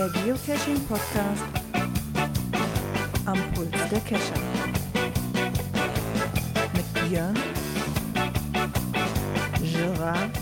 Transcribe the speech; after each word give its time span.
der 0.00 0.08
Geocaching-Podcast 0.08 1.42
am 3.26 3.38
Puls 3.52 3.70
der 3.90 4.00
Cacher. 4.00 4.40
Mit 6.72 7.10
Björn, 7.10 7.36
Gerard 9.60 10.39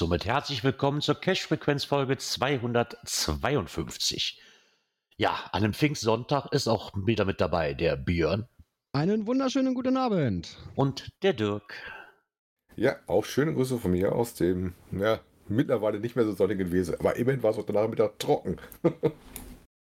somit 0.00 0.24
herzlich 0.24 0.64
willkommen 0.64 1.02
zur 1.02 1.20
Cash-Frequenz-Folge 1.20 2.16
252. 2.16 4.40
Ja, 5.18 5.34
an 5.52 5.62
einem 5.62 5.74
Pfingstsonntag 5.74 6.50
ist 6.54 6.68
auch 6.68 6.92
wieder 6.94 7.26
mit 7.26 7.42
dabei 7.42 7.74
der 7.74 7.96
Björn 7.96 8.48
Einen 8.94 9.26
wunderschönen 9.26 9.74
guten 9.74 9.98
Abend. 9.98 10.56
und 10.74 11.10
der 11.22 11.34
Dirk. 11.34 11.74
Ja, 12.76 12.96
auch 13.08 13.26
schöne 13.26 13.52
Grüße 13.52 13.76
von 13.76 13.90
mir 13.90 14.12
aus 14.12 14.32
dem, 14.32 14.72
ja, 14.90 15.20
mittlerweile 15.48 16.00
nicht 16.00 16.16
mehr 16.16 16.24
so 16.24 16.32
sonnigen 16.32 16.72
Wesen. 16.72 16.94
Aber 16.98 17.16
immerhin 17.16 17.42
war 17.42 17.50
es 17.50 17.58
auch 17.58 17.66
danach 17.66 17.86
Mittag 17.86 18.18
trocken. 18.18 18.56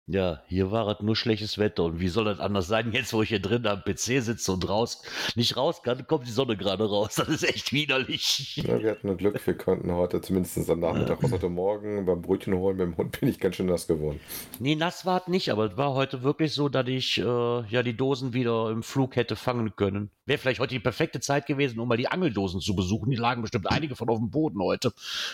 Ja, 0.07 0.43
hier 0.49 0.71
war 0.71 0.87
es 0.89 1.01
nur 1.01 1.17
schlechtes 1.17 1.57
Wetter 1.57 1.85
und 1.85 1.99
wie 1.99 2.09
soll 2.09 2.27
das 2.27 2.39
anders 2.39 2.67
sein, 2.67 2.93
jetzt 2.93 3.15
wo 3.15 3.23
ich 3.23 3.31
hier 3.31 3.41
drin 3.41 3.67
am 3.67 3.83
PC 3.83 4.23
sitze 4.23 4.53
und 4.53 4.69
raus, 4.69 5.01
nicht 5.35 5.57
raus 5.57 5.83
kann, 5.83 6.07
kommt 6.07 6.27
die 6.27 6.31
Sonne 6.31 6.59
gerade 6.59 6.89
raus. 6.89 7.15
Das 7.25 7.29
ist 7.29 7.45
echt 7.45 7.73
widerlich. 7.73 8.57
Ja, 8.57 8.83
wir 8.83 8.91
hatten 8.91 9.17
Glück, 9.17 9.47
wir 9.47 9.57
konnten 9.57 9.91
heute 9.93 10.21
zumindest 10.21 10.69
am 10.69 10.81
Nachmittag 10.81 11.23
raus. 11.23 11.33
Heute 11.33 11.49
Morgen 11.49 12.05
beim 12.05 12.21
Brötchen 12.21 12.55
holen 12.55 12.77
mit 12.77 12.87
dem 12.87 12.97
Hund 12.99 13.19
bin 13.19 13.31
ich 13.31 13.41
ganz 13.41 13.57
schön 13.57 13.67
nass 13.67 13.87
geworden. 13.87 14.21
Nee, 14.59 14.75
nass 14.75 15.07
war 15.07 15.23
es 15.23 15.29
nicht, 15.29 15.51
aber 15.51 15.71
es 15.71 15.77
war 15.79 15.95
heute 15.95 16.23
wirklich 16.23 16.53
so, 16.53 16.69
dass 16.69 16.87
ich 16.87 17.19
äh, 17.19 17.23
ja 17.23 17.83
die 17.83 17.97
Dosen 17.97 18.35
wieder 18.35 18.71
im 18.71 18.83
Flug 18.83 19.17
hätte 19.17 19.37
fangen 19.37 19.75
können. 19.75 20.11
Wäre 20.27 20.39
vielleicht 20.39 20.61
heute 20.61 20.75
die 20.75 20.81
perfekte 20.81 21.21
Zeit 21.21 21.47
gewesen, 21.47 21.81
um 21.81 21.89
mal 21.89 21.97
die 21.97 22.09
Angeldosen 22.09 22.61
zu 22.61 22.77
besuchen. 22.77 23.11
Die 23.11 23.17
lagen 23.17 23.41
bestimmt 23.41 23.71
einige 23.71 23.97
von 23.97 24.11
auf 24.11 24.19
dem 24.19 24.31
Boden 24.31 24.61
heute, 24.61 24.93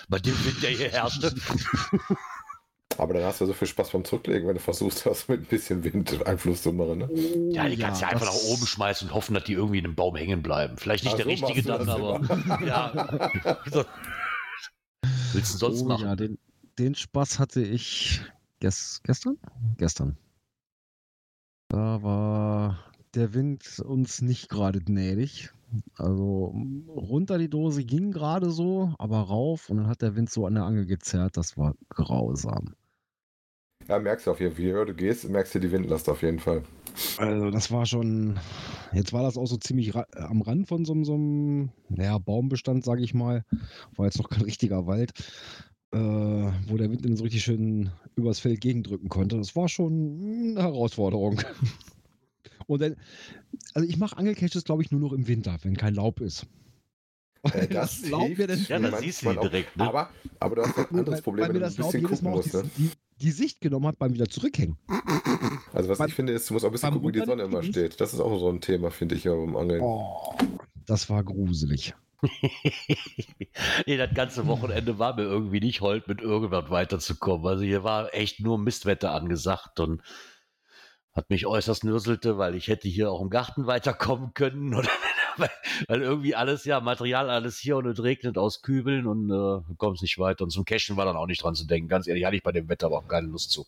bei 0.08 0.20
dem 0.20 0.34
Wind, 0.44 0.62
der 0.62 0.70
hier 0.70 0.90
herrschte. 0.90 1.34
Aber 2.98 3.14
dann 3.14 3.24
hast 3.24 3.40
du 3.40 3.46
so 3.46 3.52
viel 3.52 3.68
Spaß 3.68 3.90
beim 3.90 4.04
Zurücklegen, 4.04 4.46
wenn 4.48 4.56
du 4.56 4.60
versuchst, 4.60 5.06
das 5.06 5.28
mit 5.28 5.40
ein 5.40 5.46
bisschen 5.46 5.84
Wind 5.84 6.26
Einfluss 6.26 6.62
zu 6.62 6.72
machen. 6.72 6.98
Ne? 6.98 7.52
Ja, 7.52 7.68
die 7.68 7.76
kannst 7.76 8.00
du 8.00 8.04
Ja, 8.04 8.12
einfach 8.12 8.26
nach 8.26 8.42
oben 8.50 8.66
schmeißen 8.66 9.08
und 9.08 9.14
hoffen, 9.14 9.34
dass 9.34 9.44
die 9.44 9.54
irgendwie 9.54 9.78
in 9.78 9.84
einem 9.84 9.94
Baum 9.94 10.16
hängen 10.16 10.42
bleiben. 10.42 10.76
Vielleicht 10.76 11.04
nicht 11.04 11.14
Ach, 11.14 11.16
der 11.16 11.24
so 11.24 11.46
richtige 11.46 11.62
dann, 11.62 11.88
aber 11.88 12.20
ja. 12.66 13.30
So. 13.70 13.84
Willst 15.32 15.54
du 15.54 15.58
sonst 15.58 15.82
oh, 15.82 15.84
machen? 15.86 16.04
ja, 16.04 16.16
den, 16.16 16.38
den 16.78 16.94
Spaß 16.94 17.38
hatte 17.38 17.62
ich 17.62 18.20
ges 18.58 19.00
gestern? 19.04 19.38
Gestern. 19.78 20.16
Da 21.68 22.02
war 22.02 22.84
der 23.14 23.32
Wind 23.32 23.80
uns 23.80 24.22
nicht 24.22 24.48
gerade 24.48 24.80
gnädig. 24.80 25.52
Also 25.94 26.52
runter 26.88 27.38
die 27.38 27.48
Dose 27.48 27.84
ging 27.84 28.10
gerade 28.10 28.50
so, 28.50 28.92
aber 28.98 29.20
rauf 29.20 29.70
und 29.70 29.76
dann 29.78 29.86
hat 29.86 30.02
der 30.02 30.16
Wind 30.16 30.30
so 30.30 30.46
an 30.46 30.54
der 30.54 30.64
Angel 30.64 30.84
gezerrt. 30.84 31.36
Das 31.36 31.56
war 31.56 31.74
grausam. 31.90 32.74
Ja, 33.90 33.98
merkst 33.98 34.24
du 34.28 34.30
auf 34.30 34.38
jeden 34.38 34.54
Fall. 34.54 34.64
Je 34.64 34.70
höher 34.72 34.86
du 34.86 34.94
gehst, 34.94 35.28
merkst 35.28 35.52
du 35.52 35.58
die 35.58 35.72
Windlast 35.72 36.08
auf 36.08 36.22
jeden 36.22 36.38
Fall. 36.38 36.62
Also 37.18 37.50
das 37.50 37.72
war 37.72 37.86
schon, 37.86 38.38
jetzt 38.92 39.12
war 39.12 39.24
das 39.24 39.36
auch 39.36 39.46
so 39.46 39.56
ziemlich 39.56 39.96
ra 39.96 40.06
am 40.12 40.42
Rand 40.42 40.68
von 40.68 40.84
so, 40.84 40.92
einem- 40.92 41.04
so 41.04 41.14
einem 41.14 41.70
naja, 41.88 42.16
Baumbestand, 42.18 42.84
sage 42.84 43.02
ich 43.02 43.14
mal. 43.14 43.44
War 43.96 44.06
jetzt 44.06 44.18
noch 44.18 44.28
kein 44.28 44.42
richtiger 44.42 44.86
Wald, 44.86 45.10
äh, 45.92 45.98
wo 45.98 46.76
der 46.76 46.88
Wind 46.92 47.04
dann 47.04 47.16
so 47.16 47.24
richtig 47.24 47.42
schön 47.42 47.90
übers 48.14 48.38
Feld 48.38 48.60
gegendrücken 48.60 49.08
konnte. 49.08 49.36
Das 49.38 49.56
war 49.56 49.68
schon 49.68 50.52
eine 50.52 50.62
Herausforderung. 50.62 51.40
Und 52.68 52.82
dann, 52.82 52.94
also 53.74 53.88
ich 53.88 53.96
mache 53.96 54.16
Angelcaches, 54.16 54.62
glaube 54.62 54.82
ich, 54.84 54.92
nur 54.92 55.00
noch 55.00 55.12
im 55.12 55.26
Winter, 55.26 55.58
wenn 55.62 55.76
kein 55.76 55.96
Laub 55.96 56.20
ist. 56.20 56.46
Äh, 57.54 57.68
das 57.68 58.02
mir 58.02 58.18
hilft 58.18 58.40
denn- 58.50 58.66
Ja, 58.68 58.78
das 58.90 59.00
siehst 59.00 59.24
du 59.24 59.32
die 59.32 59.38
direkt, 59.40 59.76
ne? 59.76 59.84
Aber, 59.88 60.10
aber 60.40 60.56
du 60.56 60.62
hast 60.62 60.76
ein 60.78 60.86
anderes 60.90 61.14
Weil- 61.18 61.22
Problem, 61.22 61.42
weil 61.44 61.48
wenn 61.54 61.54
mir 61.54 61.60
du 61.60 61.66
ein 61.72 61.76
das 61.76 61.86
bisschen 61.86 62.02
gucken 62.02 62.24
Mal 62.30 62.36
musst. 62.36 62.52
die, 62.52 62.56
Ne? 62.58 62.70
die, 62.76 62.90
die 63.22 63.30
Sicht 63.30 63.60
genommen 63.62 63.86
hat 63.86 63.98
beim 63.98 64.12
wieder 64.12 64.28
zurückhängen. 64.28 64.76
Also 65.72 65.88
was 65.88 65.98
beim- 65.98 66.08
ich 66.08 66.14
finde, 66.14 66.32
ist, 66.34 66.48
du 66.50 66.54
musst 66.54 66.64
auch 66.66 66.68
ein 66.68 66.72
bisschen 66.72 66.92
gucken, 66.92 67.08
wie 67.08 67.12
die 67.20 67.24
Sonne 67.24 67.44
immer 67.44 67.62
steht. 67.62 68.00
Das 68.00 68.12
ist 68.12 68.20
auch 68.20 68.38
so 68.38 68.48
ein 68.50 68.60
Thema, 68.60 68.90
finde 68.90 69.14
ich, 69.14 69.24
ja, 69.24 69.34
beim 69.34 69.56
Angeln. 69.56 69.80
Oh, 69.80 70.34
das 70.86 71.08
war 71.08 71.22
gruselig. 71.24 71.94
nee, 73.86 73.96
das 73.96 74.12
ganze 74.14 74.46
Wochenende 74.46 74.98
war 74.98 75.14
mir 75.16 75.22
irgendwie 75.22 75.60
nicht 75.60 75.80
hold, 75.80 76.08
mit 76.08 76.20
irgendwas 76.20 76.68
weiterzukommen. 76.70 77.46
Also 77.46 77.64
hier 77.64 77.84
war 77.84 78.14
echt 78.14 78.40
nur 78.40 78.58
Mistwetter 78.58 79.12
angesagt 79.14 79.80
und 79.80 80.02
hat 81.12 81.30
mich 81.30 81.46
äußerst 81.46 81.84
nürselte, 81.84 82.38
weil 82.38 82.54
ich 82.54 82.68
hätte 82.68 82.88
hier 82.88 83.10
auch 83.10 83.20
im 83.22 83.30
Garten 83.30 83.66
weiterkommen 83.66 84.32
können. 84.34 84.74
Oder, 84.74 84.88
weil, 85.88 86.02
irgendwie 86.02 86.34
alles, 86.34 86.64
ja, 86.64 86.80
Material 86.80 87.30
alles 87.30 87.58
hier 87.58 87.76
und 87.76 87.86
es 87.86 88.02
regnet 88.02 88.38
aus 88.38 88.62
Kübeln 88.62 89.06
und 89.06 89.30
äh, 89.30 89.74
kommst 89.76 90.02
nicht 90.02 90.18
weiter. 90.18 90.44
Und 90.44 90.50
zum 90.50 90.64
Cashen 90.64 90.96
war 90.96 91.04
dann 91.04 91.16
auch 91.16 91.26
nicht 91.26 91.42
dran 91.42 91.54
zu 91.54 91.66
denken. 91.66 91.88
Ganz 91.88 92.06
ehrlich, 92.06 92.24
hatte 92.24 92.36
ich 92.36 92.42
bei 92.42 92.52
dem 92.52 92.68
Wetter 92.68 92.86
aber 92.86 92.98
auch 92.98 93.08
keine 93.08 93.28
Lust 93.28 93.50
zu. 93.50 93.66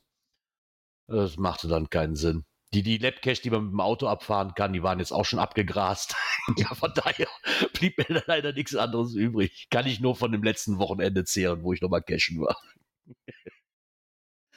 Das 1.06 1.36
machte 1.36 1.68
dann 1.68 1.90
keinen 1.90 2.16
Sinn. 2.16 2.44
Die, 2.74 2.82
die 2.82 2.96
Labcache, 2.96 3.42
die 3.42 3.50
man 3.50 3.64
mit 3.64 3.72
dem 3.72 3.80
Auto 3.80 4.06
abfahren 4.06 4.54
kann, 4.54 4.72
die 4.72 4.82
waren 4.82 4.98
jetzt 4.98 5.12
auch 5.12 5.26
schon 5.26 5.38
abgegrast. 5.38 6.14
ja, 6.56 6.74
von 6.74 6.90
daher 6.94 7.28
blieb 7.74 7.98
mir 7.98 8.06
da 8.08 8.22
leider 8.26 8.52
nichts 8.52 8.74
anderes 8.74 9.14
übrig. 9.14 9.68
Kann 9.70 9.86
ich 9.86 10.00
nur 10.00 10.16
von 10.16 10.32
dem 10.32 10.42
letzten 10.42 10.78
Wochenende 10.78 11.24
zehren, 11.24 11.62
wo 11.62 11.72
ich 11.74 11.82
nochmal 11.82 12.02
cashen 12.02 12.40
war. 12.40 12.56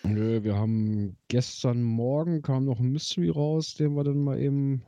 Nö, 0.04 0.44
wir 0.44 0.56
haben 0.56 1.18
gestern 1.28 1.82
Morgen 1.82 2.42
kam 2.42 2.66
noch 2.66 2.80
ein 2.80 2.92
Mystery 2.92 3.30
raus, 3.30 3.74
den 3.74 3.96
wir 3.96 4.04
dann 4.04 4.24
mal 4.24 4.40
eben 4.40 4.86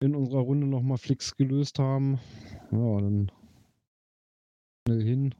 in 0.00 0.14
unserer 0.14 0.40
Runde 0.40 0.66
nochmal 0.66 0.98
fix 0.98 1.36
gelöst 1.36 1.78
haben. 1.78 2.18
Ja, 2.70 3.00
dann 3.00 3.30
schnell 4.86 5.02
hin. 5.02 5.34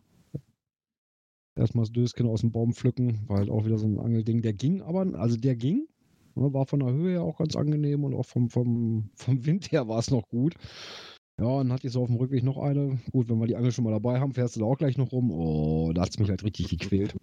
Erstmal 1.59 1.85
das 1.85 1.93
Döschen 1.93 2.29
aus 2.29 2.43
dem 2.43 2.53
Baum 2.53 2.75
pflücken, 2.75 3.21
war 3.29 3.39
halt 3.39 3.51
auch 3.51 3.65
wieder 3.65 3.79
so 3.79 3.87
ein 3.87 3.99
Angelding. 3.99 4.43
Der 4.43 4.53
ging 4.53 4.83
aber, 4.83 5.07
also 5.19 5.37
der 5.37 5.57
ging, 5.57 5.89
ne, 6.35 6.53
war 6.53 6.67
von 6.67 6.81
der 6.81 6.93
Höhe 6.93 7.13
her 7.13 7.23
auch 7.23 7.39
ganz 7.39 7.57
angenehm 7.57 8.05
und 8.05 8.15
auch 8.15 8.27
vom, 8.27 8.51
vom, 8.51 9.09
vom 9.15 9.47
Wind 9.47 9.73
her 9.73 9.89
war 9.89 9.99
es 9.99 10.11
noch 10.11 10.29
gut. 10.29 10.55
Ja, 11.39 11.47
und 11.47 11.69
dann 11.69 11.73
hatte 11.73 11.87
ich 11.87 11.93
so 11.93 12.03
auf 12.03 12.09
dem 12.09 12.17
Rückweg 12.17 12.45
noch 12.45 12.59
eine. 12.59 12.99
Gut, 13.13 13.29
wenn 13.29 13.39
wir 13.39 13.47
die 13.47 13.57
Angel 13.57 13.73
schon 13.73 13.85
mal 13.85 13.91
dabei 13.91 14.21
haben, 14.21 14.33
fährst 14.33 14.57
du 14.57 14.61
da 14.61 14.67
auch 14.67 14.79
gleich 14.79 14.97
noch 14.97 15.13
rum. 15.13 15.31
Oh, 15.31 15.93
da 15.95 16.03
hat 16.03 16.11
es 16.11 16.19
mich 16.19 16.31
halt 16.31 16.45
richtig 16.45 16.69
gequält. 16.69 17.15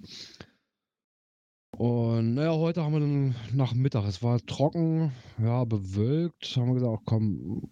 Und 1.84 2.36
naja, 2.36 2.56
heute 2.56 2.82
haben 2.82 2.94
wir 2.94 3.02
dann 3.02 3.36
nach 3.54 3.74
Mittag, 3.74 4.06
es 4.06 4.24
war 4.24 4.40
trocken, 4.46 5.12
ja, 5.38 5.66
bewölkt, 5.66 6.56
haben 6.56 6.68
wir 6.68 6.76
gesagt, 6.76 7.02
komm, 7.04 7.70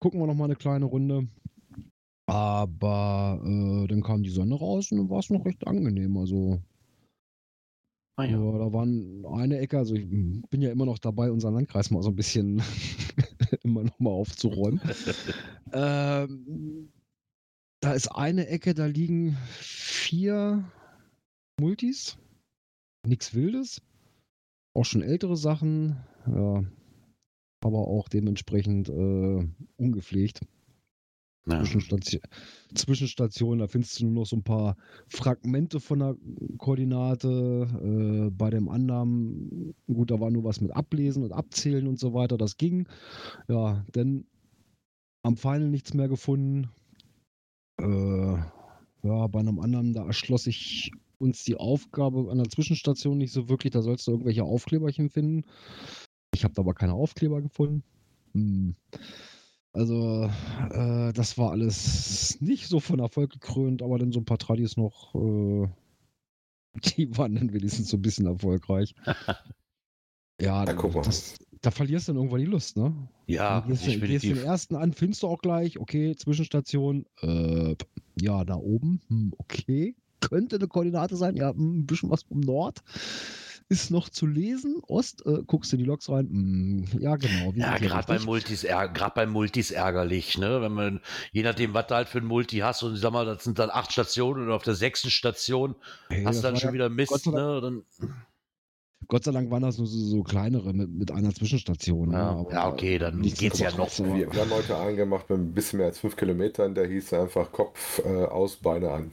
gucken 0.00 0.20
wir 0.20 0.26
noch 0.26 0.34
mal 0.34 0.46
eine 0.46 0.56
kleine 0.56 0.86
Runde. 0.86 1.28
Aber 2.24 3.38
äh, 3.44 3.86
dann 3.88 4.02
kam 4.02 4.22
die 4.22 4.30
Sonne 4.30 4.54
raus 4.54 4.90
und 4.90 4.96
dann 4.96 5.10
war 5.10 5.18
es 5.18 5.28
noch 5.28 5.44
recht 5.44 5.66
angenehm. 5.66 6.16
Also 6.16 6.62
Ah, 8.16 8.24
ja. 8.24 8.38
da 8.38 8.72
waren 8.72 9.26
eine 9.26 9.58
Ecke, 9.58 9.76
also 9.76 9.94
ich 9.94 10.08
bin 10.08 10.62
ja 10.62 10.70
immer 10.70 10.86
noch 10.86 10.98
dabei, 10.98 11.30
unseren 11.30 11.52
Landkreis 11.52 11.90
mal 11.90 12.02
so 12.02 12.08
ein 12.08 12.16
bisschen 12.16 12.62
immer 13.64 13.84
noch 13.84 14.00
mal 14.00 14.12
aufzuräumen. 14.12 14.80
ähm, 15.74 16.90
da 17.80 17.92
ist 17.92 18.08
eine 18.08 18.46
Ecke, 18.46 18.72
da 18.72 18.86
liegen 18.86 19.36
vier 19.58 20.64
Multis. 21.60 22.16
Nichts 23.06 23.34
Wildes. 23.34 23.82
Auch 24.74 24.84
schon 24.84 25.02
ältere 25.02 25.36
Sachen. 25.36 25.96
Ja. 26.26 26.64
Aber 27.62 27.88
auch 27.88 28.08
dementsprechend 28.08 28.88
äh, 28.88 29.48
ungepflegt. 29.76 30.40
Ja. 31.46 31.62
Zwischenstation, 31.64 32.20
Zwischenstation, 32.74 33.58
da 33.58 33.66
findest 33.66 33.98
du 33.98 34.04
nur 34.04 34.14
noch 34.22 34.26
so 34.26 34.36
ein 34.36 34.42
paar 34.42 34.76
Fragmente 35.08 35.80
von 35.80 35.98
der 35.98 36.16
Koordinate. 36.58 37.66
Äh, 37.82 38.30
bei 38.30 38.50
dem 38.50 38.68
anderen, 38.68 39.74
gut, 39.86 40.10
da 40.10 40.20
war 40.20 40.30
nur 40.30 40.44
was 40.44 40.60
mit 40.60 40.70
Ablesen 40.72 41.22
und 41.22 41.32
Abzählen 41.32 41.86
und 41.86 41.98
so 41.98 42.12
weiter, 42.12 42.36
das 42.36 42.56
ging. 42.56 42.86
Ja, 43.48 43.84
denn 43.94 44.26
am 45.22 45.36
Final 45.36 45.68
nichts 45.68 45.94
mehr 45.94 46.08
gefunden. 46.08 46.70
Äh, 47.80 48.36
ja, 49.02 49.26
bei 49.28 49.40
einem 49.40 49.60
anderen, 49.60 49.94
da 49.94 50.06
erschloss 50.06 50.44
sich 50.44 50.92
uns 51.20 51.44
die 51.44 51.56
Aufgabe 51.56 52.30
an 52.30 52.38
der 52.38 52.48
Zwischenstation 52.48 53.18
nicht 53.18 53.32
so 53.32 53.48
wirklich. 53.48 53.72
Da 53.72 53.82
sollst 53.82 54.06
du 54.06 54.12
irgendwelche 54.12 54.44
Aufkleberchen 54.44 55.10
finden. 55.10 55.44
Ich 56.34 56.44
habe 56.44 56.54
da 56.54 56.62
aber 56.62 56.74
keine 56.74 56.94
Aufkleber 56.94 57.42
gefunden. 57.42 57.82
Hm. 58.32 58.74
Also, 59.72 60.28
äh, 60.70 61.12
das 61.12 61.38
war 61.38 61.52
alles 61.52 62.40
nicht 62.40 62.66
so 62.66 62.80
von 62.80 62.98
Erfolg 62.98 63.30
gekrönt, 63.30 63.82
aber 63.82 63.98
dann 63.98 64.12
so 64.12 64.20
ein 64.20 64.24
paar 64.24 64.38
Tradis 64.38 64.76
noch, 64.76 65.14
äh, 65.14 65.68
die 66.96 67.16
waren 67.16 67.34
dann 67.34 67.52
wenigstens 67.52 67.88
so 67.88 67.96
ein 67.96 68.02
bisschen 68.02 68.26
erfolgreich. 68.26 68.94
Ja, 70.40 70.64
guck 70.72 70.94
mal. 70.94 71.02
das, 71.02 71.36
da 71.60 71.70
verlierst 71.70 72.08
du 72.08 72.12
dann 72.12 72.16
irgendwann 72.16 72.40
die 72.40 72.46
Lust, 72.46 72.76
ne? 72.76 72.94
Ja, 73.26 73.60
gehst, 73.60 73.84
gehst 73.84 74.24
den 74.24 74.38
ersten 74.38 74.74
an, 74.74 74.94
findest 74.94 75.22
du 75.22 75.26
auch 75.26 75.42
gleich, 75.42 75.78
okay, 75.78 76.16
Zwischenstation, 76.16 77.04
äh, 77.20 77.76
ja, 78.18 78.44
da 78.44 78.54
oben, 78.54 79.02
hm, 79.08 79.34
okay, 79.36 79.94
könnte 80.20 80.56
eine 80.56 80.68
Koordinate 80.68 81.16
sein, 81.16 81.36
ja, 81.36 81.50
ein 81.50 81.86
bisschen 81.86 82.10
was 82.10 82.22
vom 82.22 82.40
Nord. 82.40 82.80
Ist 83.68 83.92
noch 83.92 84.08
zu 84.08 84.26
lesen, 84.26 84.82
Ost, 84.88 85.24
äh, 85.26 85.42
guckst 85.46 85.70
du 85.70 85.76
in 85.76 85.82
die 85.84 85.88
Logs 85.88 86.08
rein, 86.08 86.26
hm, 86.28 87.00
ja, 87.00 87.14
genau. 87.14 87.52
Ja, 87.54 87.78
gerade 87.78 88.04
bei? 88.08 88.18
Multis, 88.18 88.62
gerade 88.62 89.12
bei 89.14 89.26
Multis 89.26 89.70
ärgerlich, 89.70 90.38
ne? 90.38 90.60
Wenn 90.60 90.72
man, 90.72 91.00
je 91.30 91.44
nachdem, 91.44 91.72
was 91.72 91.86
du 91.86 91.94
halt 91.94 92.08
für 92.08 92.18
ein 92.18 92.24
Multi 92.24 92.58
hast, 92.58 92.82
und 92.82 92.94
ich 92.94 93.00
sag 93.00 93.12
mal, 93.12 93.24
das 93.24 93.44
sind 93.44 93.60
dann 93.60 93.70
acht 93.70 93.92
Stationen 93.92 94.46
und 94.46 94.52
auf 94.52 94.64
der 94.64 94.74
sechsten 94.74 95.08
Station 95.10 95.76
Hey, 96.08 96.24
hast 96.24 96.38
du 96.38 96.42
dann 96.42 96.56
schon 96.56 96.70
ja- 96.70 96.74
wieder 96.74 96.88
Mist, 96.88 97.26
ne? 97.26 97.60
Dann, 97.62 97.84
Gott 99.08 99.24
sei 99.24 99.32
Dank 99.32 99.50
waren 99.50 99.62
das 99.62 99.76
nur 99.78 99.86
so, 99.88 99.98
so 99.98 100.22
kleinere 100.22 100.72
mit, 100.72 100.88
mit 100.90 101.10
einer 101.10 101.34
Zwischenstation. 101.34 102.10
ne, 102.10 102.16
ja, 102.16 102.30
aber 102.30 102.52
ja, 102.52 102.68
okay, 102.68 102.98
dann 102.98 103.22
geht's 103.22 103.58
ja 103.58 103.70
noch. 103.76 103.90
Aber- 103.98 104.14
Wir, 104.14 104.32
wir 104.32 104.40
haben 104.42 104.50
heute 104.50 104.76
einen 104.78 104.96
gemacht 104.96 105.28
mit 105.30 105.38
ein 105.38 105.52
bisschen 105.52 105.78
mehr 105.78 105.86
als 105.88 105.98
fünf 105.98 106.14
Kilometern, 106.16 106.74
der 106.74 106.86
hieß 106.86 107.14
einfach 107.14 107.50
Kopf 107.50 108.00
äh, 108.04 108.08
aus, 108.26 108.56
Beine 108.56 108.90
an. 108.90 109.10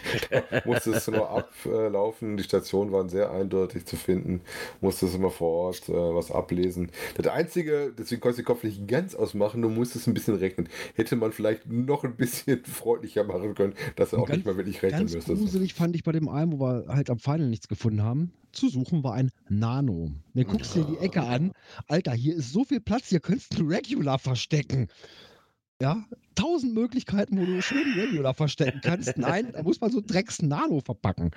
Musstest 0.64 1.06
du 1.06 1.12
nur 1.12 1.30
ablaufen, 1.30 2.36
die 2.36 2.42
Stationen 2.42 2.90
waren 2.90 3.08
sehr 3.08 3.30
eindeutig 3.30 3.84
zu 3.86 3.96
finden, 3.96 4.40
musstest 4.80 5.14
immer 5.14 5.30
vor 5.30 5.66
Ort 5.66 5.88
äh, 5.88 5.92
was 5.92 6.32
ablesen. 6.32 6.90
Das 7.16 7.26
Einzige, 7.28 7.92
deswegen 7.96 8.20
konntest 8.20 8.38
du 8.38 8.42
den 8.42 8.46
Kopf 8.46 8.64
nicht 8.64 8.88
ganz 8.88 9.14
ausmachen, 9.14 9.62
du 9.62 9.68
musstest 9.68 10.08
ein 10.08 10.14
bisschen 10.14 10.34
rechnen. 10.36 10.68
Hätte 10.94 11.14
man 11.16 11.30
vielleicht 11.32 11.70
noch 11.70 12.02
ein 12.02 12.16
bisschen 12.16 12.60
freundlicher 12.64 13.22
machen 13.24 13.54
können, 13.54 13.74
dass 13.94 14.10
du 14.10 14.16
auch 14.16 14.28
nicht 14.28 14.46
mehr 14.46 14.56
wirklich 14.56 14.82
rechnen 14.82 15.00
Ganz 15.02 15.14
müsstest. 15.14 15.40
gruselig 15.42 15.74
fand 15.74 15.94
ich 15.94 16.02
bei 16.02 16.12
dem 16.12 16.28
einen, 16.28 16.52
wo 16.52 16.60
wir 16.60 16.86
halt 16.88 17.08
am 17.10 17.18
Final 17.18 17.48
nichts 17.48 17.68
gefunden 17.68 18.02
haben. 18.02 18.32
Zu 18.58 18.68
suchen 18.70 19.04
war 19.04 19.14
ein 19.14 19.30
Nano. 19.48 20.10
Dann 20.34 20.44
guckst 20.44 20.74
du 20.74 20.82
dir 20.82 20.90
die 20.92 20.98
Ecke 20.98 21.22
an. 21.22 21.52
Alter, 21.86 22.12
hier 22.12 22.34
ist 22.34 22.52
so 22.52 22.64
viel 22.64 22.80
Platz, 22.80 23.08
hier 23.08 23.20
könntest 23.20 23.56
du 23.56 23.62
Regular 23.64 24.18
verstecken. 24.18 24.88
Ja, 25.80 26.04
tausend 26.34 26.74
Möglichkeiten, 26.74 27.38
wo 27.38 27.44
du 27.46 27.62
schön 27.62 27.92
Regular 27.92 28.34
verstecken 28.34 28.80
kannst. 28.82 29.16
Nein, 29.16 29.52
da 29.52 29.62
muss 29.62 29.80
man 29.80 29.92
so 29.92 30.00
Drecks 30.04 30.42
Nano 30.42 30.80
verpacken. 30.80 31.30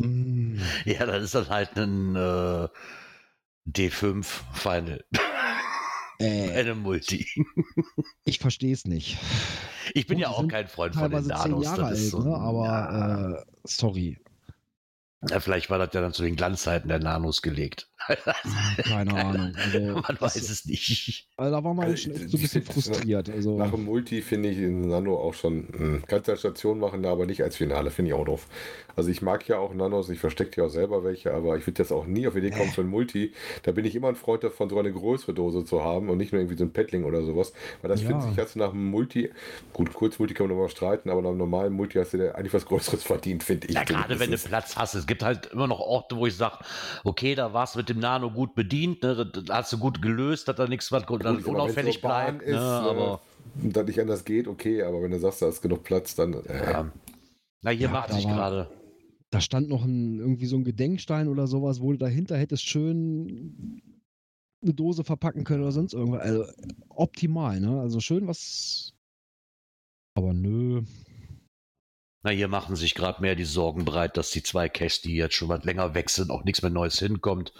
Mm, 0.00 0.58
Ja, 0.84 1.06
das 1.06 1.24
ist 1.24 1.34
dann 1.34 1.48
halt 1.48 1.76
ein 1.76 2.14
äh, 2.14 2.68
D5 3.68 4.22
Final. 4.52 5.04
äh, 6.20 6.50
Eine 6.56 6.76
Multi. 6.76 7.26
ich 8.24 8.38
verstehe 8.38 8.72
es 8.74 8.84
nicht. 8.84 9.18
Ich 9.94 10.06
bin 10.06 10.18
Gut, 10.18 10.22
ja 10.22 10.28
auch 10.30 10.46
kein 10.46 10.68
Freund 10.68 10.94
von 10.94 11.10
den 11.10 11.26
Nanos. 11.26 11.64
Das 11.64 11.78
alt, 11.80 11.96
so, 11.98 12.22
ne? 12.22 12.36
aber 12.36 12.64
ja, 12.64 13.30
äh, 13.38 13.44
sorry. 13.64 14.18
Ja, 15.28 15.40
vielleicht 15.40 15.70
war 15.70 15.78
das 15.78 15.90
ja 15.92 16.00
dann 16.00 16.12
zu 16.12 16.22
den 16.22 16.36
Glanzzeiten 16.36 16.88
der 16.88 16.98
Nanos 16.98 17.42
gelegt. 17.42 17.88
Keine 18.84 19.14
Ahnung. 19.14 19.52
Also, 19.56 19.78
Man 20.08 20.20
weiß 20.20 20.36
es 20.48 20.64
nicht. 20.66 21.26
Also 21.36 21.50
da 21.56 21.64
war 21.64 21.74
man 21.74 21.86
Also, 21.86 21.96
schon 21.96 22.14
so 22.28 22.36
ein 22.36 22.40
bisschen 22.40 22.62
frustriert. 22.62 23.28
Also, 23.30 23.56
Nach 23.58 23.70
dem 23.72 23.84
Multi 23.84 24.22
finde 24.22 24.50
ich 24.50 24.58
in 24.58 24.82
Nano 24.88 25.16
auch 25.18 25.34
schon, 25.34 25.66
mh, 25.72 26.02
kannst 26.06 26.28
ja 26.28 26.36
Station 26.36 26.78
machen, 26.78 27.04
aber 27.04 27.26
nicht 27.26 27.42
als 27.42 27.56
Finale, 27.56 27.90
finde 27.90 28.10
ich 28.10 28.14
auch 28.14 28.24
doof. 28.24 28.46
Also 28.94 29.10
ich 29.10 29.22
mag 29.22 29.46
ja 29.48 29.58
auch 29.58 29.74
Nanos, 29.74 30.08
ich 30.08 30.20
verstecke 30.20 30.60
ja 30.60 30.66
auch 30.68 30.70
selber 30.70 31.02
welche, 31.04 31.32
aber 31.34 31.56
ich 31.56 31.66
würde 31.66 31.82
jetzt 31.82 31.90
auch 31.92 32.06
nie 32.06 32.26
auf 32.28 32.34
die 32.34 32.40
Idee 32.40 32.50
kommen 32.50 32.70
für 32.70 32.82
ein 32.82 32.86
Multi. 32.86 33.32
Da 33.64 33.72
bin 33.72 33.84
ich 33.84 33.94
immer 33.94 34.08
ein 34.08 34.14
Freund 34.16 34.44
davon, 34.44 34.70
so 34.70 34.78
eine 34.78 34.92
größere 34.92 35.34
Dose 35.34 35.64
zu 35.64 35.82
haben 35.82 36.08
und 36.08 36.18
nicht 36.18 36.32
nur 36.32 36.40
irgendwie 36.40 36.56
so 36.56 36.64
ein 36.64 36.72
Paddling 36.72 37.04
oder 37.04 37.22
sowas. 37.24 37.52
Weil 37.82 37.88
das 37.90 38.02
Ja. 38.02 38.08
finde 38.08 38.26
ich, 38.32 38.38
hast 38.38 38.54
du 38.54 38.58
nach 38.60 38.70
dem 38.70 38.86
Multi, 38.90 39.30
gut, 39.72 39.92
kurz 39.92 40.18
Multi 40.18 40.34
kann 40.34 40.46
man 40.46 40.56
nochmal 40.56 40.70
streiten, 40.70 41.10
aber 41.10 41.22
nach 41.22 41.30
einem 41.30 41.38
normalen 41.38 41.72
Multi 41.72 41.98
hast 41.98 42.12
du 42.12 42.18
dir 42.18 42.34
eigentlich 42.36 42.54
was 42.54 42.64
Größeres 42.66 43.02
verdient, 43.02 43.42
finde 43.42 43.66
ich. 43.66 43.74
Ja, 43.74 43.82
gerade 43.84 44.18
wenn 44.20 44.30
du. 44.30 44.36
Platz 44.38 44.76
hast. 44.76 45.05
Es 45.06 45.08
gibt 45.08 45.22
halt 45.22 45.46
immer 45.52 45.68
noch 45.68 45.78
Orte, 45.78 46.16
wo 46.16 46.26
ich 46.26 46.34
sage, 46.34 46.58
okay, 47.04 47.36
da 47.36 47.52
warst 47.52 47.76
du 47.76 47.78
mit 47.78 47.88
dem 47.88 48.00
Nano 48.00 48.28
gut 48.28 48.56
bedient, 48.56 49.04
ne? 49.04 49.24
da, 49.24 49.54
hast 49.54 49.72
du 49.72 49.78
gut 49.78 50.02
gelöst, 50.02 50.48
dass 50.48 50.56
da 50.56 50.66
nichts 50.66 50.90
was 50.90 51.06
Gut, 51.06 51.24
dann 51.24 51.44
unauffällig 51.44 52.02
wenn's 52.02 52.02
so 52.02 52.08
Bahn 52.08 52.38
bleibt. 52.38 52.50
ne? 52.50 52.58
aber 52.60 53.20
äh, 53.62 53.64
und 53.66 53.76
das 53.76 53.86
nicht 53.86 54.00
anders 54.00 54.24
geht, 54.24 54.48
okay, 54.48 54.82
aber 54.82 55.00
wenn 55.00 55.12
du 55.12 55.20
sagst, 55.20 55.42
da 55.42 55.48
ist 55.48 55.62
genug 55.62 55.84
Platz, 55.84 56.16
dann. 56.16 56.32
Äh, 56.46 56.72
ja. 56.72 56.90
Na, 57.62 57.70
hier 57.70 57.86
Ja, 57.86 57.92
macht 57.92 58.12
sich 58.12 58.24
war- 58.24 58.34
gerade. 58.34 58.68
da 59.30 59.40
stand 59.40 59.68
noch 59.68 59.84
ein, 59.84 60.18
irgendwie 60.18 60.46
so 60.46 60.56
ein 60.56 60.64
Gedenkstein 60.64 61.28
oder 61.28 61.46
sowas, 61.46 61.80
wo 61.80 61.92
du 61.92 61.98
dahinter 61.98 62.36
hättest 62.36 62.64
schön 62.66 63.80
eine 64.62 64.74
Dose 64.74 65.04
verpacken 65.04 65.44
können 65.44 65.62
oder 65.62 65.70
sonst 65.70 65.94
irgendwas. 65.94 66.22
Also 66.22 66.44
optimal, 66.88 67.60
ne? 67.60 67.78
Also 67.80 68.00
schön 68.00 68.26
was. 68.26 68.92
Aber 70.16 70.32
nö. 70.34 70.82
Na, 72.26 72.32
hier 72.32 72.48
machen 72.48 72.74
sich 72.74 72.96
gerade 72.96 73.22
mehr 73.22 73.36
die 73.36 73.44
Sorgen 73.44 73.84
breit, 73.84 74.16
dass 74.16 74.30
die 74.32 74.42
zwei 74.42 74.68
Caches, 74.68 75.00
die 75.00 75.14
jetzt 75.14 75.36
schon 75.36 75.48
was 75.48 75.62
länger 75.62 75.94
weg 75.94 76.10
sind, 76.10 76.32
auch 76.32 76.42
nichts 76.42 76.60
mehr 76.60 76.72
Neues 76.72 76.98
hinkommt. 76.98 77.52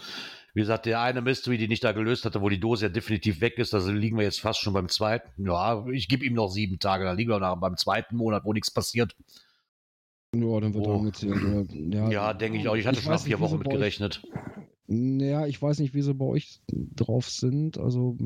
Wie 0.53 0.59
gesagt, 0.59 0.85
der 0.85 0.99
eine 0.99 1.21
Mystery, 1.21 1.57
die 1.57 1.69
nicht 1.69 1.85
da 1.85 1.93
gelöst 1.93 2.25
hatte, 2.25 2.41
wo 2.41 2.49
die 2.49 2.59
Dose 2.59 2.87
ja 2.87 2.89
definitiv 2.89 3.39
weg 3.39 3.59
ist, 3.59 3.73
also 3.73 3.93
liegen 3.93 4.17
wir 4.17 4.25
jetzt 4.25 4.41
fast 4.41 4.59
schon 4.59 4.73
beim 4.73 4.89
zweiten. 4.89 5.45
Ja, 5.47 5.87
ich 5.87 6.09
gebe 6.09 6.25
ihm 6.25 6.33
noch 6.33 6.49
sieben 6.49 6.79
Tage, 6.79 7.05
da 7.05 7.13
liegen 7.13 7.29
wir 7.29 7.39
noch 7.39 7.55
beim 7.55 7.77
zweiten 7.77 8.17
Monat, 8.17 8.43
wo 8.43 8.51
nichts 8.51 8.69
passiert. 8.69 9.15
Ja, 10.35 10.59
dann 10.59 10.73
wird 10.73 10.85
Oh. 10.85 10.97
angezählt. 10.97 11.71
Ja, 11.93 12.09
Ja, 12.09 12.33
denke 12.33 12.57
ich 12.57 12.67
auch. 12.67 12.75
Ich 12.75 12.85
hatte 12.85 12.99
schon 13.01 13.13
nach 13.13 13.21
vier 13.21 13.39
Wochen 13.39 13.59
mit 13.59 13.69
gerechnet. 13.69 14.21
Naja, 14.87 15.47
ich 15.47 15.61
weiß 15.61 15.79
nicht, 15.79 15.93
wie 15.93 16.01
sie 16.01 16.13
bei 16.13 16.25
euch 16.25 16.59
drauf 16.67 17.29
sind. 17.29 17.77
Also 17.77 18.17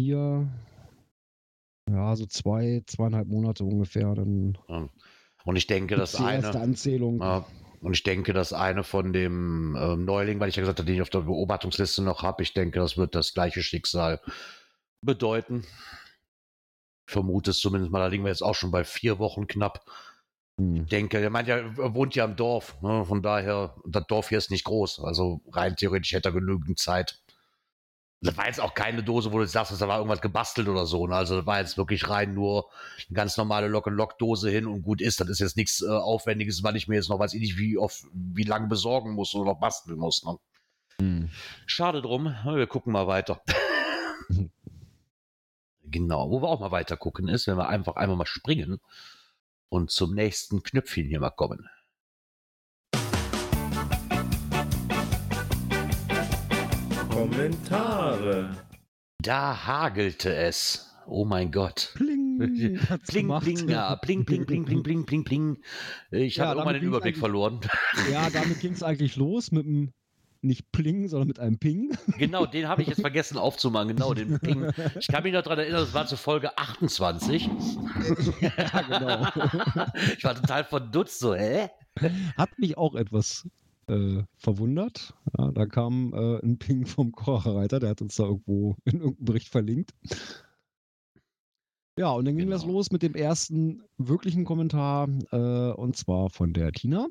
hier, 0.00 0.48
ja, 1.90 2.16
so 2.16 2.24
zwei, 2.24 2.82
zweieinhalb 2.86 3.28
Monate 3.28 3.64
ungefähr. 3.64 4.14
Dann 4.14 4.56
Und 5.44 5.56
ich 5.56 5.66
denke, 5.66 5.96
das 5.96 6.12
gibt's 6.12 6.26
die 6.26 6.34
erste 6.34 6.50
eine. 6.50 6.60
Anzählung. 6.60 7.20
Ja, 7.20 7.46
und 7.80 7.92
ich 7.94 8.02
denke, 8.02 8.32
das 8.32 8.52
eine 8.52 8.82
von 8.82 9.12
dem 9.12 9.76
ähm, 9.78 10.04
Neuling, 10.04 10.40
weil 10.40 10.48
ich 10.48 10.56
ja 10.56 10.62
gesagt 10.62 10.78
habe, 10.78 10.86
den 10.86 10.96
ich 10.96 11.02
auf 11.02 11.10
der 11.10 11.20
Beobachtungsliste 11.20 12.02
noch 12.02 12.22
habe, 12.22 12.42
ich 12.42 12.52
denke, 12.52 12.80
das 12.80 12.96
wird 12.96 13.14
das 13.14 13.34
gleiche 13.34 13.62
Schicksal 13.62 14.20
bedeuten. 15.04 15.64
Ich 17.06 17.12
vermute 17.12 17.52
es 17.52 17.60
zumindest 17.60 17.92
mal, 17.92 18.00
da 18.00 18.08
liegen 18.08 18.24
wir 18.24 18.30
jetzt 18.30 18.42
auch 18.42 18.54
schon 18.54 18.70
bei 18.70 18.84
vier 18.84 19.18
Wochen 19.18 19.46
knapp. 19.46 19.84
Hm. 20.60 20.82
Ich 20.82 20.86
denke, 20.86 21.20
der 21.20 21.30
meint 21.30 21.48
ja, 21.48 21.56
er 21.56 21.94
wohnt 21.94 22.14
ja 22.14 22.24
im 22.24 22.36
Dorf. 22.36 22.80
Ne? 22.82 23.04
Von 23.04 23.22
daher, 23.22 23.76
das 23.86 24.06
Dorf 24.08 24.28
hier 24.28 24.38
ist 24.38 24.50
nicht 24.50 24.64
groß. 24.64 25.00
Also 25.00 25.40
rein 25.52 25.76
theoretisch 25.76 26.12
hätte 26.12 26.30
er 26.30 26.32
genügend 26.32 26.78
Zeit. 26.78 27.20
Das 28.20 28.36
war 28.36 28.46
jetzt 28.46 28.60
auch 28.60 28.74
keine 28.74 29.04
Dose, 29.04 29.32
wo 29.32 29.38
du 29.38 29.46
sagst, 29.46 29.80
da 29.80 29.86
war 29.86 29.98
irgendwas 29.98 30.20
gebastelt 30.20 30.66
oder 30.68 30.86
so. 30.86 31.06
Ne? 31.06 31.14
Also 31.14 31.36
das 31.36 31.46
war 31.46 31.60
jetzt 31.60 31.76
wirklich 31.76 32.08
rein 32.08 32.34
nur 32.34 32.68
eine 33.08 33.14
ganz 33.14 33.36
normale 33.36 33.68
Lock-and-Lock-Dose 33.68 34.50
hin 34.50 34.66
und 34.66 34.82
gut 34.82 35.00
ist. 35.00 35.20
Das 35.20 35.28
ist 35.28 35.38
jetzt 35.38 35.56
nichts 35.56 35.82
äh, 35.82 35.88
Aufwendiges, 35.88 36.64
weil 36.64 36.74
ich 36.74 36.88
mir 36.88 36.96
jetzt 36.96 37.08
noch 37.10 37.20
weiß 37.20 37.34
ich 37.34 37.40
nicht, 37.40 37.58
wie 37.58 37.78
oft, 37.78 38.02
wie 38.12 38.42
lange 38.42 38.66
besorgen 38.66 39.12
muss 39.14 39.34
oder 39.34 39.52
noch 39.52 39.60
basteln 39.60 39.98
muss. 39.98 40.24
Ne? 40.24 40.36
Hm. 41.00 41.30
Schade 41.66 42.02
drum. 42.02 42.34
Wir 42.44 42.66
gucken 42.66 42.92
mal 42.92 43.06
weiter. 43.06 43.40
genau, 45.84 46.30
wo 46.30 46.42
wir 46.42 46.48
auch 46.48 46.60
mal 46.60 46.72
weiter 46.72 46.96
gucken 46.96 47.28
ist, 47.28 47.46
wenn 47.46 47.56
wir 47.56 47.68
einfach 47.68 47.94
einmal 47.94 48.16
mal 48.16 48.26
springen 48.26 48.80
und 49.68 49.92
zum 49.92 50.14
nächsten 50.14 50.64
Knöpfchen 50.64 51.06
hier 51.06 51.20
mal 51.20 51.30
kommen. 51.30 51.68
Kommentare. 57.18 58.50
Da 59.20 59.66
hagelte 59.66 60.32
es. 60.32 60.94
Oh 61.04 61.24
mein 61.24 61.50
Gott. 61.50 61.90
Pling, 61.96 62.38
Pling, 63.08 63.40
pling, 63.40 63.68
ja, 63.68 63.96
pling, 63.96 64.24
pling, 64.24 64.46
pling, 64.46 64.64
pling, 64.64 64.84
pling, 64.84 65.04
pling, 65.04 65.24
pling. 65.24 65.56
Ich 66.12 66.36
Ja, 66.36 66.46
habe 66.46 66.60
damit 66.60 66.76
den 66.76 66.84
Überblick 66.84 67.16
verloren. 67.16 67.58
Ja, 68.12 68.30
damit 68.30 68.60
ging 68.60 68.72
es 68.72 68.84
eigentlich 68.84 69.16
los 69.16 69.50
mit 69.50 69.66
einem, 69.66 69.90
nicht 70.42 70.70
Pling, 70.70 71.08
sondern 71.08 71.26
mit 71.26 71.40
einem 71.40 71.58
Ping. 71.58 71.90
Genau, 72.18 72.46
den 72.46 72.68
habe 72.68 72.82
ich 72.82 72.88
jetzt 72.88 73.00
vergessen 73.00 73.36
aufzumachen. 73.36 73.88
Genau, 73.88 74.14
den 74.14 74.38
Ping. 74.38 74.70
Ich 75.00 75.08
kann 75.08 75.24
mich 75.24 75.32
noch 75.32 75.42
daran 75.42 75.58
erinnern, 75.58 75.80
das 75.80 75.94
war 75.94 76.06
zur 76.06 76.18
Folge 76.18 76.56
28. 76.56 77.50
ja, 78.40 78.82
genau. 78.82 79.26
Ich 80.16 80.22
war 80.22 80.36
total 80.36 80.62
verdutzt, 80.62 81.18
so, 81.18 81.34
hä? 81.34 81.68
Hat 82.36 82.56
mich 82.60 82.78
auch 82.78 82.94
etwas 82.94 83.44
äh, 83.88 84.22
verwundert. 84.36 85.14
Ja, 85.36 85.50
da 85.52 85.66
kam 85.66 86.12
äh, 86.12 86.38
ein 86.44 86.58
Ping 86.58 86.86
vom 86.86 87.12
Kocherreiter, 87.12 87.80
der 87.80 87.90
hat 87.90 88.02
uns 88.02 88.16
da 88.16 88.24
irgendwo 88.24 88.76
in 88.84 89.00
irgendeinem 89.00 89.24
Bericht 89.24 89.48
verlinkt. 89.48 89.92
Ja, 91.98 92.10
und 92.12 92.26
dann 92.26 92.36
ging 92.36 92.48
das 92.50 92.62
Genau. 92.62 92.74
los 92.74 92.92
mit 92.92 93.02
dem 93.02 93.14
ersten 93.16 93.82
wirklichen 93.96 94.44
Kommentar, 94.44 95.08
äh, 95.32 95.72
und 95.72 95.96
zwar 95.96 96.30
von 96.30 96.52
der 96.52 96.70
Tina. 96.72 97.08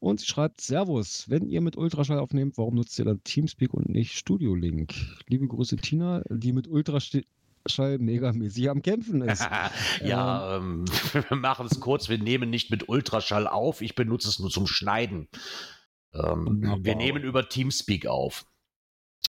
Und 0.00 0.18
sie 0.18 0.26
schreibt: 0.26 0.60
Servus, 0.60 1.28
wenn 1.28 1.46
ihr 1.48 1.60
mit 1.60 1.76
Ultraschall 1.76 2.18
aufnehmt, 2.18 2.58
warum 2.58 2.74
nutzt 2.74 2.98
ihr 2.98 3.04
dann 3.04 3.22
Teamspeak 3.22 3.72
und 3.72 3.88
nicht 3.88 4.16
Studio 4.16 4.54
Link? 4.54 4.94
Liebe 5.28 5.46
Grüße, 5.46 5.76
Tina, 5.76 6.22
die 6.28 6.52
mit 6.52 6.66
Ultraschall 6.66 7.22
megamäßig 7.98 8.68
am 8.70 8.82
Kämpfen 8.82 9.20
ist. 9.28 9.46
ja, 10.02 10.56
ähm, 10.56 10.86
wir 11.28 11.36
machen 11.36 11.66
es 11.70 11.78
kurz. 11.78 12.08
Wir 12.08 12.18
nehmen 12.18 12.50
nicht 12.50 12.70
mit 12.70 12.88
Ultraschall 12.88 13.46
auf. 13.46 13.80
Ich 13.82 13.94
benutze 13.94 14.28
es 14.28 14.38
nur 14.40 14.50
zum 14.50 14.66
Schneiden. 14.66 15.28
Ähm, 16.14 16.46
Wunderbar. 16.46 16.84
wir 16.84 16.94
nehmen 16.96 17.22
über 17.22 17.48
Teamspeak 17.48 18.06
auf. 18.06 18.44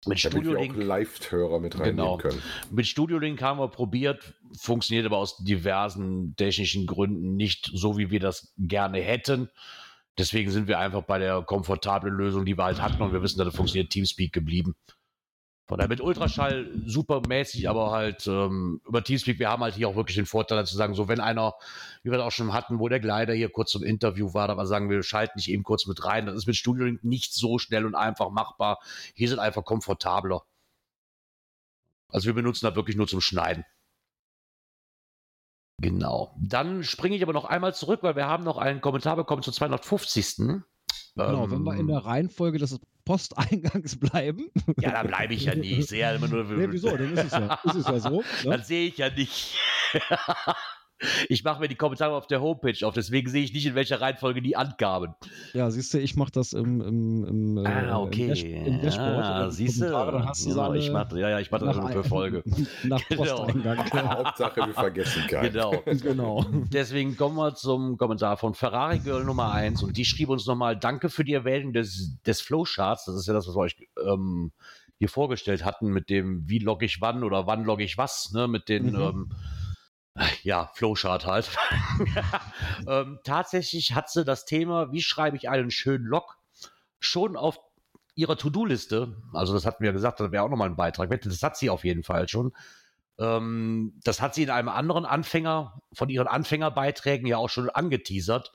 Mit 0.06 0.25
Damit 0.25 0.32
Studio 0.32 0.52
wir 0.52 0.58
auch 0.58 0.62
Link, 0.62 0.76
Live-Hörer 0.76 1.60
mit 1.60 1.75
reinnehmen 1.75 1.96
Genau. 1.96 2.16
können. 2.16 2.40
mit 2.70 2.87
Studio 2.87 3.18
Link 3.18 3.42
haben 3.42 3.58
wir 3.58 3.68
probiert, 3.68 4.34
funktioniert 4.58 5.04
aber 5.04 5.18
aus 5.18 5.37
diversen 5.38 6.34
technischen 6.37 6.87
Gründen 6.87 7.34
nicht 7.37 7.70
so, 7.75 7.99
wie 7.99 8.10
wir 8.10 8.20
das 8.20 8.54
gerne 8.56 8.99
hätten. 9.00 9.50
Deswegen 10.18 10.50
sind 10.50 10.68
wir 10.68 10.78
einfach 10.78 11.02
bei 11.02 11.18
der 11.18 11.42
komfortablen 11.42 12.14
Lösung, 12.14 12.44
die 12.46 12.56
wir 12.56 12.64
halt 12.64 12.80
hatten 12.80 13.02
und 13.02 13.12
wir 13.12 13.22
wissen, 13.22 13.38
dass 13.38 13.46
das 13.49 13.56
funktioniert, 13.56 13.90
Teamspeak 13.90 14.32
geblieben. 14.32 14.75
Von 15.70 15.78
daher 15.78 15.88
mit 15.88 16.00
Ultraschall 16.00 16.68
supermäßig, 16.84 17.68
aber 17.68 17.92
halt 17.92 18.26
ähm, 18.26 18.80
über 18.88 19.04
Teamspeak, 19.04 19.38
wir 19.38 19.50
haben 19.50 19.62
halt 19.62 19.76
hier 19.76 19.86
auch 19.86 19.94
wirklich 19.94 20.16
den 20.16 20.26
Vorteil 20.26 20.66
zu 20.66 20.76
sagen, 20.76 20.96
so 20.96 21.06
wenn 21.06 21.20
einer, 21.20 21.54
wie 22.02 22.10
wir 22.10 22.18
das 22.18 22.26
auch 22.26 22.32
schon 22.32 22.52
hatten, 22.52 22.80
wo 22.80 22.88
der 22.88 22.98
Gleiter 22.98 23.34
hier 23.34 23.50
kurz 23.50 23.70
zum 23.70 23.84
Interview 23.84 24.34
war, 24.34 24.48
da 24.48 24.66
sagen 24.66 24.90
wir, 24.90 25.00
schalten 25.04 25.34
nicht 25.36 25.48
eben 25.48 25.62
kurz 25.62 25.86
mit 25.86 26.04
rein. 26.04 26.26
Das 26.26 26.34
ist 26.34 26.48
mit 26.48 26.56
Studio 26.56 26.86
Link 26.86 27.04
nicht 27.04 27.34
so 27.34 27.60
schnell 27.60 27.86
und 27.86 27.94
einfach 27.94 28.30
machbar. 28.30 28.80
Hier 29.14 29.28
sind 29.28 29.38
einfach 29.38 29.64
komfortabler. 29.64 30.42
Also 32.08 32.26
wir 32.26 32.34
benutzen 32.34 32.66
das 32.66 32.74
wirklich 32.74 32.96
nur 32.96 33.06
zum 33.06 33.20
Schneiden. 33.20 33.64
Genau. 35.78 36.34
Dann 36.36 36.82
springe 36.82 37.14
ich 37.14 37.22
aber 37.22 37.32
noch 37.32 37.44
einmal 37.44 37.76
zurück, 37.76 38.02
weil 38.02 38.16
wir 38.16 38.26
haben 38.26 38.42
noch 38.42 38.58
einen 38.58 38.80
Kommentar 38.80 39.14
bekommen 39.14 39.44
zur 39.44 39.52
250. 39.52 40.36
Genau, 41.14 41.48
wenn 41.48 41.62
wir 41.62 41.74
in 41.74 41.80
Ähm, 41.80 41.86
der 41.86 42.04
Reihenfolge 42.04 42.58
des 42.58 42.80
Posteingangs 43.11 43.99
bleiben. 43.99 44.50
Ja, 44.81 44.93
da 44.93 45.02
bleibe 45.02 45.35
ich 45.35 45.47
ja 45.47 45.57
nie. 45.57 45.81
Ich 45.81 45.87
sehe 45.87 45.99
ja 45.99 46.12
immer 46.12 46.29
nur. 46.29 46.45
nee, 46.45 46.69
wieso? 46.71 46.97
Dann 46.97 47.12
ist 47.12 47.25
es 47.25 47.33
ja, 47.33 47.59
ist 47.64 47.75
es 47.75 47.87
ja 47.88 47.99
so. 47.99 48.23
Ne? 48.45 48.57
Das 48.57 48.69
sehe 48.69 48.87
ich 48.87 48.99
ja 48.99 49.11
nicht. 49.11 49.57
Ich 51.28 51.45
mache 51.45 51.61
mir 51.61 51.69
die 51.69 51.76
Kommentare 51.76 52.14
auf 52.14 52.26
der 52.26 52.40
Homepage 52.42 52.87
auf, 52.87 52.92
deswegen 52.95 53.30
sehe 53.30 53.42
ich 53.42 53.52
nicht, 53.54 53.64
in 53.66 53.75
welcher 53.75 54.00
Reihenfolge 54.00 54.42
die 54.42 54.57
angaben. 54.57 55.14
Ja, 55.54 55.71
siehst 55.71 55.95
du, 55.95 55.99
ich 55.99 56.14
mache 56.16 56.30
das 56.33 56.52
im, 56.52 56.80
im, 56.80 57.25
im, 57.25 57.57
äh, 57.64 57.69
Ah, 57.69 57.80
im, 57.80 58.07
okay. 58.07 58.28
Dash, 58.28 58.42
im 58.45 58.80
Dashboard. 58.83 59.25
Ah, 59.25 59.45
Und 59.47 59.52
siehst 59.52 59.80
du? 59.80 59.90
Dann 59.90 60.28
hast 60.28 60.45
du 60.45 60.50
Ja, 60.50 60.57
alle 60.64 60.78
ich 60.78 60.90
mach, 60.92 61.11
ja, 61.12 61.30
ja, 61.30 61.40
ich 61.40 61.50
mache 61.50 61.64
das 61.64 61.76
nach 61.76 61.85
nur 61.85 61.92
für 62.02 62.04
Folge. 62.09 62.42
Nach 62.85 63.00
Genau. 63.09 63.23
Posteingang. 63.47 63.78
Hauptsache, 63.92 64.66
wir 64.66 64.75
vergessen 64.75 65.26
keinen. 65.26 65.52
Genau. 65.52 65.83
genau. 66.02 66.45
Deswegen 66.73 67.16
kommen 67.16 67.37
wir 67.37 67.54
zum 67.54 67.97
Kommentar 67.97 68.37
von 68.37 68.54
Ferrari 68.54 68.99
Girl 68.99 69.25
Nummer 69.25 69.52
1 69.52 69.83
und 69.83 69.97
die 69.97 70.04
schrieb 70.04 70.28
uns 70.28 70.47
nochmal, 70.47 70.76
danke 70.78 71.09
für 71.09 71.25
die 71.25 71.33
Erwähnung 71.35 71.73
des, 71.73 72.19
des 72.26 72.40
Flowcharts. 72.40 73.07
Das 73.07 73.14
ist 73.16 73.26
ja 73.26 73.33
das, 73.33 73.47
was 73.49 73.54
wir 73.54 73.61
euch 73.61 73.76
ähm, 74.04 74.52
hier 74.99 75.09
vorgestellt 75.09 75.64
hatten 75.64 75.88
mit 75.88 76.11
dem, 76.11 76.47
wie 76.47 76.59
logge 76.59 76.85
ich 76.85 77.00
wann 77.00 77.25
oder 77.25 77.47
wann 77.47 77.64
logge 77.64 77.85
ich 77.85 77.97
was, 77.97 78.33
ne, 78.33 78.49
mit 78.49 78.69
den, 78.69 78.90
Mhm. 78.90 79.00
ähm, 79.00 79.30
ja, 80.43 80.71
Flowchart 80.75 81.26
halt. 81.26 81.50
ähm, 82.88 83.19
tatsächlich 83.25 83.95
hat 83.95 84.11
sie 84.11 84.25
das 84.25 84.45
Thema, 84.45 84.93
wie 84.93 85.02
schreibe 85.02 85.37
ich 85.37 85.49
einen 85.49 85.71
schönen 85.71 86.05
Log, 86.05 86.38
schon 86.99 87.37
auf 87.37 87.59
ihrer 88.14 88.37
To-Do-Liste, 88.37 89.17
also 89.33 89.55
das 89.55 89.64
hatten 89.64 89.83
wir 89.83 89.93
gesagt, 89.93 90.21
das 90.21 90.33
wäre 90.33 90.43
auch 90.43 90.50
nochmal 90.50 90.69
ein 90.69 90.76
Beitrag, 90.76 91.09
das 91.23 91.43
hat 91.43 91.57
sie 91.57 91.71
auf 91.71 91.85
jeden 91.85 92.02
Fall 92.02 92.29
schon. 92.29 92.52
Ähm, 93.19 93.99
das 94.02 94.21
hat 94.21 94.35
sie 94.35 94.43
in 94.43 94.50
einem 94.50 94.69
anderen 94.69 95.05
Anfänger, 95.05 95.81
von 95.93 96.09
ihren 96.09 96.26
Anfängerbeiträgen 96.26 97.26
ja 97.26 97.37
auch 97.37 97.50
schon 97.50 97.71
angeteasert. 97.71 98.52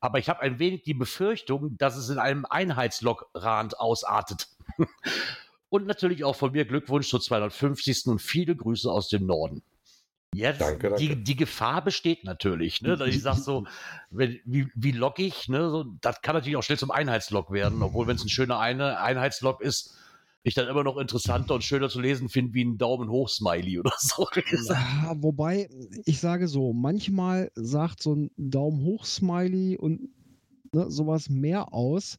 Aber 0.00 0.18
ich 0.18 0.28
habe 0.28 0.40
ein 0.40 0.58
wenig 0.58 0.82
die 0.82 0.94
Befürchtung, 0.94 1.76
dass 1.78 1.96
es 1.96 2.08
in 2.08 2.18
einem 2.18 2.44
Einheitslog-Rand 2.44 3.78
ausartet. 3.78 4.48
und 5.68 5.86
natürlich 5.86 6.24
auch 6.24 6.36
von 6.36 6.52
mir 6.52 6.64
Glückwunsch 6.64 7.08
zur 7.08 7.20
250. 7.20 8.06
und 8.06 8.20
viele 8.20 8.56
Grüße 8.56 8.90
aus 8.90 9.08
dem 9.08 9.26
Norden. 9.26 9.62
Jetzt, 10.34 10.62
Danke, 10.62 10.88
danke. 10.88 10.96
Die, 10.96 11.22
die 11.22 11.36
Gefahr 11.36 11.84
besteht 11.84 12.24
natürlich, 12.24 12.80
ne, 12.80 12.96
dass 12.96 13.08
ich 13.08 13.20
sage 13.20 13.40
so, 13.40 13.66
wenn, 14.10 14.40
wie, 14.46 14.68
wie 14.74 14.98
ich, 15.18 15.48
ne, 15.48 15.68
so, 15.68 15.84
das 16.00 16.22
kann 16.22 16.34
natürlich 16.34 16.56
auch 16.56 16.62
schnell 16.62 16.78
zum 16.78 16.90
Einheitslog 16.90 17.50
werden, 17.52 17.82
obwohl 17.82 18.06
wenn 18.06 18.16
es 18.16 18.24
ein 18.24 18.30
schöner 18.30 18.58
eine 18.58 18.98
Einheitslog 19.00 19.60
ist, 19.60 19.94
ich 20.42 20.54
dann 20.54 20.68
immer 20.68 20.84
noch 20.84 20.96
interessanter 20.96 21.54
und 21.54 21.62
schöner 21.62 21.88
zu 21.88 22.00
lesen 22.00 22.28
finde 22.28 22.54
wie 22.54 22.64
ein 22.64 22.78
Daumen 22.78 23.10
hoch 23.10 23.28
Smiley 23.28 23.78
oder 23.78 23.92
so. 23.98 24.26
Ja, 24.68 25.14
wobei, 25.16 25.68
ich 26.04 26.18
sage 26.18 26.48
so, 26.48 26.72
manchmal 26.72 27.50
sagt 27.54 28.02
so 28.02 28.14
ein 28.14 28.30
Daumen 28.36 28.84
hoch 28.84 29.04
Smiley 29.04 29.76
und 29.76 30.08
ne, 30.72 30.90
sowas 30.90 31.28
mehr 31.28 31.72
aus 31.72 32.18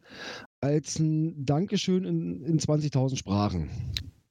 als 0.61 0.99
ein 0.99 1.45
Dankeschön 1.45 2.05
in, 2.05 2.43
in 2.43 2.59
20.000 2.59 3.17
Sprachen. 3.17 3.69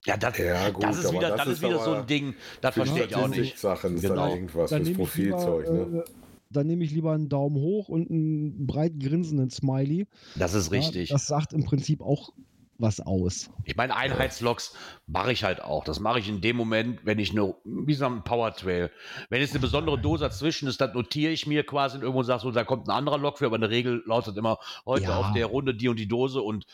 Ja, 0.05 0.17
das, 0.17 0.37
Ja, 0.39 0.71
gut, 0.71 0.83
das 0.83 0.99
ist 0.99 1.13
wieder, 1.13 1.29
das 1.31 1.39
das 1.39 1.49
ist 1.49 1.63
wieder 1.63 1.79
so 1.79 1.93
ein 1.93 2.07
Ding, 2.07 2.35
das 2.61 2.75
verstehe 2.75 3.05
ich 3.07 3.15
auch 3.15 3.29
nicht. 3.29 3.59
Sachen 3.59 3.95
ist 3.95 4.03
Genau. 4.03 4.15
dann 4.27 4.31
irgendwas, 4.31 4.71
Dann 4.71 4.83
nehme 4.83 5.03
ich 5.03 5.15
lieber, 5.15 5.37
Profilzeug. 5.37 5.71
Ne? 5.93 5.99
äh, 6.01 6.05
dann 6.51 6.67
nehme 6.67 6.85
ich 6.85 6.91
lieber 6.91 7.13
einen 7.13 7.29
Daumen 7.29 7.57
hoch 7.57 7.89
und 7.89 8.11
einen 8.11 8.67
breit 8.67 8.99
grinsenden 8.99 9.51
Smiley. 9.51 10.07
Das 10.35 10.55
ist 10.55 10.71
richtig. 10.73 11.11
Ja, 11.11 11.15
das 11.15 11.27
sagt 11.27 11.53
im 11.53 11.65
Prinzip 11.65 12.03
auch 12.03 12.31
was 12.79 13.01
aus. 13.01 13.49
Ich 13.65 13.77
meine, 13.77 13.95
Einheitslogs 13.95 14.75
mache 15.07 15.31
ich 15.33 15.45
halt 15.45 15.63
auch. 15.63 15.85
Das 15.85 16.01
mache 16.01 16.19
ich 16.19 16.29
in 16.29 16.41
dem 16.41 16.57
Moment, 16.57 17.07
wenn 17.07 17.21
ich 17.21 17.31
eine, 17.31 17.55
wie 17.65 17.95
so 17.95 18.07
ein 18.07 18.25
Power 18.25 18.53
Trail, 18.55 18.91
wenn 19.31 19.41
jetzt 19.41 19.53
eine 19.53 19.61
besondere 19.61 20.01
Dose 20.01 20.25
dazwischen 20.25 20.67
ist, 20.67 20.81
dann 20.81 20.93
notiere 20.93 21.31
ich 21.33 21.47
mir 21.47 21.65
quasi 21.65 21.97
und 21.97 22.03
irgendwo 22.03 22.25
sage 22.25 22.43
so, 22.43 22.51
da 22.51 22.65
kommt 22.65 22.89
ein 22.89 22.91
anderer 22.91 23.19
Log 23.19 23.39
für, 23.39 23.47
aber 23.47 23.55
in 23.55 23.61
der 23.61 23.71
Regel 23.71 24.03
lautet 24.07 24.37
immer 24.37 24.59
heute 24.85 25.05
Ja. 25.05 25.17
auf 25.21 25.33
der 25.33 25.47
Runde 25.47 25.75
die 25.77 25.89
und 25.89 25.99
die 25.99 26.09
Dose 26.09 26.43
und 26.43 26.67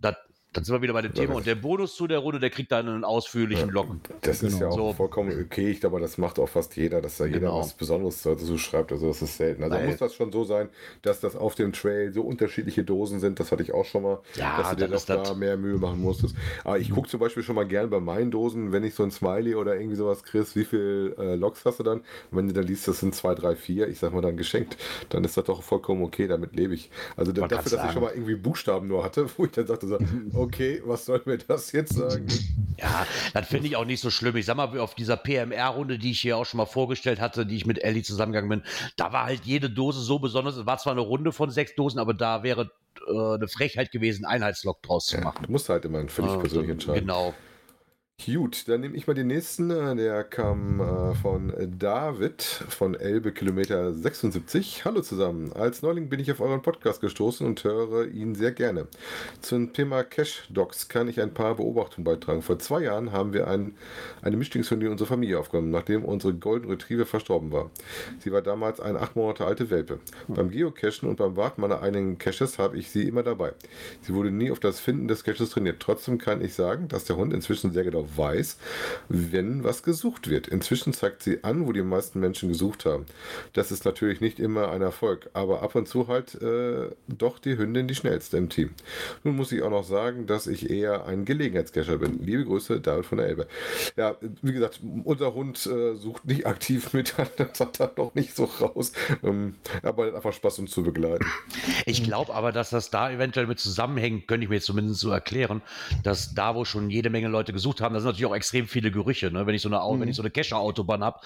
das, 0.00 0.16
dann 0.54 0.64
sind 0.64 0.74
wir 0.74 0.80
wieder 0.82 0.92
bei 0.94 1.02
dem 1.02 1.12
Thema. 1.12 1.34
Und 1.34 1.46
der 1.46 1.56
Bonus 1.56 1.94
zu 1.96 2.06
der 2.06 2.20
Runde, 2.20 2.40
der 2.40 2.48
kriegt 2.48 2.72
dann 2.72 2.88
einen 2.88 3.04
ausführlichen 3.04 3.68
Log. 3.70 3.88
Das 4.22 4.42
ist 4.42 4.58
ja 4.60 4.68
auch 4.68 4.76
So. 4.76 4.92
vollkommen 4.94 5.30
okay, 5.44 5.68
ich 5.70 5.80
glaube, 5.80 6.00
das 6.00 6.16
macht 6.16 6.38
auch 6.38 6.48
fast 6.48 6.74
jeder, 6.76 7.02
dass 7.02 7.18
da 7.18 7.26
jeder 7.26 7.40
Genau. 7.40 7.58
was 7.60 7.74
Besonderes 7.74 8.22
dazu 8.22 8.56
schreibt. 8.56 8.92
Also 8.92 9.08
das 9.08 9.20
ist 9.20 9.36
selten. 9.36 9.62
Also 9.64 9.76
Weil- 9.76 9.86
muss 9.88 9.96
das 9.98 10.14
schon 10.14 10.32
so 10.32 10.44
sein, 10.44 10.68
dass 11.02 11.20
das 11.20 11.36
auf 11.36 11.54
dem 11.56 11.72
Trail 11.72 12.12
so 12.12 12.22
unterschiedliche 12.22 12.84
Dosen 12.84 13.20
sind. 13.20 13.38
Das 13.40 13.52
hatte 13.52 13.62
ich 13.62 13.74
auch 13.74 13.84
schon 13.84 14.04
mal, 14.04 14.20
Ja, 14.36 14.56
dass 14.58 14.70
du 14.70 14.76
dir 14.76 14.80
dann 14.82 14.90
das- 14.92 15.04
da 15.06 15.34
mehr 15.34 15.56
Mühe 15.56 15.76
machen 15.76 16.00
musstest. 16.00 16.34
Aber 16.64 16.78
ich 16.78 16.90
gucke 16.90 17.08
zum 17.08 17.20
Beispiel 17.20 17.42
schon 17.42 17.56
mal 17.56 17.66
gern 17.66 17.90
bei 17.90 18.00
meinen 18.00 18.30
Dosen, 18.30 18.70
wenn 18.72 18.84
ich 18.84 18.94
so 18.94 19.02
ein 19.02 19.10
Smiley 19.10 19.56
oder 19.56 19.74
irgendwie 19.76 19.96
sowas 19.96 20.22
kriegst, 20.22 20.54
wie 20.56 20.64
viel 20.64 21.14
äh, 21.18 21.34
Loks 21.34 21.64
hast 21.64 21.80
du 21.80 21.82
dann? 21.82 21.98
Und 21.98 22.38
wenn 22.38 22.46
du 22.46 22.54
dann 22.54 22.64
liest, 22.64 22.86
das 22.86 23.00
sind 23.00 23.14
zwei, 23.14 23.34
drei, 23.34 23.56
vier, 23.56 23.88
ich 23.88 23.98
sag 23.98 24.12
mal 24.14 24.20
dann 24.22 24.36
geschenkt, 24.36 24.76
dann 25.08 25.24
ist 25.24 25.36
das 25.36 25.44
doch 25.44 25.62
vollkommen 25.62 26.02
okay, 26.04 26.28
damit 26.28 26.54
lebe 26.54 26.74
ich. 26.74 26.90
Also 27.16 27.32
da, 27.32 27.42
Wollte 27.42 27.56
dafür, 27.56 27.72
dass 27.72 27.80
ich 27.86 27.92
schon 27.92 28.02
sagen. 28.02 28.04
mal 28.04 28.12
irgendwie 28.14 28.36
Buchstaben 28.36 28.86
nur 28.86 29.02
hatte, 29.02 29.26
wo 29.36 29.44
ich 29.46 29.50
dann 29.50 29.66
sagte 29.66 29.88
so, 29.88 29.98
okay, 30.44 30.82
was 30.84 31.04
soll 31.06 31.22
mir 31.24 31.38
das 31.38 31.72
jetzt 31.72 31.94
sagen? 31.94 32.26
Ja, 32.78 33.06
das 33.32 33.46
finde 33.48 33.68
ich 33.68 33.76
auch 33.76 33.84
nicht 33.84 34.00
so 34.00 34.10
schlimm. 34.10 34.36
Ich 34.36 34.46
sag 34.46 34.56
mal, 34.56 34.78
auf 34.78 34.94
dieser 34.94 35.16
PMR-Runde, 35.16 35.98
die 35.98 36.10
ich 36.10 36.20
hier 36.20 36.36
auch 36.36 36.44
schon 36.44 36.58
mal 36.58 36.66
vorgestellt 36.66 37.20
hatte, 37.20 37.46
die 37.46 37.56
ich 37.56 37.66
mit 37.66 37.82
Ellie 37.82 38.02
zusammengegangen 38.02 38.48
bin, 38.50 38.62
da 38.96 39.12
war 39.12 39.24
halt 39.24 39.42
jede 39.44 39.70
Dose 39.70 40.00
so 40.00 40.18
besonders. 40.18 40.56
Es 40.56 40.66
war 40.66 40.78
zwar 40.78 40.92
eine 40.92 41.00
Runde 41.02 41.32
von 41.32 41.50
sechs 41.50 41.74
Dosen, 41.76 41.98
aber 41.98 42.14
da 42.14 42.42
wäre 42.42 42.70
äh, 43.06 43.34
eine 43.34 43.48
Frechheit 43.48 43.90
gewesen, 43.92 44.24
Einheitslog 44.24 44.82
draus 44.82 45.06
zu 45.06 45.16
Ja, 45.16 45.22
machen. 45.22 45.44
du 45.46 45.52
musst 45.52 45.68
halt 45.68 45.84
immer 45.84 46.06
für 46.08 46.22
dich 46.22 46.32
Äh, 46.32 46.38
persönlich 46.38 46.70
entscheiden. 46.70 47.00
Genau. 47.02 47.34
Gut, 48.22 48.68
dann 48.68 48.80
nehme 48.80 48.96
ich 48.96 49.06
mal 49.06 49.12
den 49.12 49.26
nächsten. 49.26 49.68
Der 49.68 50.24
kam 50.24 50.80
äh, 50.80 51.14
von 51.16 51.52
David 51.78 52.42
von 52.42 52.94
Elbe 52.94 53.32
Kilometer 53.32 53.92
76. 53.92 54.86
Hallo 54.86 55.02
zusammen. 55.02 55.52
Als 55.52 55.82
Neuling 55.82 56.08
bin 56.08 56.20
ich 56.20 56.32
auf 56.32 56.40
euren 56.40 56.62
Podcast 56.62 57.02
gestoßen 57.02 57.46
und 57.46 57.62
höre 57.64 58.06
ihn 58.06 58.34
sehr 58.34 58.52
gerne. 58.52 58.86
Zum 59.42 59.74
Thema 59.74 60.04
Cash 60.04 60.46
Docs 60.48 60.88
kann 60.88 61.08
ich 61.08 61.20
ein 61.20 61.34
paar 61.34 61.56
Beobachtungen 61.56 62.04
beitragen. 62.04 62.40
Vor 62.40 62.58
zwei 62.58 62.84
Jahren 62.84 63.12
haben 63.12 63.34
wir 63.34 63.46
ein, 63.46 63.74
eine 64.22 64.38
Mischlingshündin 64.38 64.86
in 64.86 64.92
unsere 64.92 65.08
Familie 65.08 65.38
aufgenommen, 65.38 65.70
nachdem 65.70 66.02
unsere 66.02 66.32
Golden 66.32 66.70
Retriever 66.70 67.04
verstorben 67.04 67.52
war. 67.52 67.70
Sie 68.20 68.32
war 68.32 68.40
damals 68.40 68.80
eine 68.80 69.00
acht 69.00 69.16
Monate 69.16 69.44
alte 69.44 69.68
Welpe. 69.68 69.98
Beim 70.28 70.50
Geocachen 70.50 71.10
und 71.10 71.16
beim 71.16 71.36
Warten 71.36 71.60
meiner 71.60 71.82
eigenen 71.82 72.16
Caches 72.16 72.58
habe 72.58 72.78
ich 72.78 72.90
sie 72.90 73.06
immer 73.06 73.22
dabei. 73.22 73.52
Sie 74.00 74.14
wurde 74.14 74.30
nie 74.30 74.50
auf 74.50 74.60
das 74.60 74.80
Finden 74.80 75.08
des 75.08 75.24
Caches 75.24 75.50
trainiert. 75.50 75.80
Trotzdem 75.80 76.16
kann 76.16 76.40
ich 76.42 76.54
sagen, 76.54 76.88
dass 76.88 77.04
der 77.04 77.16
Hund 77.16 77.34
inzwischen 77.34 77.72
sehr 77.72 77.84
genau 77.84 78.03
weiß, 78.16 78.58
wenn 79.08 79.64
was 79.64 79.82
gesucht 79.82 80.28
wird. 80.28 80.48
Inzwischen 80.48 80.92
zeigt 80.92 81.22
sie 81.22 81.44
an, 81.44 81.66
wo 81.66 81.72
die 81.72 81.82
meisten 81.82 82.20
Menschen 82.20 82.48
gesucht 82.48 82.84
haben. 82.84 83.06
Das 83.52 83.70
ist 83.70 83.84
natürlich 83.84 84.20
nicht 84.20 84.38
immer 84.40 84.70
ein 84.70 84.82
Erfolg, 84.82 85.30
aber 85.32 85.62
ab 85.62 85.74
und 85.74 85.88
zu 85.88 86.08
halt 86.08 86.40
äh, 86.40 86.90
doch 87.08 87.38
die 87.38 87.58
Hündin 87.58 87.88
die 87.88 87.94
schnellste 87.94 88.36
im 88.36 88.48
Team. 88.48 88.70
Nun 89.22 89.36
muss 89.36 89.52
ich 89.52 89.62
auch 89.62 89.70
noch 89.70 89.84
sagen, 89.84 90.26
dass 90.26 90.46
ich 90.46 90.70
eher 90.70 91.06
ein 91.06 91.24
Gelegenheitscacher 91.24 91.98
bin. 91.98 92.20
Liebe 92.22 92.44
Grüße, 92.44 92.80
David 92.80 93.06
von 93.06 93.18
der 93.18 93.28
Elbe. 93.28 93.46
Ja, 93.96 94.16
wie 94.42 94.52
gesagt, 94.52 94.80
unser 95.04 95.34
Hund 95.34 95.64
äh, 95.66 95.94
sucht 95.94 96.24
nicht 96.24 96.46
aktiv 96.46 96.92
mit, 96.92 97.14
das 97.36 97.60
hat 97.60 97.80
er 97.80 97.92
noch 97.96 98.14
nicht 98.14 98.34
so 98.34 98.44
raus. 98.44 98.92
Ähm, 99.22 99.56
aber 99.82 100.06
hat 100.06 100.14
einfach 100.14 100.32
Spaß, 100.32 100.58
uns 100.60 100.70
zu 100.70 100.82
begleiten. 100.82 101.24
Ich 101.86 102.02
glaube 102.04 102.34
aber, 102.34 102.52
dass 102.52 102.70
das 102.70 102.90
da 102.90 103.10
eventuell 103.10 103.46
mit 103.46 103.58
zusammenhängt, 103.58 104.28
könnte 104.28 104.44
ich 104.44 104.50
mir 104.50 104.60
zumindest 104.60 105.00
so 105.00 105.10
erklären, 105.10 105.62
dass 106.02 106.34
da, 106.34 106.54
wo 106.54 106.64
schon 106.64 106.90
jede 106.90 107.10
Menge 107.10 107.28
Leute 107.28 107.52
gesucht 107.52 107.80
haben, 107.80 107.93
da 107.94 108.00
sind 108.00 108.08
natürlich 108.08 108.26
auch 108.26 108.34
extrem 108.36 108.66
viele 108.66 108.90
Gerüche, 108.90 109.30
ne? 109.30 109.46
wenn 109.46 109.54
ich 109.54 109.62
so 109.62 109.68
eine, 109.68 109.78
Mhm. 109.78 110.00
wenn 110.00 110.08
ich 110.08 110.16
so 110.16 110.22
eine 110.22 110.30
Kescher-Autobahn 110.30 111.02
habe. 111.02 111.20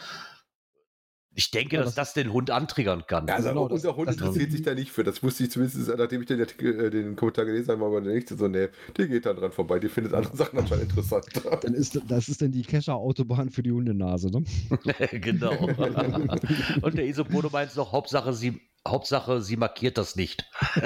Ich 1.35 1.53
denke, 1.53 1.77
Ja, 1.77 1.83
dass 1.85 1.95
das- 1.95 2.09
das 2.09 2.15
den 2.15 2.33
Hund 2.33 2.51
antriggern 2.51 3.05
kann. 3.07 3.29
Ja, 3.29 3.35
also 3.37 3.51
Genau, 3.51 3.69
das- 3.69 3.75
unser 3.85 3.95
Hund 3.95 4.11
interessiert 4.11 4.51
sich 4.51 4.63
da 4.63 4.75
nicht 4.75 4.91
für. 4.91 5.05
Das 5.05 5.23
wusste 5.23 5.45
ich 5.45 5.53
zumindest, 5.53 5.87
nachdem 5.97 6.23
ich 6.23 6.27
den, 6.27 6.41
äh, 6.41 6.91
den 6.91 7.15
Kommentar 7.15 7.45
gelesen 7.45 7.71
habe, 7.71 7.85
aber 7.85 8.01
nicht 8.01 8.29
so, 8.31 8.49
nee, 8.49 8.69
die 8.97 9.07
geht 9.07 9.25
da 9.25 9.35
dran 9.35 9.53
vorbei, 9.53 9.79
die 9.79 9.89
findet 9.89 10.15
andere 10.15 10.37
Sachen 10.37 10.59
anscheinend 10.59 10.91
interessant. 10.91 11.27
Dann 11.65 11.75
ist, 11.75 12.01
das 12.09 12.29
ist 12.29 12.43
dann 12.43 12.51
die 12.51 12.63
Kescher-Autobahn 12.63 13.51
für 13.51 13.63
die 13.63 13.71
Hundenase, 13.71 14.31
ne? 14.33 14.43
genau. 15.21 15.53
Und 16.83 16.99
der 16.99 17.07
Isopono 17.07 17.51
meint 17.53 17.77
noch, 17.77 17.93
Hauptsache 17.93 18.33
sie, 18.33 18.61
Hauptsache, 18.87 19.41
sie 19.43 19.57
markiert 19.57 19.99
das 19.99 20.17
nicht. 20.17 20.45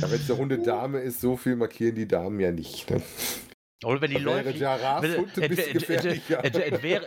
Ja, 0.00 0.10
wenn 0.10 0.20
es 0.20 0.30
eine 0.30 0.38
Runde 0.38 0.58
Dame 0.58 1.00
ist, 1.00 1.20
so 1.20 1.36
viel 1.36 1.56
markieren 1.56 1.94
die 1.94 2.06
Damen 2.06 2.38
ja 2.40 2.52
nicht. 2.52 2.90
Ne? 2.90 3.02
Oder 3.84 4.00
wenn 4.02 4.10
die 4.10 4.18
ein 4.18 4.24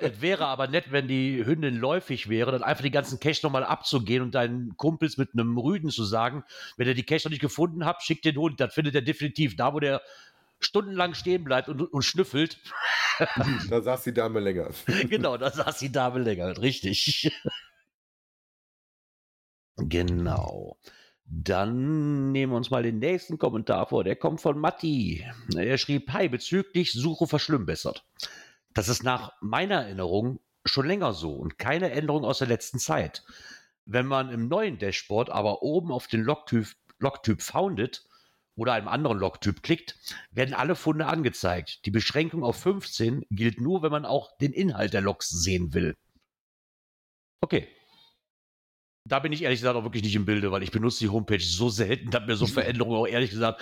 es- 0.06 0.22
wäre- 0.22 0.46
aber 0.48 0.68
nett, 0.68 0.86
wenn 0.92 1.08
die 1.08 1.46
Hündin 1.46 1.76
läufig 1.78 2.30
wäre, 2.30 2.52
dann 2.52 2.64
einfach 2.64 2.84
die 2.84 2.92
ganzen 2.92 3.20
Cache 3.20 3.40
nochmal 3.44 3.64
abzugehen 3.64 4.22
und 4.24 4.34
deinen 4.36 4.76
Kumpels 4.76 5.18
mit 5.18 5.30
einem 5.34 5.58
Rüden 5.58 5.92
zu 5.92 6.04
sagen, 6.04 6.44
wenn 6.78 6.88
ihr 6.88 6.96
die 6.96 7.04
Cache 7.06 7.26
noch 7.28 7.32
nicht 7.32 7.42
gefunden 7.42 7.86
habt, 7.86 8.02
schickt 8.04 8.26
den 8.26 8.38
Hund, 8.38 8.60
das 8.60 8.74
findet 8.74 8.96
er 8.96 9.02
definitiv. 9.02 9.56
Da, 9.56 9.74
wo 9.74 9.80
der 9.80 10.02
stundenlang 10.60 11.14
stehen 11.14 11.44
bleibt 11.44 11.70
und, 11.70 11.82
und 11.82 12.02
schnüffelt. 12.02 12.58
Da 13.70 13.82
saß 13.82 14.04
die 14.04 14.14
Dame 14.14 14.40
länger. 14.40 14.70
genau, 15.10 15.38
da 15.38 15.52
saß 15.52 15.78
die 15.78 15.92
Dame 15.92 16.20
länger, 16.20 16.58
richtig. 16.60 17.32
Genau. 19.78 20.78
Dann 21.26 22.32
nehmen 22.32 22.52
wir 22.52 22.58
uns 22.58 22.70
mal 22.70 22.84
den 22.84 23.00
nächsten 23.00 23.38
Kommentar 23.38 23.88
vor. 23.88 24.04
Der 24.04 24.16
kommt 24.16 24.42
von 24.42 24.60
Matti. 24.60 25.26
Er 25.56 25.78
schrieb: 25.78 26.12
Hi, 26.12 26.30
bezüglich 26.30 26.92
Suche 26.92 27.28
verschlimmbessert. 27.28 28.06
Das 28.74 28.90
ist 28.90 29.04
nach 29.04 29.34
meiner 29.42 29.84
Erinnerung 29.84 30.40
schon 30.66 30.88
länger 30.88 31.14
so 31.14 31.34
und 31.34 31.58
keine 31.58 31.92
Änderung 31.92 32.24
aus 32.24 32.40
der 32.40 32.48
letzten 32.48 32.80
Zeit. 32.80 33.24
Wenn 33.86 34.06
man 34.06 34.30
im 34.30 34.48
neuen 34.48 34.78
Dashboard 34.78 35.30
aber 35.30 35.62
oben 35.62 35.92
auf 35.92 36.08
den 36.08 36.22
Logtyp, 36.22 36.68
Logtyp 37.00 37.42
Founded 37.42 38.06
oder 38.56 38.74
einem 38.74 38.88
anderen 38.88 39.18
Logtyp 39.20 39.62
klickt, 39.64 39.98
werden 40.32 40.54
alle 40.54 40.76
Funde 40.76 41.08
angezeigt. 41.08 41.86
Die 41.86 41.92
Beschränkung 41.92 42.44
auf 42.44 42.56
15 42.58 43.26
gilt 43.30 43.60
nur, 43.60 43.82
wenn 43.82 43.92
man 43.92 44.06
auch 44.06 44.38
den 44.38 44.54
Inhalt 44.54 44.94
der 44.94 45.02
Logs 45.02 45.30
sehen 45.30 45.74
will. 45.74 45.96
Okay. 47.42 47.68
Da 49.06 49.20
bin 49.20 49.34
ich 49.34 49.44
ehrlich 49.44 49.60
gesagt 49.60 49.76
auch 49.76 49.84
wirklich 49.84 50.04
nicht 50.04 50.16
im 50.16 50.26
Bilde, 50.26 50.52
weil 50.52 50.64
ich 50.64 50.72
benutze 50.72 51.00
die 51.00 51.10
Homepage 51.10 51.40
so 51.40 51.70
selten, 51.70 52.10
dass 52.10 52.26
mir 52.26 52.36
so 52.36 52.48
Veränderungen 52.48 52.98
auch 52.98 53.08
ehrlich 53.08 53.32
gesagt, 53.32 53.62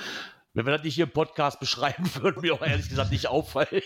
wenn 0.54 0.66
wir 0.66 0.74
das 0.74 0.84
nicht 0.84 0.96
hier 0.96 1.06
im 1.06 1.12
Podcast 1.12 1.60
beschreiben, 1.60 2.04
würden 2.22 2.42
mir 2.42 2.54
auch 2.54 2.62
ehrlich 2.62 2.90
gesagt 2.90 3.12
nicht 3.12 3.28
auffallen. 3.28 3.82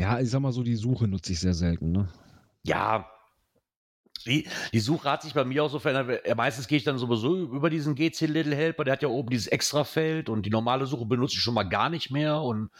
Ja, 0.00 0.20
ich 0.20 0.30
sag 0.30 0.40
mal 0.40 0.52
so, 0.52 0.62
die 0.62 0.76
Suche 0.76 1.08
nutze 1.08 1.32
ich 1.32 1.40
sehr 1.40 1.54
selten, 1.54 1.90
ne? 1.90 2.08
Ja, 2.64 3.10
die, 4.26 4.48
die 4.72 4.80
Suche 4.80 5.10
hat 5.10 5.22
sich 5.22 5.34
bei 5.34 5.44
mir 5.44 5.64
auch 5.64 5.70
so 5.70 5.78
verändert. 5.78 6.36
Meistens 6.36 6.68
gehe 6.68 6.78
ich 6.78 6.84
dann 6.84 6.98
sowieso 6.98 7.36
über 7.36 7.70
diesen 7.70 7.94
GC 7.94 8.22
Little 8.22 8.54
Helper, 8.54 8.84
der 8.84 8.92
hat 8.92 9.02
ja 9.02 9.08
oben 9.08 9.30
dieses 9.30 9.46
Extrafeld 9.46 10.28
und 10.28 10.44
die 10.44 10.50
normale 10.50 10.86
Suche 10.86 11.06
benutze 11.06 11.36
ich 11.36 11.42
schon 11.42 11.54
mal 11.54 11.68
gar 11.68 11.88
nicht 11.88 12.10
mehr. 12.10 12.40
Und 12.40 12.70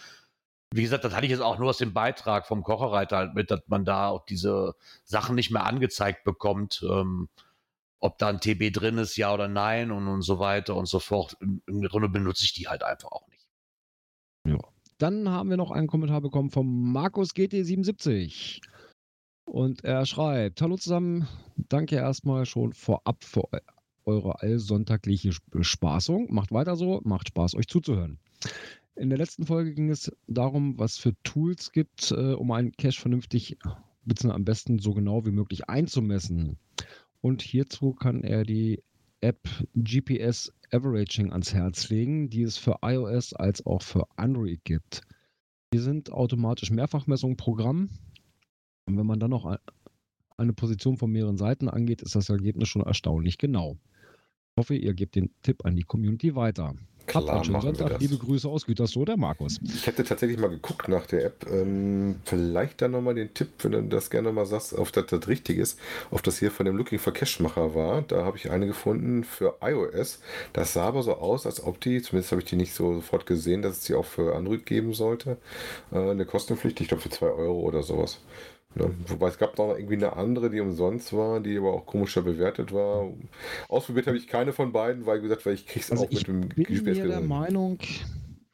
wie 0.73 0.83
gesagt, 0.83 1.05
das 1.05 1.15
hatte 1.15 1.27
ich 1.27 1.31
jetzt 1.31 1.41
auch 1.41 1.59
nur 1.59 1.71
aus 1.71 1.79
dem 1.79 1.95
Beitrag 1.95 2.47
vom 2.47 2.63
Kocherreiter 2.63 3.17
halt 3.17 3.35
mit, 3.35 3.51
dass 3.51 3.61
man 3.67 3.85
da 3.85 4.09
auch 4.09 4.25
diese 4.27 4.75
Sachen 5.05 5.35
nicht 5.35 5.51
mehr 5.51 5.65
angezeigt 5.65 6.25
bekommt. 6.25 6.85
Ähm, 6.89 7.29
ob 8.01 8.19
da 8.19 8.29
ein 8.29 8.41
TB 8.41 8.73
drin 8.73 8.99
ist, 8.99 9.17
ja 9.17 9.33
oder 9.33 9.49
nein 9.49 9.91
und, 9.91 10.07
und 10.07 10.23
so 10.23 10.39
weiter 10.39 10.77
und 10.77 10.87
so 10.87 11.01
fort. 11.01 11.37
Im, 11.41 11.63
Im 11.67 11.83
Grunde 11.83 12.09
benutze 12.09 12.45
ich 12.45 12.53
die 12.53 12.69
halt 12.69 12.83
einfach 12.83 13.11
auch 13.11 13.27
nicht. 13.29 13.47
Ja. 14.47 14.59
Dann 14.99 15.29
haben 15.29 15.51
wir 15.51 15.57
noch 15.57 15.71
einen 15.71 15.87
Kommentar 15.87 16.21
bekommen 16.21 16.51
vom 16.51 16.93
Markus 16.93 17.31
GT77. 17.31 18.61
Und 19.47 19.85
er 19.85 20.05
schreibt: 20.07 20.61
Hallo 20.61 20.77
zusammen, 20.77 21.29
danke 21.57 21.97
erstmal 21.97 22.47
schon 22.47 22.73
vorab 22.73 23.25
für 23.25 23.45
eu 23.53 23.61
eure 24.05 24.41
allsonntagliche 24.41 25.33
Bespaßung. 25.51 26.33
Macht 26.33 26.51
weiter 26.51 26.77
so, 26.77 27.01
macht 27.05 27.29
Spaß, 27.29 27.55
euch 27.55 27.69
zuzuhören. 27.69 28.19
In 28.97 29.11
der 29.11 29.19
letzten 29.19 29.45
Folge 29.47 29.75
ging 29.75 29.91
es 29.91 30.11
darum, 30.27 30.79
was 30.79 30.97
für 30.99 31.15
Tools 31.23 31.73
gibt, 31.73 32.11
äh, 32.11 32.33
um 32.33 32.51
einen 32.51 32.73
Cache 32.73 33.01
vernünftig 33.01 33.59
bzw. 34.05 34.33
am 34.33 34.45
besten 34.45 34.79
so 34.79 34.95
genau 34.95 35.25
wie 35.27 35.31
möglich 35.31 35.69
einzumessen. 35.69 36.59
Und 37.21 37.43
hierzu 37.43 37.93
kann 37.93 38.23
er 38.23 38.45
die 38.45 38.83
App 39.21 39.49
GPS 39.75 40.53
Averaging 40.71 41.33
ans 41.33 41.55
Herz 41.55 41.89
legen, 41.89 42.31
die 42.31 42.43
es 42.43 42.59
für 42.59 42.77
iOS 42.83 43.33
als 43.33 43.65
auch 43.67 43.83
für 43.83 44.07
Android 44.17 44.65
gibt. 44.65 45.03
Die 45.73 45.79
sind 45.79 46.13
automatisch 46.13 46.71
Mehrfachmessungen 46.71 47.37
Programm. 47.37 47.91
Und 48.87 48.97
wenn 48.97 49.07
man 49.07 49.19
dann 49.19 49.31
noch 49.31 49.59
eine 50.37 50.53
Position 50.53 50.97
von 50.97 51.11
mehreren 51.11 51.37
Seiten 51.37 51.69
angeht, 51.69 52.03
ist 52.03 52.15
das 52.15 52.29
Ergebnis 52.29 52.69
schon 52.69 52.83
erstaunlich 52.83 53.39
genau. 53.39 53.77
Ich 54.55 54.61
hoffe, 54.61 54.77
ihr 54.77 54.95
gebt 54.95 55.17
den 55.17 55.31
Tipp 55.43 55.65
an 55.65 55.77
die 55.77 55.83
Community 55.83 56.35
weiter. 56.35 56.75
Klar, 57.09 57.45
schönen 57.45 57.53
machen 57.53 57.69
wir 57.69 57.75
Sonntag. 57.75 57.99
das. 57.99 58.01
Liebe 58.01 58.17
Grüße 58.19 58.49
aus 58.49 58.67
Gütersloh, 58.67 59.05
der 59.05 59.17
Markus. 59.17 59.59
Ich 59.65 59.87
hätte 59.87 60.05
tatsächlich 60.05 60.39
mal 60.39 60.49
geguckt 60.49 60.89
nach 60.89 61.07
der 61.07 61.25
App. 61.25 61.47
Ähm, 61.51 62.17
vielleicht 62.25 62.83
dann 62.83 62.93
nochmal 62.93 63.15
den 63.15 63.33
Tipp, 63.35 63.49
wenn 63.63 63.73
du 63.73 63.83
das 63.83 64.11
gerne 64.11 64.31
mal 64.33 64.47
sagst, 64.47 64.77
auf 64.77 64.93
das 64.93 65.07
das 65.07 65.27
richtig 65.27 65.59
ist, 65.59 65.79
auf 66.11 66.23
das 66.23 66.39
hier 66.39 66.51
von 66.51 66.67
dem 66.67 66.77
Looking 66.77 66.99
for 66.99 67.13
Cache-Macher 67.13 67.75
war. 67.75 68.03
Da 68.03 68.25
habe 68.25 68.37
ich 68.37 68.51
eine 68.51 68.67
gefunden 68.67 69.25
für 69.25 69.57
iOS. 69.63 70.21
Das 70.53 70.75
sah 70.75 70.85
aber 70.85 71.03
so 71.03 71.15
aus, 71.15 71.47
als 71.47 71.63
ob 71.63 71.81
die, 71.81 72.03
zumindest 72.03 72.33
habe 72.33 72.43
ich 72.43 72.49
die 72.49 72.57
nicht 72.57 72.75
so 72.75 72.95
sofort 72.95 73.27
gesehen, 73.27 73.63
dass 73.63 73.79
es 73.79 73.85
die 73.85 73.95
auch 73.95 74.05
für 74.05 74.37
Android 74.37 74.67
geben 74.67 74.95
sollte. 74.95 75.39
Äh, 75.93 76.11
eine 76.11 76.27
Kostenpflicht, 76.27 76.81
ich 76.81 76.89
glaube 76.89 77.03
für 77.03 77.11
2 77.11 77.27
Euro 77.27 77.61
oder 77.61 77.83
sowas. 77.83 78.21
Ne? 78.75 78.95
Wobei 79.07 79.29
es 79.29 79.39
gab 79.39 79.57
noch 79.59 79.75
irgendwie 79.77 79.95
eine 79.95 80.15
andere, 80.15 80.51
die 80.51 80.61
umsonst 80.61 81.13
war, 81.13 81.41
die 81.41 81.57
aber 81.57 81.73
auch 81.73 81.87
komischer 81.87 82.23
bewertet 82.23 82.73
war. 82.73 83.11
Ausprobiert 83.69 84.07
habe 84.07 84.17
ich 84.17 84.29
keine 84.29 84.53
von 84.53 84.73
beiden, 84.73 85.07
weil 85.07 85.21
gesagt, 85.21 85.47
weil 85.47 85.55
ich 85.55 85.67
krieg's 85.67 85.91
Also 85.91 86.05
auch 86.05 86.11
ich 86.11 86.29
mit 86.29 86.57
dem 86.57 86.65
bin 86.65 86.85
mir 86.85 87.07
der 87.07 87.21
Meinung, 87.21 87.79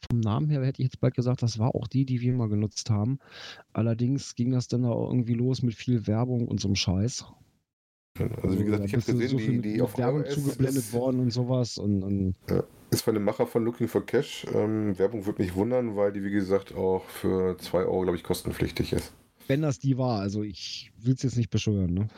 vom 0.08 0.20
Namen 0.20 0.48
her 0.48 0.64
hätte 0.64 0.82
ich 0.82 0.86
jetzt 0.86 1.00
bald 1.00 1.14
gesagt, 1.14 1.42
das 1.42 1.58
war 1.58 1.74
auch 1.74 1.88
die, 1.88 2.04
die 2.04 2.20
wir 2.20 2.32
mal 2.32 2.48
genutzt 2.48 2.90
haben. 2.90 3.18
Allerdings 3.72 4.34
ging 4.34 4.52
das 4.52 4.68
dann 4.68 4.84
auch 4.84 5.10
irgendwie 5.10 5.34
los 5.34 5.62
mit 5.62 5.74
viel 5.74 6.06
Werbung 6.06 6.46
und 6.48 6.60
so 6.60 6.68
einem 6.68 6.76
Scheiß. 6.76 7.24
Also 8.42 8.58
wie 8.58 8.64
gesagt, 8.64 8.84
ich 8.84 8.92
habe 8.92 9.02
gesehen, 9.04 9.28
so 9.28 9.36
die, 9.36 9.60
die 9.60 9.82
auf 9.82 9.98
Werbung 9.98 10.22
iOS 10.22 10.34
zugeblendet 10.34 10.84
ist, 10.84 10.92
worden 10.92 11.18
und 11.18 11.32
sowas. 11.32 11.78
Und, 11.78 12.04
und 12.04 12.36
ist 12.90 13.02
von 13.02 13.14
dem 13.14 13.24
Macher 13.24 13.46
von 13.46 13.64
Looking 13.64 13.88
for 13.88 14.06
Cash. 14.06 14.46
Ähm, 14.54 14.96
Werbung 14.98 15.26
würde 15.26 15.42
mich 15.42 15.56
wundern, 15.56 15.96
weil 15.96 16.12
die 16.12 16.22
wie 16.22 16.30
gesagt 16.30 16.74
auch 16.76 17.04
für 17.06 17.58
2 17.58 17.78
Euro, 17.80 18.02
glaube 18.02 18.16
ich, 18.16 18.22
kostenpflichtig 18.22 18.92
ist. 18.92 19.12
Wenn 19.46 19.62
das 19.62 19.78
die 19.78 19.98
war, 19.98 20.20
also 20.20 20.42
ich 20.42 20.90
will 20.98 21.14
es 21.14 21.22
jetzt 21.22 21.36
nicht 21.36 21.50
beschwören, 21.50 21.94
ne? 21.94 22.08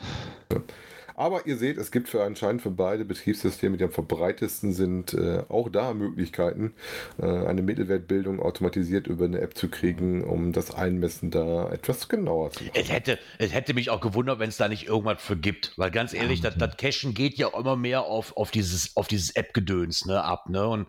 Aber 1.17 1.47
ihr 1.47 1.57
seht, 1.57 1.79
es 1.79 1.89
gibt 1.89 2.09
für 2.09 2.23
anscheinend 2.23 2.61
für 2.61 2.69
beide 2.69 3.03
Betriebssysteme, 3.03 3.75
die 3.75 3.83
am 3.83 3.91
verbreitetsten 3.91 4.71
sind, 4.71 5.15
äh, 5.15 5.41
auch 5.49 5.67
da 5.67 5.95
Möglichkeiten, 5.95 6.75
äh, 7.19 7.25
eine 7.25 7.63
Mittelwertbildung 7.63 8.39
automatisiert 8.39 9.07
über 9.07 9.25
eine 9.25 9.41
App 9.41 9.57
zu 9.57 9.67
kriegen, 9.67 10.23
um 10.23 10.53
das 10.53 10.69
Einmessen 10.75 11.31
da 11.31 11.71
etwas 11.71 12.07
genauer 12.07 12.51
zu 12.51 12.65
machen. 12.65 12.75
Es 12.75 12.91
hätte, 12.91 13.17
es 13.39 13.51
hätte 13.51 13.73
mich 13.73 13.89
auch 13.89 13.99
gewundert, 13.99 14.37
wenn 14.37 14.49
es 14.49 14.57
da 14.57 14.67
nicht 14.67 14.87
irgendwas 14.87 15.19
für 15.19 15.35
gibt. 15.35 15.73
Weil 15.75 15.89
ganz 15.89 16.13
ehrlich, 16.13 16.41
das, 16.41 16.55
das 16.55 16.77
Cashen 16.77 17.15
geht 17.15 17.33
ja 17.39 17.47
immer 17.47 17.75
mehr 17.75 18.03
auf, 18.03 18.37
auf 18.37 18.51
dieses, 18.51 18.95
auf 18.95 19.07
dieses 19.07 19.31
App-Gedöns 19.31 20.05
ne, 20.05 20.23
ab. 20.23 20.49
Ne? 20.49 20.67
Und 20.67 20.85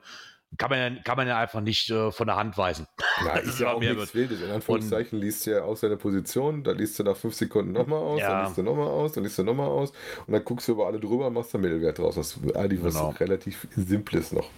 kann 0.57 0.71
man, 0.71 0.79
ja, 0.97 1.03
kann 1.03 1.17
man 1.17 1.29
ja 1.29 1.39
einfach 1.39 1.61
nicht 1.61 1.91
äh, 1.91 2.11
von 2.11 2.27
der 2.27 2.37
Hand 2.37 2.57
weisen. 2.57 2.87
Na, 3.25 3.35
Das 3.37 3.45
ist 3.45 3.61
ja 3.61 3.73
auch 3.73 3.81
nichts 3.81 4.15
Wildes. 4.15 4.41
In 4.41 4.51
Anführungszeichen 4.51 5.19
liest 5.21 5.47
du 5.47 5.51
ja 5.53 5.63
aus 5.63 5.81
deiner 5.81 5.97
Position, 5.97 6.65
da 6.65 6.73
liest 6.73 6.99
du 6.99 7.03
nach 7.05 7.17
fünf 7.17 7.35
Sekunden 7.35 7.73
nochmal 7.73 8.01
aus, 8.01 8.21
Ja. 8.21 8.31
dann 8.31 8.45
liest 8.47 8.59
du 8.59 8.63
nochmal 8.63 8.89
aus, 8.89 9.13
dann 9.13 9.25
liest 9.25 9.39
du 9.39 9.45
nochmal 9.45 9.69
aus 9.69 9.93
und 10.27 10.33
dann 10.33 10.45
guckst 10.45 10.67
du 10.69 10.73
über 10.73 10.87
alle 10.87 10.99
drüber 10.99 11.27
und 11.27 11.35
machst 11.35 11.53
da 11.53 11.59
Mittelwert 11.59 11.99
draus. 11.99 12.15
Das 12.15 12.37
ist 12.37 12.57
eigentlich 12.57 12.83
was 12.83 12.95
Genau. 12.95 13.11
relativ 13.21 13.69
Simples 13.77 14.33
noch. 14.33 14.49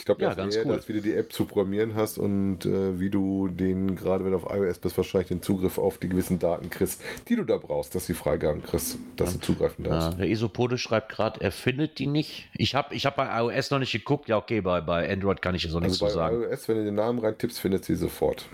Ich 0.00 0.06
glaube, 0.06 0.22
Ja, 0.22 0.28
das 0.28 0.36
ganz 0.38 0.56
eher, 0.56 0.64
cool. 0.66 0.76
dass 0.76 0.88
wie 0.88 0.94
du 0.94 1.02
die 1.02 1.14
App 1.14 1.30
zu 1.30 1.44
programmieren 1.44 1.94
hast 1.94 2.16
und 2.16 2.64
äh, 2.64 2.98
wie 2.98 3.10
du 3.10 3.48
den, 3.48 3.96
gerade 3.96 4.24
wenn 4.24 4.32
du 4.32 4.38
auf 4.38 4.46
iOS 4.50 4.78
bist, 4.78 4.96
wahrscheinlich 4.96 5.28
den 5.28 5.42
Zugriff 5.42 5.76
auf 5.76 5.98
die 5.98 6.08
gewissen 6.08 6.38
Daten 6.38 6.70
kriegst, 6.70 7.02
die 7.28 7.36
du 7.36 7.44
da 7.44 7.58
brauchst, 7.58 7.94
dass 7.94 8.06
die 8.06 8.14
Freigaben 8.14 8.62
kriegst, 8.62 8.96
dass 9.16 9.34
du 9.34 9.40
zugreifen 9.40 9.84
darfst. 9.84 10.12
Ja, 10.12 10.14
der 10.16 10.28
Isopode 10.28 10.78
schreibt 10.78 11.10
gerade, 11.10 11.40
er 11.42 11.52
findet 11.52 11.98
die 11.98 12.06
nicht. 12.06 12.48
Ich 12.56 12.74
habe 12.74 12.94
ich 12.94 13.04
hab 13.04 13.16
bei 13.16 13.28
iOS 13.40 13.70
noch 13.70 13.78
nicht 13.78 13.92
geguckt. 13.92 14.28
Ja, 14.28 14.38
okay, 14.38 14.62
bei, 14.62 14.80
bei 14.80 15.06
Android 15.12 15.42
kann 15.42 15.54
ich 15.54 15.66
auch 15.70 15.80
nichts 15.80 15.94
Also 15.94 15.98
zu 15.98 16.04
bei 16.06 16.10
sagen. 16.12 16.42
iOS, 16.44 16.66
wenn 16.68 16.76
du 16.78 16.84
den 16.84 16.94
Namen 16.94 17.18
reintippst, 17.18 17.60
findest 17.60 17.86
du 17.88 17.94
sie 17.94 18.00
sofort. 18.00 18.46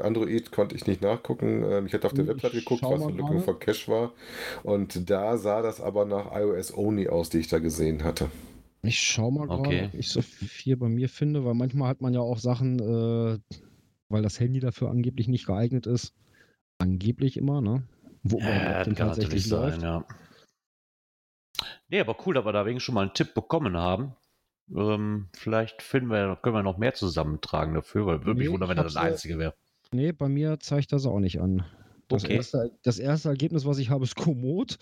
Android 0.00 0.52
konnte 0.52 0.76
ich 0.76 0.86
nicht 0.86 1.00
nachgucken. 1.02 1.64
Ähm, 1.68 1.86
Ich 1.86 1.94
hatte 1.94 2.06
auf 2.06 2.12
der 2.12 2.24
Ich 2.24 2.30
Website 2.30 2.52
geguckt, 2.52 2.82
was 2.82 3.00
Looking 3.00 3.16
gerade. 3.16 3.40
for 3.40 3.58
Cache 3.58 3.88
war. 3.90 4.12
Und 4.62 5.08
da 5.10 5.36
sah 5.38 5.62
das 5.62 5.80
aber 5.80 6.04
nach 6.04 6.26
iOS 6.38 6.76
Only 6.76 7.08
aus, 7.08 7.30
die 7.30 7.38
ich 7.38 7.48
da 7.48 7.58
gesehen 7.58 8.04
hatte. 8.04 8.28
Ich 8.82 8.98
schau 8.98 9.30
mal 9.30 9.46
gerade, 9.46 9.60
Okay. 9.60 9.84
ob 9.86 9.94
ich 9.94 10.08
so 10.08 10.20
viel 10.22 10.76
bei 10.76 10.88
mir 10.88 11.08
finde, 11.08 11.44
weil 11.44 11.54
manchmal 11.54 11.88
hat 11.88 12.00
man 12.00 12.14
ja 12.14 12.20
auch 12.20 12.38
Sachen, 12.38 12.80
äh, 12.80 13.38
weil 14.08 14.22
das 14.22 14.40
Handy 14.40 14.60
dafür 14.60 14.90
angeblich 14.90 15.28
nicht 15.28 15.46
geeignet 15.46 15.86
ist. 15.86 16.14
Angeblich 16.78 17.36
immer, 17.36 17.60
ne? 17.60 17.84
Wo 18.24 18.38
Ja, 18.38 18.82
denn 18.82 18.94
kann 18.94 19.08
natürlich 19.08 19.46
sein, 19.46 19.80
ja. 19.80 20.04
Nee, 21.88 22.00
aber 22.00 22.16
cool, 22.26 22.34
dass 22.34 22.44
wir 22.44 22.52
da 22.52 22.66
wegen 22.66 22.80
schon 22.80 22.94
mal 22.94 23.02
einen 23.02 23.14
Tipp 23.14 23.34
bekommen 23.34 23.76
haben. 23.76 24.16
Ähm, 24.74 25.28
vielleicht 25.34 25.82
finden 25.82 26.10
wir, 26.10 26.36
können 26.42 26.56
wir 26.56 26.62
noch 26.62 26.78
mehr 26.78 26.94
zusammentragen 26.94 27.74
dafür, 27.74 28.06
weil 28.06 28.24
würde 28.24 28.38
mich 28.38 28.48
Nee, 28.48 28.52
wundern, 28.54 28.70
wenn 28.70 28.76
das 28.76 28.94
das 28.94 28.96
einzige 28.96 29.38
wäre. 29.38 29.54
Nee, 29.92 30.12
bei 30.12 30.28
mir 30.28 30.58
zeigt 30.60 30.92
das 30.92 31.06
auch 31.06 31.20
nicht 31.20 31.40
an. 31.40 31.64
Das, 32.08 32.24
Okay. 32.24 32.36
erste, 32.36 32.70
das 32.82 32.98
erste 32.98 33.28
Ergebnis, 33.28 33.64
was 33.66 33.78
ich 33.78 33.90
habe, 33.90 34.04
ist 34.04 34.16
Komoot. 34.16 34.78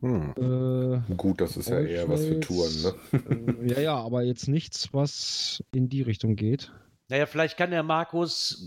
Hm. 0.00 1.02
Äh, 1.10 1.14
Gut, 1.14 1.40
das 1.40 1.56
ist 1.58 1.68
ja 1.68 1.80
eher 1.80 2.08
was 2.08 2.24
für 2.24 2.40
Touren, 2.40 2.72
ne? 2.82 2.94
äh, 3.60 3.72
ja, 3.74 3.80
ja, 3.80 3.96
aber 3.96 4.22
jetzt 4.22 4.48
nichts, 4.48 4.92
was 4.94 5.62
in 5.72 5.88
die 5.90 6.00
Richtung 6.02 6.36
geht. 6.36 6.72
Naja, 7.08 7.26
vielleicht 7.26 7.58
kann 7.58 7.70
der 7.70 7.82
Markus 7.82 8.66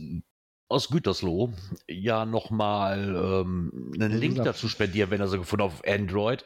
aus 0.70 0.90
Gütersloh 0.90 1.52
ja 1.88 2.26
nochmal 2.26 3.16
ähm, 3.16 3.92
einen 3.96 4.18
Link 4.18 4.38
dazu 4.38 4.68
spendieren, 4.68 5.10
wenn 5.12 5.22
er 5.22 5.28
so 5.28 5.38
gefunden 5.38 5.64
hat 5.64 5.72
auf 5.72 5.82
Android. 5.88 6.46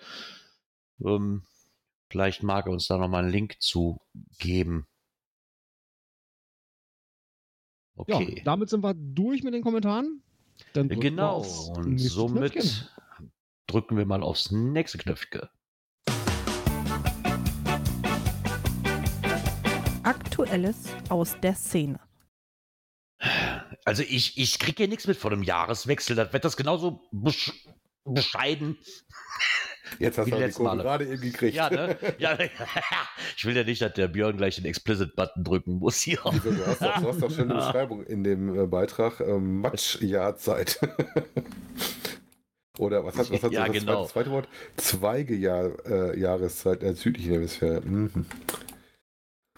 Ähm, 1.06 1.44
vielleicht 2.10 2.44
mag 2.44 2.66
er 2.68 2.72
uns 2.72 2.88
da 2.88 2.98
nochmal 2.98 3.24
einen 3.24 3.32
Link 3.32 3.58
zu 3.60 4.00
geben. 4.40 4.86
Ja, 8.08 8.16
Okay. 8.16 8.42
damit 8.46 8.70
sind 8.70 8.84
wir 8.84 8.94
durch 8.94 9.44
mit 9.44 9.54
den 9.54 9.64
Kommentaren. 9.64 10.22
Dann 10.74 10.88
genau. 10.88 11.40
Und 11.76 11.98
somit 12.00 12.54
Knöpfchen. 12.54 12.88
Drücken 13.68 13.98
wir 13.98 14.06
mal 14.06 14.24
aufs 14.24 14.52
nächste 14.52 14.98
Knöpfchen. 14.98 15.42
Aktuelles 20.04 20.86
aus 21.10 21.36
der 21.42 21.54
Szene. 21.54 22.00
Also 23.84 24.04
ich, 24.04 24.38
ich 24.38 24.60
kriege 24.60 24.78
hier 24.78 24.88
nichts 24.88 25.08
mit 25.08 25.18
von 25.18 25.32
dem 25.32 25.44
Jahreswechsel. 25.44 26.16
Das 26.16 26.32
wird 26.32 26.46
das 26.46 26.56
genauso 26.56 27.02
besch 27.12 27.52
bescheiden. 28.06 28.78
Jetzt 30.00 30.18
hast 30.18 30.32
du 30.32 30.36
die 30.36 30.52
Kurve 30.52 30.78
gerade 30.78 31.06
eben 31.06 31.22
gekriegt. 31.22 31.56
Ja, 31.56 31.70
ne? 31.70 31.98
Ja, 32.20 32.38
ich 33.38 33.46
will 33.46 33.56
ja 33.56 33.64
nicht, 33.64 33.82
dass 33.82 33.94
der 33.94 34.08
Björn 34.08 34.38
gleich 34.38 34.56
den 34.56 34.66
Explicit-Button 34.66 35.44
drücken 35.44 35.74
muss 35.80 36.02
hier. 36.02 36.18
Du 36.18 36.66
hast 36.66 36.82
doch, 36.82 37.02
du 37.02 37.08
hast 37.08 37.22
doch 37.22 37.32
schon 37.32 37.52
eine 37.52 37.56
Beschreibung 37.66 38.04
in 38.04 38.24
dem 38.24 38.58
äh, 38.58 38.68
Beitrag. 38.68 39.20
Ähm, 39.22 39.62
Matschjahrzeit. 39.62 40.80
Oder 42.78 43.04
was 43.06 43.18
hat, 43.18 43.32
was 43.32 43.44
hat 43.44 43.52
Ja, 43.52 43.66
das, 43.68 43.74
genau. 43.74 43.86
zweite, 43.86 44.02
das 44.04 44.12
zweite 44.12 44.32
Wort? 44.32 44.48
Zweige-Jahr, 44.78 45.70
äh, 45.86 46.20
Jahreszeit 46.20 46.82
der 46.82 46.96
südlichen 46.96 47.34
Hemisphäre. 47.34 47.82
Mhm. 47.82 48.26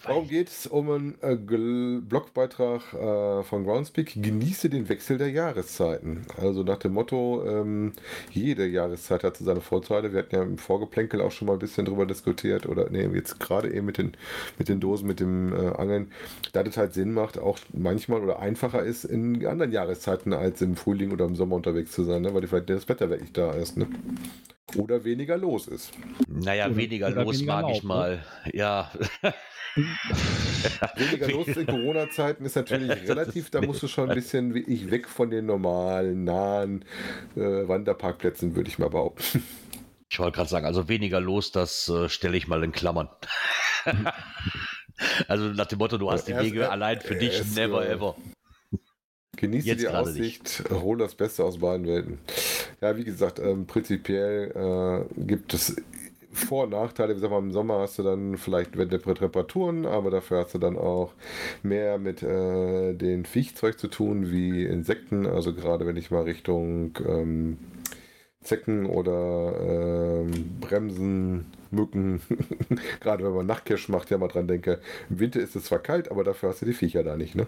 Warum 0.04 0.28
geht 0.28 0.48
es 0.48 0.66
um 0.66 0.90
einen 0.90 1.14
äh, 1.20 1.36
Blogbeitrag 1.36 2.94
äh, 2.94 3.42
von 3.42 3.64
Groundspeak? 3.64 4.14
Genieße 4.22 4.70
den 4.70 4.88
Wechsel 4.88 5.18
der 5.18 5.30
Jahreszeiten. 5.30 6.24
Also 6.38 6.62
nach 6.62 6.78
dem 6.78 6.94
Motto, 6.94 7.44
ähm, 7.46 7.92
jede 8.30 8.66
Jahreszeit 8.66 9.24
hat 9.24 9.36
seine 9.36 9.60
Vorteile. 9.60 10.12
Wir 10.12 10.20
hatten 10.20 10.34
ja 10.34 10.42
im 10.42 10.56
Vorgeplänkel 10.56 11.20
auch 11.20 11.32
schon 11.32 11.46
mal 11.46 11.54
ein 11.54 11.58
bisschen 11.58 11.84
drüber 11.84 12.06
diskutiert. 12.06 12.66
Oder 12.66 12.88
nee, 12.88 13.06
jetzt 13.14 13.38
gerade 13.40 13.72
eben 13.72 13.84
mit 13.84 13.98
den, 13.98 14.12
mit 14.58 14.70
den 14.70 14.80
Dosen, 14.80 15.06
mit 15.06 15.20
dem 15.20 15.52
äh, 15.52 15.68
Angeln. 15.76 16.10
Da 16.52 16.62
das 16.62 16.78
halt 16.78 16.94
Sinn 16.94 17.12
macht, 17.12 17.38
auch 17.38 17.58
manchmal 17.74 18.22
oder 18.22 18.38
einfacher 18.38 18.82
ist, 18.82 19.04
in 19.04 19.44
anderen 19.46 19.72
Jahreszeiten 19.72 20.32
als 20.32 20.62
im 20.62 20.76
Frühling 20.76 21.12
oder 21.12 21.26
im 21.26 21.36
Sommer 21.36 21.56
unterwegs 21.56 21.92
zu 21.92 22.04
sein, 22.04 22.22
ne? 22.22 22.32
weil 22.32 22.46
vielleicht 22.46 22.70
das 22.70 22.88
Wetter 22.88 23.10
wirklich 23.10 23.32
da 23.32 23.52
ist. 23.52 23.76
Ne? 23.76 23.86
Oder 24.76 25.04
weniger 25.04 25.36
los 25.36 25.68
ist. 25.68 25.92
Naja, 26.28 26.66
Oder- 26.66 26.76
weniger 26.76 27.08
oder 27.08 27.24
los 27.24 27.36
weniger 27.36 27.62
mag 27.62 27.70
ich 27.72 27.82
ne? 27.82 27.88
mal. 27.88 28.24
Ja. 28.52 28.90
Weniger 30.96 31.28
los 31.28 31.46
in 31.48 31.66
Corona-Zeiten 31.66 32.44
ist 32.44 32.56
natürlich 32.56 32.90
relativ, 33.08 33.50
da 33.50 33.60
musst 33.60 33.82
du 33.82 33.88
schon 33.88 34.10
ein 34.10 34.14
bisschen 34.14 34.54
wie 34.54 34.60
ich 34.60 34.90
weg 34.90 35.08
von 35.08 35.30
den 35.30 35.46
normalen, 35.46 36.24
nahen 36.24 36.84
äh, 37.36 37.40
Wanderparkplätzen, 37.40 38.56
würde 38.56 38.68
ich 38.68 38.78
mal 38.78 38.90
behaupten. 38.90 39.44
Ich 40.10 40.18
wollte 40.18 40.36
gerade 40.36 40.50
sagen, 40.50 40.66
also 40.66 40.88
weniger 40.88 41.20
los, 41.20 41.52
das 41.52 41.88
äh, 41.88 42.08
stelle 42.08 42.36
ich 42.36 42.48
mal 42.48 42.64
in 42.64 42.72
Klammern. 42.72 43.08
also 45.28 45.44
nach 45.50 45.66
dem 45.66 45.78
Motto, 45.78 45.98
du 45.98 46.10
hast 46.10 46.26
die 46.26 46.36
Wege 46.36 46.70
allein 46.70 47.00
für 47.00 47.14
dich, 47.14 47.44
never 47.54 47.88
ever. 47.88 48.16
Genieße 49.40 49.68
Jetzt 49.68 49.82
die 49.82 49.88
Aussicht, 49.88 50.64
hol 50.70 50.98
das 50.98 51.14
Beste 51.14 51.44
aus 51.44 51.58
beiden 51.58 51.86
Welten. 51.86 52.18
Ja, 52.82 52.94
wie 52.98 53.04
gesagt, 53.04 53.38
ähm, 53.38 53.66
prinzipiell 53.66 55.06
äh, 55.16 55.22
gibt 55.22 55.54
es 55.54 55.76
Vor- 56.30 56.64
und 56.64 56.70
Nachteile. 56.70 57.12
Wie 57.12 57.20
gesagt, 57.20 57.32
im 57.32 57.50
Sommer 57.50 57.78
hast 57.78 57.98
du 57.98 58.02
dann 58.02 58.36
vielleicht 58.36 58.72
Temperaturen, 58.74 59.86
aber 59.86 60.10
dafür 60.10 60.40
hast 60.40 60.52
du 60.52 60.58
dann 60.58 60.76
auch 60.76 61.14
mehr 61.62 61.96
mit 61.96 62.22
äh, 62.22 62.92
den 62.92 63.24
Viechzeug 63.24 63.78
zu 63.78 63.88
tun, 63.88 64.30
wie 64.30 64.64
Insekten. 64.64 65.26
Also 65.26 65.54
gerade 65.54 65.86
wenn 65.86 65.96
ich 65.96 66.10
mal 66.10 66.24
Richtung 66.24 66.98
ähm, 67.08 67.56
Zecken 68.42 68.84
oder 68.84 70.22
ähm, 70.22 70.58
Bremsen, 70.60 71.46
Mücken, 71.70 72.20
gerade 73.00 73.24
wenn 73.24 73.32
man 73.32 73.46
Nachtcash 73.46 73.88
macht, 73.88 74.10
ja 74.10 74.18
mal 74.18 74.28
dran 74.28 74.48
denke. 74.48 74.80
Im 75.08 75.18
Winter 75.18 75.40
ist 75.40 75.56
es 75.56 75.64
zwar 75.64 75.78
kalt, 75.78 76.10
aber 76.10 76.24
dafür 76.24 76.50
hast 76.50 76.60
du 76.60 76.66
die 76.66 76.74
Viecher 76.74 77.02
da 77.02 77.16
nicht, 77.16 77.34
ne? 77.34 77.46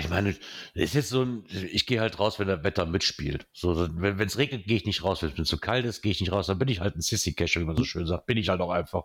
Ich 0.00 0.08
meine, 0.08 0.30
es 0.30 0.38
ist 0.74 0.94
jetzt 0.94 1.08
so 1.10 1.22
ein, 1.22 1.44
ich 1.72 1.86
gehe 1.86 2.00
halt 2.00 2.18
raus, 2.18 2.38
wenn 2.38 2.48
das 2.48 2.64
Wetter 2.64 2.86
mitspielt. 2.86 3.46
So, 3.52 3.74
dann- 3.74 4.00
wenn 4.00 4.18
es 4.26 4.38
regnet, 4.38 4.64
gehe 4.66 4.76
ich 4.76 4.86
nicht 4.86 5.04
raus. 5.04 5.22
Wenn 5.22 5.30
es 5.30 5.38
mir 5.38 5.44
zu 5.44 5.58
kalt 5.58 5.84
ist, 5.86 6.02
gehe 6.02 6.12
ich 6.12 6.20
nicht 6.20 6.32
raus. 6.32 6.46
Dann 6.46 6.58
bin 6.58 6.68
ich 6.68 6.80
halt 6.80 6.96
ein 6.96 7.00
Sissy-Cacher, 7.00 7.60
wie 7.60 7.64
man 7.64 7.76
so 7.76 7.84
schön 7.84 8.06
sagt. 8.06 8.26
Bin 8.26 8.36
ich 8.38 8.48
halt 8.48 8.60
auch 8.60 8.70
einfach. 8.70 9.04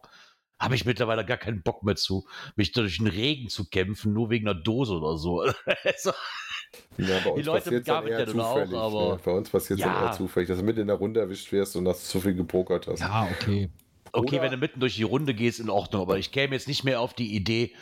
Habe 0.60 0.76
ich 0.76 0.86
mittlerweile 0.86 1.26
gar 1.26 1.38
keinen 1.38 1.64
Bock 1.64 1.84
mehr 1.84 1.96
zu, 1.98 2.26
mich 2.56 2.72
durch 2.72 2.98
den 2.98 3.08
Regen 3.08 3.50
zu 3.50 3.68
kämpfen, 3.70 4.14
nur 4.14 4.30
wegen 4.30 4.48
einer 4.48 4.60
Dose 4.60 4.94
oder 4.94 5.18
so. 5.18 5.44
Also, 5.84 6.12
Ja, 6.98 7.20
bei 7.20 7.22
Die 7.24 7.30
uns 7.30 7.46
Leute 7.46 7.64
passiert's 7.64 7.86
dann 7.88 8.04
begaben 8.04 8.08
eher 8.08 8.20
ja 8.20 8.26
nun 8.26 8.40
auch, 8.42 8.54
zufällig. 8.54 8.76
aber- 8.80 9.14
ne? 9.16 9.20
Bei 9.24 9.32
uns 9.32 9.50
passiert 9.50 9.80
es 9.80 9.86
Ja. 9.86 9.94
dann 9.94 10.04
eher 10.06 10.12
zufällig, 10.14 10.48
dass 10.50 10.58
du 10.60 10.64
mit 10.64 10.78
in 10.78 10.88
der 10.88 10.96
Runde 10.96 11.20
erwischt 11.20 11.52
wirst 11.52 11.76
und 11.76 11.86
dass 11.86 12.02
du 12.04 12.08
zu 12.08 12.22
viel 12.22 12.34
gepokert 12.36 12.88
hast. 12.88 13.00
Ja, 13.02 13.28
okay. 13.32 13.70
Okay, 14.12 14.36
Oder- 14.36 14.44
wenn 14.44 14.52
du 14.52 14.58
mitten 14.58 14.80
durch 14.80 14.96
die 14.96 15.04
Runde 15.04 15.34
gehst, 15.34 15.60
in 15.60 15.70
Ordnung, 15.70 16.02
aber 16.02 16.18
ich 16.18 16.32
käme 16.32 16.56
jetzt 16.56 16.68
nicht 16.70 16.84
mehr 16.86 17.02
auf 17.02 17.14
die 17.14 17.36
Idee 17.36 17.74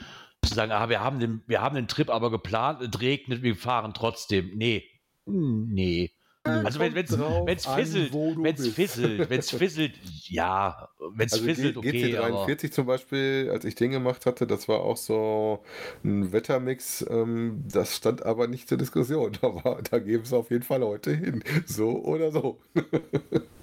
zu 0.44 0.54
sagen, 0.54 0.72
ah, 0.72 0.90
wir 0.90 1.00
haben 1.02 1.20
den, 1.20 1.42
wir 1.48 1.62
haben 1.62 1.76
den 1.76 1.88
Trip 1.88 2.10
aber 2.10 2.32
geplant, 2.32 2.82
es 2.82 3.02
regnet, 3.02 3.42
wir 3.44 3.56
fahren 3.56 3.94
trotzdem. 3.94 4.52
Nee. 4.56 4.84
Hm, 5.26 5.70
Nee. 5.74 6.12
Also 6.46 6.78
wenn 6.82 6.94
es 6.98 7.66
fisselt, 7.66 8.12
wenn 8.14 8.54
es 8.56 8.68
fisselt, 8.74 9.30
wenn 9.30 9.40
es 9.40 9.50
fisselt, 9.58 9.94
ja, 10.28 10.90
wenn 11.16 11.28
es 11.28 11.34
Also 11.34 11.46
fisselt, 11.46 11.78
okay, 11.78 12.18
aber 12.18 12.46
GC43 12.48 12.72
zum 12.72 12.86
Beispiel, 12.86 13.50
als 13.50 13.64
ich 13.64 13.76
den 13.76 13.92
gemacht 13.92 14.26
hatte, 14.26 14.46
das 14.46 14.68
war 14.68 14.82
auch 14.82 14.98
so 14.98 15.64
ein 16.04 16.34
Wettermix, 16.34 17.06
ähm, 17.10 17.64
das 17.72 17.96
stand 17.96 18.26
aber 18.26 18.48
nicht 18.48 18.68
zur 18.68 18.78
Diskussion. 18.78 19.32
Da, 19.42 19.56
war- 19.64 19.82
da 19.84 20.00
geben 20.00 20.24
es 20.24 20.34
auf 20.34 20.52
jeden 20.52 20.64
Fall 20.64 20.82
Leute 20.82 21.16
hin. 21.16 21.46
So 21.66 22.04
oder 22.04 22.30
so. 22.34 22.60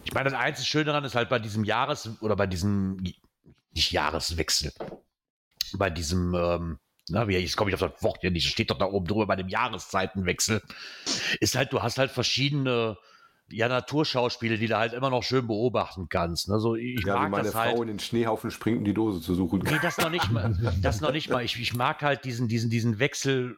ich 0.04 0.14
meine, 0.14 0.30
das 0.30 0.38
einzige 0.38 0.66
Schöne 0.66 0.84
daran 0.86 1.04
ist 1.04 1.14
halt 1.14 1.28
bei 1.28 1.38
diesem 1.38 1.64
Jahres- 1.64 2.08
oder 2.22 2.34
bei 2.34 2.46
diesem, 2.46 2.96
nicht 3.74 3.92
Jahreswechsel, 3.92 4.72
bei 5.78 5.90
diesem, 5.90 6.34
ähm, 6.34 6.78
na, 7.08 7.28
wie, 7.28 7.36
jetzt 7.36 7.56
komme 7.56 7.70
ich 7.70 7.74
auf 7.74 7.80
das 7.80 8.02
Wort 8.02 8.18
hier 8.20 8.30
nicht, 8.30 8.48
steht 8.48 8.70
doch 8.70 8.78
da 8.78 8.86
oben 8.86 9.06
drüber, 9.06 9.26
bei 9.26 9.36
dem 9.36 9.48
Jahreszeitenwechsel, 9.48 10.62
ist 11.40 11.56
halt, 11.56 11.72
du 11.72 11.82
hast 11.82 11.98
halt 11.98 12.10
verschiedene, 12.10 12.96
ja, 13.52 13.68
Naturschauspiele, 13.68 14.58
die 14.58 14.68
du 14.68 14.76
halt 14.76 14.92
immer 14.92 15.10
noch 15.10 15.22
schön 15.22 15.46
beobachten 15.46 16.08
kannst. 16.08 16.48
Ne? 16.48 16.60
So, 16.60 16.76
ich 16.76 17.04
Ja, 17.04 17.16
wie 17.16 17.20
mag 17.20 17.30
meine 17.30 17.44
das 17.44 17.52
Frau 17.52 17.60
halt. 17.60 17.80
in 17.80 17.88
den 17.88 17.98
Schneehaufen 17.98 18.50
springt, 18.50 18.78
um 18.78 18.84
die 18.84 18.94
Dose 18.94 19.20
zu 19.20 19.34
suchen. 19.34 19.60
Nee, 19.64 19.78
das 19.82 19.98
noch 19.98 20.10
nicht 20.10 20.30
mal. 20.30 20.56
Das 20.80 21.00
noch 21.00 21.12
nicht 21.12 21.30
mal. 21.30 21.44
Ich, 21.44 21.58
ich 21.60 21.74
mag 21.74 22.02
halt 22.02 22.24
diesen, 22.24 22.48
diesen, 22.48 22.70
diesen 22.70 22.98
Wechsel 22.98 23.56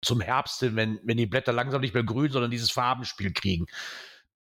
zum 0.00 0.20
Herbst 0.20 0.60
hin, 0.60 0.76
wenn, 0.76 1.00
wenn 1.04 1.16
die 1.16 1.26
Blätter 1.26 1.52
langsam 1.52 1.80
nicht 1.80 1.94
mehr 1.94 2.04
grün, 2.04 2.30
sondern 2.30 2.50
dieses 2.50 2.70
Farbenspiel 2.70 3.32
kriegen. 3.32 3.66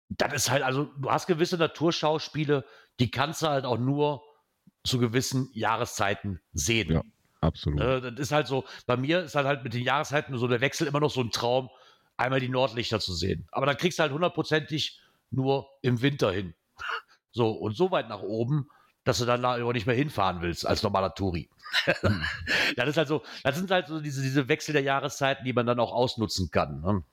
Das 0.08 0.32
ist 0.32 0.50
halt, 0.50 0.62
also 0.62 0.84
du 0.98 1.10
hast 1.10 1.26
gewisse 1.26 1.58
Naturschauspiele, 1.58 2.64
die 3.00 3.10
kannst 3.10 3.42
du 3.42 3.48
halt 3.48 3.64
auch 3.64 3.78
nur 3.78 4.22
zu 4.88 4.98
gewissen 4.98 5.50
Jahreszeiten 5.52 6.40
sehen. 6.52 6.92
Ja. 6.92 7.02
Absolut. 7.40 7.80
Äh, 7.80 8.00
das 8.00 8.18
ist 8.18 8.32
halt 8.32 8.46
so, 8.46 8.64
bei 8.86 8.96
mir 8.96 9.22
ist 9.24 9.34
halt, 9.34 9.46
halt 9.46 9.62
mit 9.62 9.74
den 9.74 9.82
Jahreszeiten 9.82 10.36
so 10.36 10.48
der 10.48 10.60
Wechsel 10.60 10.86
immer 10.86 11.00
noch 11.00 11.10
so 11.10 11.20
ein 11.20 11.30
Traum, 11.30 11.70
einmal 12.16 12.40
die 12.40 12.48
Nordlichter 12.48 13.00
zu 13.00 13.14
sehen. 13.14 13.46
Aber 13.52 13.66
dann 13.66 13.76
kriegst 13.76 13.98
du 13.98 14.02
halt 14.02 14.12
hundertprozentig 14.12 15.00
nur 15.30 15.68
im 15.82 16.02
Winter 16.02 16.32
hin. 16.32 16.54
So, 17.30 17.50
und 17.50 17.76
so 17.76 17.90
weit 17.90 18.08
nach 18.08 18.22
oben, 18.22 18.70
dass 19.04 19.18
du 19.18 19.26
dann 19.26 19.42
da 19.42 19.54
aber 19.54 19.74
nicht 19.74 19.86
mehr 19.86 19.94
hinfahren 19.94 20.40
willst 20.40 20.66
als 20.66 20.82
normaler 20.82 21.14
Touri. 21.14 21.50
das 22.76 22.88
ist 22.88 22.96
halt 22.96 23.06
so, 23.06 23.22
das 23.44 23.54
sind 23.54 23.70
halt 23.70 23.86
so 23.86 24.00
diese, 24.00 24.22
diese 24.22 24.48
Wechsel 24.48 24.72
der 24.72 24.82
Jahreszeiten, 24.82 25.44
die 25.44 25.52
man 25.52 25.66
dann 25.66 25.78
auch 25.78 25.92
ausnutzen 25.92 26.50
kann. 26.50 26.80
Ne? 26.80 27.04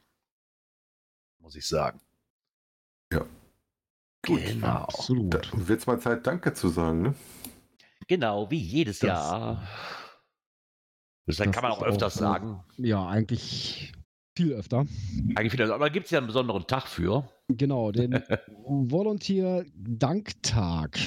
Muss 1.39 1.55
ich 1.55 1.67
sagen. 1.67 1.99
Ja. 3.11 3.25
Gut. 4.25 4.41
Genau. 4.41 4.67
Absolut. 4.67 5.33
Da 5.33 5.67
wird 5.67 5.81
es 5.81 5.85
mal 5.85 5.99
Zeit, 5.99 6.25
Danke 6.25 6.53
zu 6.53 6.69
sagen, 6.69 7.01
ne? 7.01 7.15
Genau, 8.07 8.49
wie 8.51 8.59
jedes 8.59 8.99
Das- 8.99 9.07
Jahr. 9.07 9.63
Das, 11.27 11.37
das 11.37 11.51
kann 11.51 11.63
man 11.63 11.71
auch 11.71 11.81
öfters 11.81 12.17
auch, 12.17 12.21
äh, 12.21 12.23
sagen. 12.23 12.63
Ja, 12.77 13.07
eigentlich 13.07 13.91
viel 14.37 14.53
öfter. 14.53 14.85
Eigentlich 15.35 15.53
viel, 15.53 15.71
aber 15.71 15.85
da 15.85 15.89
gibt 15.89 16.05
es 16.05 16.11
ja 16.11 16.19
einen 16.19 16.27
besonderen 16.27 16.67
Tag 16.67 16.85
für. 16.87 17.27
Genau, 17.47 17.91
den 17.91 18.13
Volunteer-Danktag. 18.67 20.99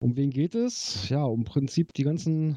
Um 0.00 0.16
wen 0.16 0.30
geht 0.30 0.54
es? 0.54 1.08
Ja, 1.08 1.24
um 1.24 1.40
im 1.40 1.44
Prinzip 1.44 1.92
die 1.94 2.04
ganzen 2.04 2.56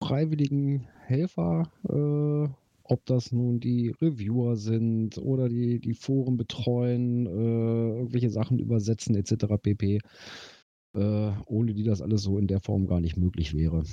freiwilligen 0.00 0.86
Helfer, 1.06 1.70
äh, 1.88 2.48
ob 2.84 3.06
das 3.06 3.30
nun 3.32 3.60
die 3.60 3.94
Reviewer 4.00 4.56
sind 4.56 5.16
oder 5.18 5.48
die, 5.48 5.78
die 5.78 5.94
Foren 5.94 6.36
betreuen, 6.36 7.26
äh, 7.26 7.98
irgendwelche 7.98 8.30
Sachen 8.30 8.58
übersetzen 8.58 9.14
etc. 9.14 9.46
pp. 9.62 10.00
Äh, 10.94 11.32
ohne 11.46 11.72
die 11.74 11.84
das 11.84 12.02
alles 12.02 12.22
so 12.22 12.38
in 12.38 12.46
der 12.46 12.60
Form 12.60 12.86
gar 12.86 13.00
nicht 13.00 13.16
möglich 13.16 13.54
wäre. 13.54 13.84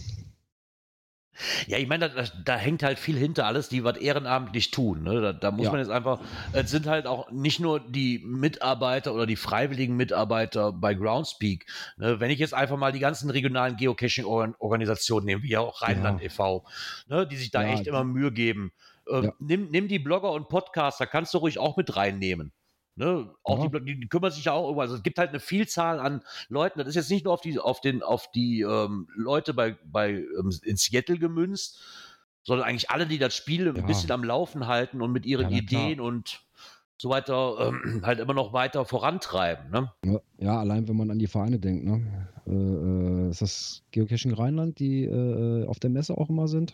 Ja, 1.67 1.77
ich 1.77 1.87
meine, 1.87 2.09
da, 2.09 2.23
da 2.43 2.57
hängt 2.57 2.83
halt 2.83 2.99
viel 2.99 3.15
hinter 3.15 3.45
alles, 3.45 3.69
die 3.69 3.85
was 3.85 3.97
ehrenamtlich 3.97 4.71
tun. 4.71 5.03
Ne? 5.03 5.21
Da, 5.21 5.31
da 5.31 5.51
muss 5.51 5.65
Ja. 5.65 5.71
man 5.71 5.79
jetzt 5.79 5.89
einfach, 5.89 6.19
es 6.51 6.69
sind 6.69 6.85
halt 6.85 7.07
auch 7.07 7.31
nicht 7.31 7.61
nur 7.61 7.79
die 7.79 8.19
Mitarbeiter 8.19 9.13
oder 9.13 9.25
die 9.25 9.37
freiwilligen 9.37 9.95
Mitarbeiter 9.95 10.73
bei 10.73 10.93
Groundspeak. 10.93 11.65
Ne? 11.97 12.19
Wenn 12.19 12.29
ich 12.29 12.39
jetzt 12.39 12.53
einfach 12.53 12.75
mal 12.77 12.91
die 12.91 12.99
ganzen 12.99 13.29
regionalen 13.29 13.77
Geocaching-Organisationen 13.77 15.25
nehme, 15.27 15.43
wie 15.43 15.55
auch 15.55 15.81
Rheinland 15.81 16.19
Ja. 16.19 16.25
e.V., 16.25 16.65
ne? 17.07 17.25
die 17.25 17.37
sich 17.37 17.51
da 17.51 17.63
Ja, 17.63 17.69
echt 17.69 17.87
immer 17.87 18.03
Mühe 18.03 18.33
geben. 18.33 18.73
Äh, 19.07 19.23
nimm, 19.39 19.69
nimm 19.71 19.87
die 19.87 19.99
Blogger 19.99 20.31
und 20.33 20.49
Podcaster, 20.49 21.07
kannst 21.07 21.33
du 21.33 21.37
ruhig 21.37 21.57
auch 21.57 21.77
mit 21.77 21.95
reinnehmen. 21.95 22.51
Ne? 22.99 23.33
Auch 23.43 23.63
Ja. 23.63 23.79
die, 23.79 23.97
die, 23.97 24.07
kümmern 24.09 24.29
sich 24.29 24.43
ja 24.43 24.51
auch 24.51 24.63
irgendwo. 24.65 24.81
Also 24.81 24.95
es 24.95 25.03
gibt 25.03 25.17
halt 25.19 25.29
eine 25.29 25.39
Vielzahl 25.39 26.01
an 26.01 26.21
Leuten. 26.49 26.79
Das 26.79 26.89
ist 26.89 26.95
jetzt 26.95 27.09
nicht 27.09 27.23
nur 27.23 27.33
auf 27.33 27.39
die, 27.39 27.57
auf 27.57 27.79
den, 27.79 28.03
auf 28.03 28.29
die 28.31 28.59
ähm, 28.59 29.07
Leute 29.15 29.53
bei, 29.53 29.77
bei 29.85 30.15
ähm, 30.15 30.51
in 30.63 30.75
Seattle 30.75 31.17
gemünzt, 31.17 31.81
sondern 32.43 32.67
eigentlich 32.67 32.89
alle, 32.89 33.07
die 33.07 33.17
das 33.17 33.33
Spiel 33.33 33.69
ein 33.69 33.75
Ja. 33.77 33.81
bisschen 33.83 34.11
am 34.11 34.25
Laufen 34.25 34.67
halten 34.67 35.01
und 35.01 35.13
mit 35.13 35.25
ihren 35.25 35.49
Ja, 35.49 35.61
klar. 35.61 35.83
Ideen 35.85 36.01
und 36.01 36.41
so 36.97 37.09
weiter 37.09 37.71
ähm, 37.85 38.01
halt 38.05 38.19
immer 38.19 38.33
noch 38.33 38.51
weiter 38.51 38.83
vorantreiben. 38.83 39.71
Ne? 39.71 39.93
Ja, 40.03 40.19
ja, 40.37 40.59
allein 40.59 40.89
wenn 40.89 40.97
man 40.97 41.09
an 41.09 41.19
die 41.19 41.27
Vereine 41.27 41.57
denkt, 41.57 41.85
ne? 41.85 42.27
äh, 42.47 42.51
äh, 42.51 43.29
ist 43.29 43.41
das 43.41 43.81
Geocaching 43.91 44.33
Rheinland, 44.33 44.77
die 44.79 45.05
äh, 45.05 45.65
auf 45.67 45.79
der 45.79 45.89
Messe 45.89 46.17
auch 46.17 46.29
immer 46.29 46.49
sind? 46.49 46.73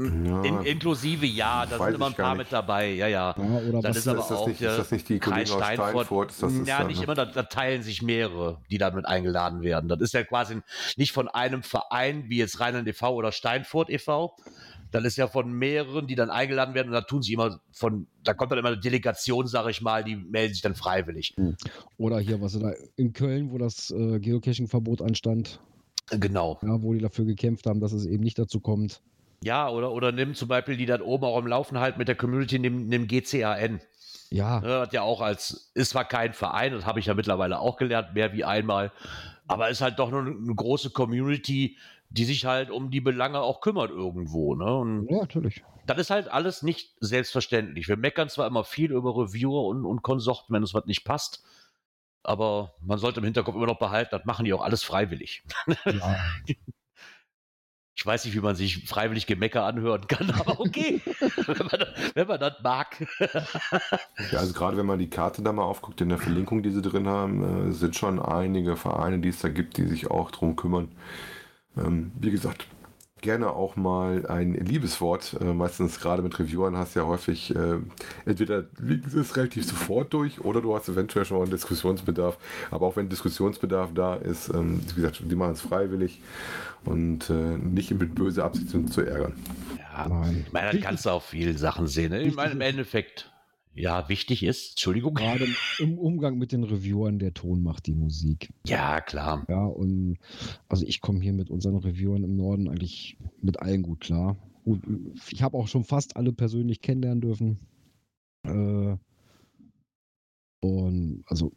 Ja, 0.00 0.42
In, 0.44 0.62
inklusive 0.62 1.26
ja, 1.26 1.66
da 1.66 1.78
sind 1.78 1.94
immer 1.94 2.06
ein 2.06 2.14
paar 2.14 2.34
mit 2.34 2.46
dabei, 2.50 2.90
ja, 2.90 3.06
ja. 3.06 3.34
ja 3.36 3.60
oder 3.68 3.82
das 3.82 3.90
was 3.90 3.96
ist 3.98 4.08
aber 4.08 4.20
ist 4.20 4.30
das 4.30 4.38
auch 4.38 4.46
nicht, 4.46 4.62
ist 4.62 4.78
das 4.78 4.90
nicht 4.92 5.08
die 5.10 5.20
aus 5.22 5.48
Steinfurt? 5.50 6.30
Das 6.30 6.52
ist 6.52 6.66
ja, 6.66 6.84
nicht 6.84 7.02
immer, 7.02 7.14
da, 7.14 7.26
da, 7.26 7.42
teilen 7.42 7.82
sich 7.82 8.00
mehrere, 8.00 8.62
die 8.70 8.78
damit 8.78 9.04
eingeladen 9.04 9.60
werden. 9.60 9.88
Das 9.88 10.00
ist 10.00 10.14
ja 10.14 10.24
quasi 10.24 10.62
nicht 10.96 11.12
von 11.12 11.28
einem 11.28 11.62
Verein, 11.62 12.24
wie 12.28 12.38
jetzt 12.38 12.60
Rheinland 12.60 12.88
e.V. 12.88 13.14
oder 13.14 13.30
Steinfurt 13.30 13.90
e.V., 13.90 14.34
dann 14.90 15.04
ist 15.04 15.16
ja 15.16 15.28
von 15.28 15.52
mehreren, 15.52 16.06
die 16.06 16.14
dann 16.14 16.30
eingeladen 16.30 16.74
werden 16.74 16.88
und 16.88 16.94
da 16.94 17.02
tun 17.02 17.22
sie 17.22 17.34
immer 17.34 17.60
von, 17.70 18.08
da 18.24 18.34
kommt 18.34 18.50
dann 18.50 18.58
immer 18.58 18.70
eine 18.70 18.80
Delegation, 18.80 19.46
sage 19.46 19.70
ich 19.70 19.82
mal, 19.82 20.02
die 20.02 20.16
melden 20.16 20.54
sich 20.54 20.62
dann 20.62 20.74
freiwillig. 20.74 21.34
Hm. 21.36 21.56
Oder 21.96 22.18
hier, 22.18 22.40
was 22.40 22.58
da 22.58 22.72
in 22.96 23.12
Köln, 23.12 23.52
wo 23.52 23.58
das 23.58 23.90
äh, 23.90 24.18
Geocaching-Verbot 24.18 25.02
anstand. 25.02 25.60
Genau. 26.10 26.58
Ja, 26.62 26.82
wo 26.82 26.92
die 26.92 27.00
dafür 27.00 27.24
gekämpft 27.24 27.66
haben, 27.66 27.78
dass 27.78 27.92
es 27.92 28.04
eben 28.06 28.24
nicht 28.24 28.38
dazu 28.38 28.58
kommt. 28.58 29.00
Ja, 29.42 29.70
oder, 29.70 29.92
oder 29.92 30.12
nimm 30.12 30.34
zum 30.34 30.48
Beispiel 30.48 30.76
die 30.76 30.86
dann 30.86 31.00
oben 31.00 31.24
auch 31.24 31.38
am 31.38 31.46
Laufen 31.46 31.78
halt 31.80 31.96
mit 31.96 32.08
der 32.08 32.14
Community, 32.14 32.58
nimm, 32.58 32.88
nimm 32.88 33.06
GCAN. 33.06 33.80
Ja. 34.30 34.60
Ne, 34.60 34.80
hat 34.80 34.92
ja 34.92 35.02
auch 35.02 35.20
als, 35.20 35.72
ist 35.74 35.90
zwar 35.90 36.04
kein 36.04 36.32
Verein, 36.34 36.72
das 36.72 36.86
habe 36.86 37.00
ich 37.00 37.06
ja 37.06 37.14
mittlerweile 37.14 37.58
auch 37.58 37.76
gelernt, 37.76 38.14
mehr 38.14 38.32
wie 38.32 38.44
einmal, 38.44 38.92
aber 39.48 39.70
ist 39.70 39.80
halt 39.80 39.98
doch 39.98 40.10
nur 40.10 40.20
eine 40.20 40.54
große 40.54 40.90
Community, 40.90 41.78
die 42.10 42.24
sich 42.24 42.44
halt 42.44 42.70
um 42.70 42.90
die 42.90 43.00
Belange 43.00 43.40
auch 43.40 43.60
kümmert 43.60 43.90
irgendwo. 43.90 44.54
Ne? 44.54 44.72
Und 44.72 45.08
ja, 45.08 45.18
natürlich. 45.18 45.64
Das 45.86 45.98
ist 45.98 46.10
halt 46.10 46.28
alles 46.28 46.62
nicht 46.62 46.94
selbstverständlich. 47.00 47.88
Wir 47.88 47.96
meckern 47.96 48.28
zwar 48.28 48.46
immer 48.46 48.62
viel 48.62 48.92
über 48.92 49.16
Reviewer 49.16 49.64
und, 49.64 49.84
und 49.84 50.02
Konsorten, 50.02 50.54
wenn 50.54 50.62
es 50.62 50.74
was 50.74 50.86
nicht 50.86 51.04
passt, 51.04 51.42
aber 52.22 52.74
man 52.80 52.98
sollte 52.98 53.20
im 53.20 53.24
Hinterkopf 53.24 53.56
immer 53.56 53.66
noch 53.66 53.78
behalten, 53.78 54.10
das 54.12 54.24
machen 54.26 54.44
die 54.44 54.52
auch 54.52 54.62
alles 54.62 54.82
freiwillig. 54.82 55.42
Ja. 55.86 56.16
Ich 58.00 58.06
weiß 58.06 58.24
nicht, 58.24 58.34
wie 58.34 58.40
man 58.40 58.56
sich 58.56 58.88
freiwillig 58.88 59.26
Gemecker 59.26 59.66
anhören 59.66 60.06
kann, 60.06 60.30
aber 60.40 60.58
okay, 60.58 61.02
wenn, 61.20 61.66
man, 61.66 61.86
wenn, 62.14 62.26
man, 62.26 62.40
das 62.40 62.54
mag. 62.62 63.06
ja, 64.32 64.38
also 64.38 64.54
gerade 64.54 64.78
wenn 64.78 64.86
man 64.86 64.98
die 64.98 65.10
Karte 65.10 65.42
da 65.42 65.52
mal 65.52 65.64
aufguckt, 65.64 66.00
in 66.00 66.08
der 66.08 66.16
Verlinkung, 66.16 66.62
die 66.62 66.70
sie 66.70 66.80
drin 66.80 67.06
haben, 67.06 67.68
äh, 67.68 67.72
sind 67.72 67.94
schon 67.94 68.18
einige 68.18 68.76
Vereine, 68.76 69.18
die 69.18 69.28
es 69.28 69.40
da 69.40 69.50
gibt, 69.50 69.76
die 69.76 69.86
sich 69.86 70.10
auch 70.10 70.30
drum 70.30 70.56
kümmern. 70.56 70.88
Ähm, 71.76 72.12
wie 72.18 72.30
gesagt, 72.30 72.66
gerne 73.20 73.50
auch 73.50 73.76
mal 73.76 74.26
ein 74.26 74.54
Liebeswort. 74.54 75.36
Äh, 75.40 75.52
meistens 75.52 76.00
gerade 76.00 76.22
mit 76.22 76.38
Reviewern 76.38 76.76
hast 76.76 76.94
du 76.94 77.00
ja 77.00 77.06
häufig 77.06 77.54
äh, 77.54 77.78
entweder 78.26 78.64
liegt 78.78 79.06
es 79.06 79.36
relativ 79.36 79.64
sofort 79.66 80.12
durch 80.12 80.40
oder 80.40 80.60
du 80.60 80.74
hast 80.74 80.88
eventuell 80.88 81.24
schon 81.24 81.38
mal 81.38 81.44
einen 81.44 81.52
Diskussionsbedarf. 81.52 82.38
Aber 82.70 82.86
auch 82.86 82.96
wenn 82.96 83.08
Diskussionsbedarf 83.08 83.90
da 83.94 84.14
ist, 84.14 84.48
ähm, 84.48 84.80
wie 84.94 85.02
gesagt, 85.02 85.22
die 85.24 85.34
machen 85.34 85.52
es 85.52 85.60
freiwillig 85.60 86.20
und 86.84 87.30
äh, 87.30 87.32
nicht 87.32 87.90
mit 87.92 88.14
böser 88.14 88.44
Absicht 88.44 88.70
zu 88.92 89.00
ärgern. 89.02 89.34
Ja, 89.78 90.08
Nein. 90.08 90.44
ich 90.46 90.52
meine, 90.52 90.72
das 90.72 90.80
kannst 90.80 91.06
du 91.06 91.10
auf 91.10 91.24
viele 91.24 91.56
Sachen 91.56 91.86
sehen. 91.86 92.12
Ne? 92.12 92.22
Ich 92.22 92.34
meine, 92.34 92.52
im 92.52 92.60
Endeffekt 92.60 93.30
ja, 93.74 94.08
wichtig 94.08 94.42
ist, 94.42 94.70
Entschuldigung. 94.70 95.14
Gerade 95.14 95.46
im 95.78 95.98
Umgang 95.98 96.38
mit 96.38 96.52
den 96.52 96.64
Reviewern, 96.64 97.18
der 97.18 97.34
Ton 97.34 97.62
macht 97.62 97.86
die 97.86 97.94
Musik. 97.94 98.52
Ja, 98.66 99.00
klar. 99.00 99.44
Ja, 99.48 99.64
und 99.64 100.18
also 100.68 100.84
ich 100.86 101.00
komme 101.00 101.20
hier 101.20 101.32
mit 101.32 101.50
unseren 101.50 101.76
Reviewern 101.76 102.24
im 102.24 102.36
Norden 102.36 102.68
eigentlich 102.68 103.16
mit 103.40 103.60
allen 103.60 103.82
gut 103.82 104.00
klar. 104.00 104.36
Und 104.64 105.14
ich 105.30 105.42
habe 105.42 105.56
auch 105.56 105.68
schon 105.68 105.84
fast 105.84 106.16
alle 106.16 106.32
persönlich 106.32 106.80
kennenlernen 106.80 107.20
dürfen. 107.20 107.58
Äh, 108.44 108.96
und 110.60 111.22
also 111.26 111.52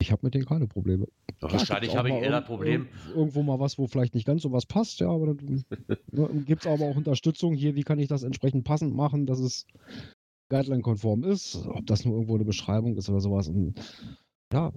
ich 0.00 0.10
habe 0.10 0.26
mit 0.26 0.34
denen 0.34 0.46
keine 0.46 0.66
Probleme. 0.66 1.06
Wahrscheinlich 1.40 1.96
habe 1.96 2.08
ich 2.08 2.14
eher 2.14 2.30
das 2.30 2.44
Problem. 2.44 2.88
Irgendwo 3.14 3.42
mal 3.42 3.60
was, 3.60 3.78
wo 3.78 3.86
vielleicht 3.86 4.14
nicht 4.14 4.26
ganz 4.26 4.42
so 4.42 4.52
was 4.52 4.66
passt, 4.66 5.00
ja, 5.00 5.08
aber 5.08 5.34
dann 5.34 5.64
ne, 6.10 6.28
gibt 6.44 6.62
es 6.62 6.70
aber 6.70 6.86
auch 6.86 6.96
Unterstützung 6.96 7.54
hier, 7.54 7.74
wie 7.74 7.82
kann 7.82 7.98
ich 7.98 8.08
das 8.08 8.22
entsprechend 8.22 8.64
passend 8.64 8.94
machen, 8.94 9.26
dass 9.26 9.38
es 9.38 9.66
Guideline-konform 10.52 11.24
ist, 11.24 11.66
ob 11.66 11.86
das 11.86 12.04
nur 12.04 12.14
irgendwo 12.14 12.34
eine 12.34 12.44
Beschreibung 12.44 12.96
ist 12.96 13.08
oder 13.08 13.20
sowas. 13.20 13.48
Und, 13.48 13.74
ja, 14.52 14.70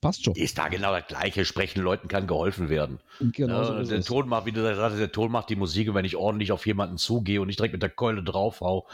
passt 0.00 0.24
schon. 0.24 0.34
Ist 0.34 0.58
da 0.58 0.68
genau 0.68 0.92
das 0.92 1.06
Gleiche. 1.06 1.44
Sprechen 1.44 1.82
Leuten 1.82 2.08
kann 2.08 2.26
geholfen 2.26 2.68
werden. 2.68 2.98
Genau. 3.20 3.62
Ja, 3.62 3.84
so 3.84 3.90
der 3.90 4.02
Ton 4.02 4.28
macht, 4.28 4.46
wie 4.46 4.52
du 4.52 4.62
sagst, 4.74 4.98
der 4.98 5.12
Ton 5.12 5.30
macht 5.30 5.50
die 5.50 5.56
Musik 5.56 5.88
und 5.88 5.94
wenn 5.94 6.04
ich 6.04 6.16
ordentlich 6.16 6.52
auf 6.52 6.66
jemanden 6.66 6.98
zugehe 6.98 7.40
und 7.40 7.46
nicht 7.46 7.58
direkt 7.58 7.74
mit 7.74 7.82
der 7.82 7.90
Keule 7.90 8.22
draufhau, 8.24 8.88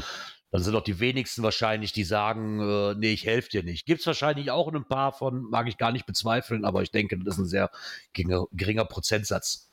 dann 0.50 0.62
sind 0.62 0.74
doch 0.74 0.84
die 0.84 1.00
wenigsten 1.00 1.42
wahrscheinlich, 1.42 1.92
die 1.92 2.04
sagen, 2.04 2.60
äh, 2.60 2.94
nee, 2.94 3.12
ich 3.12 3.26
helfe 3.26 3.48
dir 3.48 3.62
nicht. 3.64 3.86
Gibt 3.86 4.00
es 4.00 4.06
wahrscheinlich 4.06 4.50
auch 4.50 4.72
ein 4.72 4.84
paar 4.84 5.12
von, 5.12 5.42
mag 5.50 5.66
ich 5.68 5.78
gar 5.78 5.90
nicht 5.90 6.06
bezweifeln, 6.06 6.64
aber 6.64 6.82
ich 6.82 6.90
denke, 6.90 7.18
das 7.18 7.34
ist 7.34 7.40
ein 7.40 7.46
sehr 7.46 7.70
geringer, 8.12 8.44
geringer 8.52 8.84
Prozentsatz. 8.84 9.70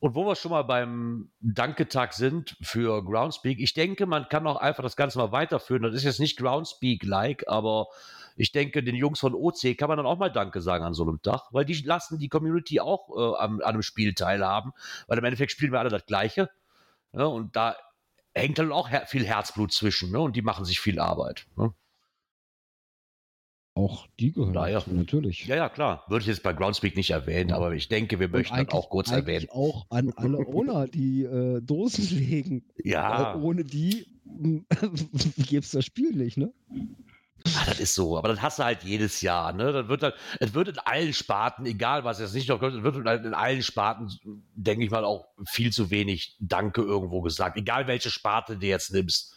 Und 0.00 0.14
wo 0.14 0.26
wir 0.26 0.36
schon 0.36 0.50
mal 0.50 0.62
beim 0.62 1.30
Danketag 1.40 2.12
sind 2.12 2.56
für 2.62 3.02
Groundspeak, 3.04 3.60
ich 3.60 3.74
denke, 3.74 4.06
man 4.06 4.28
kann 4.28 4.46
auch 4.46 4.56
einfach 4.56 4.82
das 4.82 4.96
Ganze 4.96 5.18
mal 5.18 5.32
weiterführen. 5.32 5.82
Das 5.82 5.94
ist 5.94 6.04
jetzt 6.04 6.20
nicht 6.20 6.38
Groundspeak-like, 6.38 7.44
aber 7.48 7.88
ich 8.36 8.52
denke, 8.52 8.82
den 8.82 8.96
Jungs 8.96 9.20
von 9.20 9.34
OC 9.34 9.76
kann 9.78 9.88
man 9.88 9.96
dann 9.96 10.06
auch 10.06 10.18
mal 10.18 10.30
Danke 10.30 10.60
sagen 10.60 10.84
an 10.84 10.94
so 10.94 11.04
einem 11.04 11.22
Tag, 11.22 11.42
weil 11.50 11.64
die 11.64 11.74
lassen 11.74 12.18
die 12.18 12.28
Community 12.28 12.80
auch 12.80 13.08
äh, 13.10 13.38
an, 13.38 13.60
an, 13.60 13.62
einem 13.62 13.82
Spiel 13.82 14.14
teilhaben, 14.14 14.72
weil 15.06 15.18
im 15.18 15.24
Endeffekt 15.24 15.52
spielen 15.52 15.72
wir 15.72 15.80
alle 15.80 15.90
das 15.90 16.06
Gleiche. 16.06 16.50
Ja, 17.12 17.26
und 17.26 17.54
da 17.54 17.76
hängt 18.34 18.58
dann 18.58 18.72
auch 18.72 18.90
her 18.90 19.06
viel 19.06 19.24
Herzblut 19.24 19.72
zwischen 19.72 20.10
ne? 20.10 20.20
und 20.20 20.34
die 20.36 20.42
machen 20.42 20.64
sich 20.64 20.80
viel 20.80 20.98
Arbeit. 20.98 21.46
Ne? 21.56 21.72
Auch 23.76 24.06
die 24.20 24.30
gehören 24.30 24.52
naja. 24.52 24.78
dazu, 24.78 24.92
natürlich. 24.92 25.46
Ja, 25.46 25.56
ja, 25.56 25.68
klar. 25.68 26.04
Würde 26.08 26.22
ich 26.22 26.28
jetzt 26.28 26.44
bei 26.44 26.52
Groundspeak 26.52 26.96
nicht 26.96 27.10
erwähnen, 27.10 27.52
aber 27.52 27.72
ich 27.74 27.88
denke, 27.88 28.20
wir 28.20 28.28
möchten 28.28 28.56
das 28.56 28.68
auch 28.68 28.88
kurz 28.88 29.10
erwähnen. 29.10 29.48
Auch 29.50 29.86
an 29.90 30.12
alle 30.14 30.38
Owner, 30.46 30.86
die 30.86 31.24
äh, 31.24 31.60
Dosen 31.60 32.16
legen. 32.16 32.64
Ja. 32.84 33.34
Weil 33.34 33.42
ohne 33.42 33.64
die 33.64 34.06
gäbe 35.48 35.64
es 35.64 35.72
das 35.72 35.84
Spiel 35.84 36.12
nicht, 36.12 36.36
ne? 36.36 36.52
Ah, 37.46 37.64
das 37.66 37.78
ist 37.78 37.94
so, 37.94 38.16
aber 38.16 38.28
das 38.28 38.40
hast 38.40 38.58
du 38.58 38.64
halt 38.64 38.84
jedes 38.84 39.20
Jahr, 39.20 39.52
ne? 39.52 39.70
Dann 39.70 39.88
wird 39.88 40.02
dann, 40.02 40.12
es 40.40 40.54
wird 40.54 40.68
in 40.68 40.78
allen 40.78 41.12
Sparten, 41.12 41.66
egal 41.66 42.02
was 42.04 42.18
jetzt 42.18 42.32
nicht 42.32 42.48
noch 42.48 42.58
kommt, 42.58 42.74
es 42.74 42.82
wird 42.82 43.04
halt 43.04 43.26
in 43.26 43.34
allen 43.34 43.62
Sparten, 43.62 44.08
denke 44.54 44.84
ich 44.84 44.90
mal, 44.90 45.04
auch 45.04 45.26
viel 45.46 45.70
zu 45.70 45.90
wenig 45.90 46.36
Danke 46.40 46.80
irgendwo 46.80 47.20
gesagt. 47.20 47.58
Egal 47.58 47.86
welche 47.86 48.10
Sparte 48.10 48.56
du 48.56 48.66
jetzt 48.66 48.92
nimmst. 48.92 49.33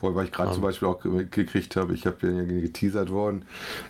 Wobei 0.00 0.24
ich 0.24 0.32
gerade 0.32 0.48
um. 0.48 0.54
zum 0.54 0.62
Beispiel 0.62 0.88
auch 0.88 1.00
gekriegt 1.00 1.76
habe, 1.76 1.94
ich 1.94 2.06
habe 2.06 2.16
ja 2.26 2.42
geteasert 2.44 3.10
worden, 3.10 3.44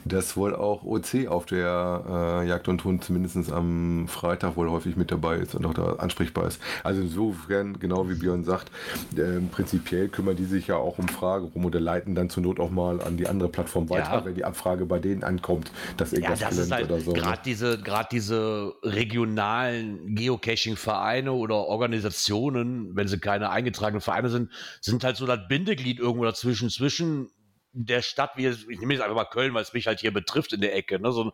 dass 0.04 0.36
wohl 0.36 0.54
auch 0.54 0.84
OC 0.84 1.28
auf 1.28 1.46
der 1.46 2.42
äh, 2.42 2.48
Jagd 2.48 2.68
und 2.68 2.84
Hund 2.84 3.04
zumindest 3.04 3.52
am 3.52 4.06
Freitag 4.08 4.56
wohl 4.56 4.70
häufig 4.70 4.96
mit 4.96 5.10
dabei 5.10 5.36
ist 5.36 5.54
und 5.54 5.66
auch 5.66 5.74
da 5.74 5.96
ansprechbar 5.96 6.46
ist. 6.46 6.60
Also 6.82 7.02
insofern, 7.02 7.78
genau 7.78 8.08
wie 8.08 8.14
Björn 8.14 8.44
sagt, 8.44 8.70
äh, 9.16 9.40
prinzipiell 9.50 10.08
kümmern 10.08 10.36
die 10.36 10.44
sich 10.44 10.68
ja 10.68 10.76
auch 10.76 10.98
um 10.98 11.08
Frage 11.08 11.46
rum 11.46 11.64
oder 11.64 11.80
leiten 11.80 12.14
dann 12.14 12.30
zur 12.30 12.42
Not 12.42 12.60
auch 12.60 12.70
mal 12.70 13.00
an 13.00 13.16
die 13.16 13.26
andere 13.26 13.48
Plattform 13.48 13.88
weiter, 13.90 14.14
ja. 14.14 14.24
wenn 14.24 14.34
die 14.34 14.44
Abfrage 14.44 14.86
bei 14.86 14.98
denen 14.98 15.24
ankommt, 15.24 15.70
dass 15.96 16.12
irgendwas 16.12 16.40
ja, 16.40 16.48
das 16.48 16.58
ist 16.58 16.72
halt 16.72 16.90
oder 16.90 17.00
so. 17.00 17.12
Gerade 17.12 17.38
ne? 17.38 17.42
diese, 17.44 17.78
gerade 17.78 18.08
diese 18.10 18.74
regionalen 18.82 20.14
Geocaching-Vereine 20.14 21.32
oder 21.32 21.56
Organisationen, 21.56 22.94
wenn 22.94 23.08
sie 23.08 23.18
keine 23.18 23.50
eingetragenen 23.50 24.00
Vereine 24.00 24.28
sind, 24.28 24.50
sind 24.80 25.04
halt 25.04 25.16
so 25.16 25.26
das 25.26 25.40
Bindeglied 25.48 25.98
irgendwo 26.06 26.24
dazwischen, 26.24 26.70
zwischen 26.70 27.30
der 27.72 28.00
Stadt, 28.02 28.36
wie 28.36 28.46
ich 28.46 28.80
nehme 28.80 28.94
jetzt 28.94 29.02
einfach 29.02 29.16
mal 29.16 29.24
Köln, 29.24 29.52
weil 29.52 29.62
es 29.62 29.72
mich 29.72 29.86
halt 29.86 30.00
hier 30.00 30.12
betrifft 30.12 30.52
in 30.52 30.60
der 30.60 30.74
Ecke, 30.74 30.98
ne? 30.98 31.12
so, 31.12 31.32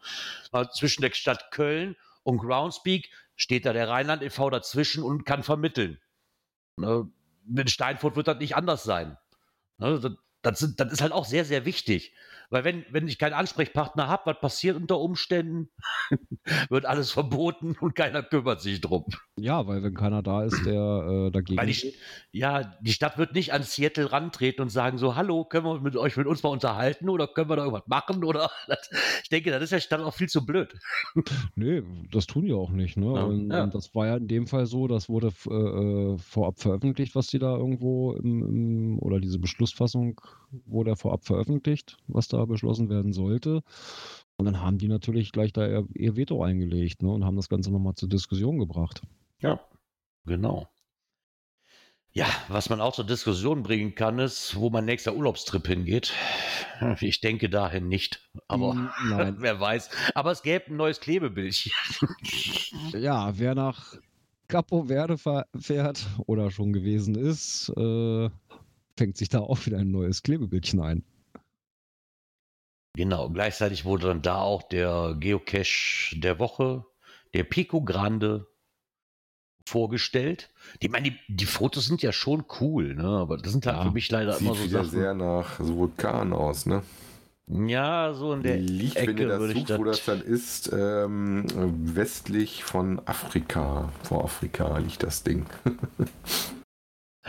zwischen 0.74 1.02
der 1.02 1.12
Stadt 1.12 1.50
Köln 1.52 1.96
und 2.24 2.38
Groundspeak 2.38 3.10
steht 3.36 3.64
da 3.64 3.72
der 3.72 3.88
Rheinland 3.88 4.22
e.V. 4.22 4.50
dazwischen 4.50 5.04
und 5.04 5.24
kann 5.24 5.42
vermitteln. 5.42 6.00
Ne? 6.76 7.08
In 7.48 7.68
Steinfurt 7.68 8.16
wird 8.16 8.28
das 8.28 8.38
nicht 8.38 8.56
anders 8.56 8.82
sein. 8.84 9.16
Ne? 9.78 10.00
Das, 10.00 10.12
das, 10.42 10.58
sind, 10.58 10.80
das 10.80 10.92
ist 10.92 11.00
halt 11.00 11.12
auch 11.12 11.24
sehr, 11.24 11.44
sehr 11.44 11.64
wichtig. 11.64 12.12
Weil 12.52 12.64
wenn, 12.64 12.84
wenn 12.90 13.08
ich 13.08 13.18
keinen 13.18 13.32
Ansprechpartner 13.32 14.08
habe, 14.08 14.26
was 14.26 14.40
passiert 14.40 14.76
unter 14.76 15.00
Umständen? 15.00 15.70
Wird 16.68 16.84
alles 16.84 17.10
verboten 17.10 17.76
und 17.80 17.94
keiner 17.96 18.22
kümmert 18.22 18.60
sich 18.60 18.82
drum. 18.82 19.06
Ja, 19.38 19.66
weil 19.66 19.82
wenn 19.82 19.94
keiner 19.94 20.22
da 20.22 20.44
ist, 20.44 20.66
der 20.66 21.28
äh, 21.28 21.30
dagegen. 21.30 21.58
Weil 21.58 21.68
die, 21.68 21.94
ja, 22.30 22.76
die 22.82 22.92
Stadt 22.92 23.16
wird 23.16 23.34
nicht 23.34 23.54
an 23.54 23.62
Seattle 23.62 24.12
rantreten 24.12 24.60
und 24.60 24.68
sagen 24.68 24.98
so, 24.98 25.16
hallo, 25.16 25.46
können 25.46 25.64
wir 25.64 25.80
mit 25.80 25.96
euch 25.96 26.14
mit 26.18 26.26
uns 26.26 26.42
mal 26.42 26.50
unterhalten 26.50 27.08
oder 27.08 27.26
können 27.26 27.48
wir 27.48 27.56
da 27.56 27.64
irgendwas 27.64 27.86
machen? 27.86 28.22
Oder 28.22 28.50
ich 29.22 29.30
denke, 29.30 29.50
das 29.50 29.62
ist 29.62 29.72
der 29.72 29.80
Stadt 29.80 30.00
auch 30.00 30.12
viel 30.12 30.28
zu 30.28 30.44
blöd. 30.44 30.74
nee, 31.56 31.82
das 32.12 32.26
tun 32.26 32.44
die 32.44 32.52
auch 32.52 32.70
nicht. 32.70 32.98
Ne? 32.98 33.14
Ja, 33.14 33.22
und, 33.22 33.50
ja. 33.50 33.64
und, 33.64 33.74
das 33.74 33.94
war 33.94 34.06
ja 34.08 34.16
in 34.16 34.28
dem 34.28 34.46
Fall 34.46 34.66
so, 34.66 34.88
das 34.88 35.08
wurde 35.08 35.28
äh, 35.48 36.18
vorab 36.18 36.58
veröffentlicht, 36.58 37.14
was 37.14 37.28
die 37.28 37.38
da 37.38 37.56
irgendwo 37.56 38.12
im, 38.12 38.42
im, 38.42 38.98
oder 38.98 39.20
diese 39.20 39.38
Beschlussfassung 39.38 40.20
wurde 40.66 40.96
vorab 40.96 41.24
veröffentlicht, 41.24 41.96
was 42.08 42.28
da 42.28 42.41
beschlossen 42.46 42.88
werden 42.88 43.12
sollte. 43.12 43.62
Und 44.36 44.46
dann 44.46 44.60
haben 44.60 44.78
die 44.78 44.88
natürlich 44.88 45.32
gleich 45.32 45.52
da 45.52 45.66
ihr, 45.66 45.86
ihr 45.94 46.16
Veto 46.16 46.42
eingelegt 46.42 47.02
ne, 47.02 47.10
und 47.10 47.24
haben 47.24 47.36
das 47.36 47.48
Ganze 47.48 47.70
nochmal 47.70 47.94
zur 47.94 48.08
Diskussion 48.08 48.58
gebracht. 48.58 49.02
Ja, 49.40 49.60
genau. 50.24 50.68
Ja, 52.14 52.26
was 52.48 52.68
man 52.68 52.82
auch 52.82 52.92
zur 52.94 53.06
Diskussion 53.06 53.62
bringen 53.62 53.94
kann, 53.94 54.18
ist, 54.18 54.54
wo 54.56 54.68
mein 54.68 54.84
nächster 54.84 55.14
Urlaubstrip 55.16 55.66
hingeht. 55.66 56.12
Ich 57.00 57.20
denke 57.22 57.48
dahin 57.48 57.88
nicht. 57.88 58.28
Aber 58.48 58.74
Mm, 58.74 58.90
nein. 59.08 59.36
wer 59.38 59.58
weiß. 59.60 59.88
Aber 60.14 60.30
es 60.30 60.42
gäbe 60.42 60.66
ein 60.66 60.76
neues 60.76 61.00
Klebebildchen. 61.00 61.72
Ja, 62.92 63.38
wer 63.38 63.54
nach 63.54 63.94
Capo 64.48 64.84
Verde 64.84 65.16
fährt 65.58 66.06
oder 66.26 66.50
schon 66.50 66.74
gewesen 66.74 67.14
ist, 67.14 67.70
äh, 67.70 68.28
fängt 68.98 69.16
sich 69.16 69.30
da 69.30 69.38
auch 69.40 69.64
wieder 69.64 69.78
ein 69.78 69.90
neues 69.90 70.22
Klebebildchen 70.22 70.80
ein. 70.80 71.04
Genau, 72.94 73.30
gleichzeitig 73.30 73.84
wurde 73.84 74.08
dann 74.08 74.22
da 74.22 74.36
auch 74.40 74.62
der 74.62 75.16
Geocache 75.18 76.14
der 76.20 76.38
Woche, 76.38 76.84
der 77.34 77.44
Pico 77.44 77.82
Grande, 77.82 78.46
vorgestellt. 79.66 80.50
Die, 80.82 80.88
meine, 80.88 81.10
die, 81.10 81.18
die 81.28 81.46
Fotos 81.46 81.86
sind 81.86 82.02
ja 82.02 82.12
schon 82.12 82.44
cool, 82.60 82.94
ne? 82.94 83.04
aber 83.04 83.36
das 83.38 83.52
sind 83.52 83.64
halt 83.66 83.76
Ja, 83.78 83.84
für 83.84 83.90
mich 83.92 84.10
leider 84.10 84.36
immer 84.38 84.54
Sieht 84.54 84.70
so 84.70 84.78
Sachen. 84.78 84.90
sehr 84.90 85.14
nach 85.14 85.58
so 85.60 85.76
Vulkan 85.76 86.32
aus, 86.32 86.66
ne? 86.66 86.82
Ja, 87.48 88.12
so 88.14 88.32
in 88.34 88.42
der 88.42 88.56
Liegt, 88.58 88.96
wenn 88.96 89.04
ihr 89.04 89.10
Ecke 89.10 89.26
das 89.28 89.40
würde 89.40 89.52
ich 89.54 89.66
sucht, 89.66 89.78
wo 89.78 89.84
das 89.84 89.96
das. 90.04 90.06
dann 90.06 90.20
ist, 90.22 90.70
ähm, 90.72 91.46
westlich 91.94 92.64
von 92.64 93.00
Afrika. 93.06 93.92
Vor 94.02 94.24
Afrika 94.24 94.78
liegt 94.78 95.02
das 95.02 95.22
Ding. 95.22 95.46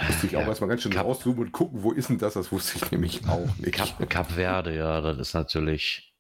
Musste 0.08 0.28
ich 0.28 0.36
auch 0.36 0.42
Ja, 0.42 0.48
erstmal 0.48 0.70
ganz 0.70 0.82
schön 0.82 0.92
Kap- 0.92 1.06
rauszoomen 1.06 1.40
und 1.42 1.52
gucken, 1.52 1.84
wo 1.84 1.92
ist 1.92 2.10
denn 2.10 2.18
das? 2.18 2.34
Das 2.34 2.52
wusste 2.52 2.78
ich 2.84 2.92
nämlich 2.92 3.28
auch 3.28 3.48
nicht. 3.58 3.74
Kap, 3.74 4.10
Kap 4.10 4.32
Verde, 4.32 4.76
ja, 4.76 5.02
das 5.02 5.18
ist 5.20 5.34
natürlich. 5.36 6.14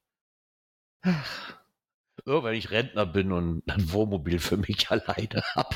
Irgendwann, 2.25 2.51
wenn 2.51 2.57
ich 2.59 2.71
Rentner 2.71 3.05
bin 3.05 3.31
und 3.31 3.63
ein 3.69 3.91
Wohnmobil 3.91 4.39
für 4.39 4.55
mich 4.57 4.87
alleine 4.91 5.43
habe. 5.55 5.75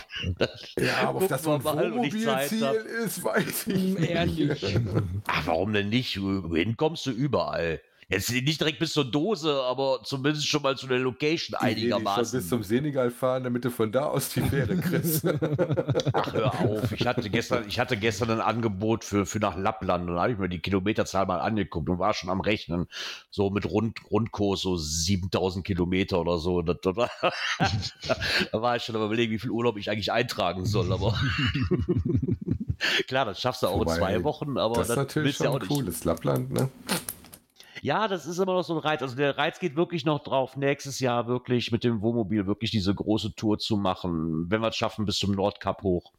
ja, 0.79 1.10
aber 1.10 1.21
ob 1.23 1.27
das 1.27 1.43
so 1.43 1.53
ein 1.53 1.63
Wohnmobilziel 1.63 2.86
ist, 3.03 3.23
weiß 3.23 3.67
ich 3.67 3.99
Ehrlich. 4.10 4.62
nicht. 4.63 4.79
Ach, 5.25 5.47
warum 5.47 5.73
denn 5.73 5.89
nicht? 5.89 6.21
Wohin 6.21 6.77
kommst 6.77 7.05
du 7.07 7.12
überall? 7.12 7.81
Jetzt 8.10 8.32
nicht 8.32 8.62
direkt 8.62 8.80
bis 8.80 8.93
zur 8.93 9.04
Dose, 9.04 9.62
aber 9.63 10.00
zumindest 10.04 10.48
schon 10.48 10.62
mal 10.62 10.78
zu 10.78 10.88
der 10.88 11.00
Location 11.00 11.58
Die 11.62 11.65
schon 11.65 11.67
einigermaßen. 11.67 12.39
bis 12.39 12.48
zum 12.48 12.63
Senegal 12.63 13.12
fahren, 13.12 13.43
damit 13.43 13.65
du 13.65 13.70
von 13.70 13.91
da 13.91 14.06
aus 14.06 14.30
die 14.30 14.39
Fähre 14.41 14.78
kriegst. 14.78 15.26
Ach, 16.13 16.32
hör 16.32 16.58
auf. 16.62 16.89
Ich 16.93 17.06
hatte 17.06 17.30
gestern, 17.30 17.65
ich 17.67 17.80
hatte 17.80 17.98
gestern 17.98 18.32
ein 18.32 18.39
Angebot 18.39 19.04
für, 19.04 19.26
für 19.26 19.39
nach 19.39 19.58
Lappland 19.58 20.08
und 20.10 20.15
da 20.15 20.22
habe 20.22 20.32
ich 20.32 20.38
mir 20.38 20.48
die 20.48 20.60
Kilometerzahl 20.60 21.26
mal 21.26 21.41
angeguckt 21.41 21.89
und 21.89 22.00
war 22.00 22.13
schon 22.13 22.30
am 22.30 22.39
Rechnen. 22.39 22.88
So 23.30 23.50
mit 23.50 23.65
Rund, 23.70 24.00
Rundkurs, 24.10 24.62
so 24.62 24.78
7000 24.78 25.65
Kilometer 25.65 26.22
oder 26.22 26.38
so. 26.38 26.62
Da, 28.52 28.62
war- 28.62 28.76
ich 28.78 28.84
schon 28.84 28.96
am 28.96 29.04
überlegen, 29.04 29.34
wie 29.34 29.39
viel 29.39 29.50
Urlaub 29.50 29.78
ich 29.78 29.89
eigentlich 29.91 30.13
eintragen 30.13 30.65
soll. 30.65 30.93
Aber 30.93 31.20
klar, 33.08 33.26
das 33.26 33.41
schaffst 33.41 33.63
du 33.63 33.67
auch 33.67 33.80
Wobei, 33.80 33.93
in 33.96 34.00
zwei 34.00 34.24
Wochen, 34.24 34.58
aber 34.58 34.76
das 34.76 34.89
ist 34.91 34.96
natürlich 34.96 35.38
du 35.38 35.43
ja 35.43 35.50
schon 35.52 35.58
auch 35.58 35.62
ein 35.62 35.67
cooles 35.67 36.04
Lappland, 36.06 36.52
ne? 36.54 36.70
Ja, 37.88 38.10
das 38.10 38.26
ist 38.26 38.38
immer 38.38 38.52
noch 38.52 38.63
so 38.63 38.73
ein 38.73 38.80
Reiz. 38.80 39.02
Also 39.02 39.15
der 39.15 39.38
Reiz 39.38 39.60
geht 39.60 39.78
wirklich 39.78 40.04
noch 40.04 40.21
drauf, 40.21 40.58
nächstes 40.58 41.00
Jahr 41.00 41.28
wirklich 41.28 41.71
mit 41.71 41.86
dem 41.86 42.02
Wohnmobil 42.02 42.45
wirklich 42.45 42.69
diese 42.69 42.93
große 42.93 43.34
Tour 43.36 43.60
zu 43.60 43.78
machen, 43.78 44.52
wenn 44.52 44.60
wir 44.60 44.67
es 44.67 44.76
schaffen, 44.76 45.06
bis 45.06 45.19
zum 45.19 45.32
Nordkap 45.32 45.84
hoch. 45.84 46.12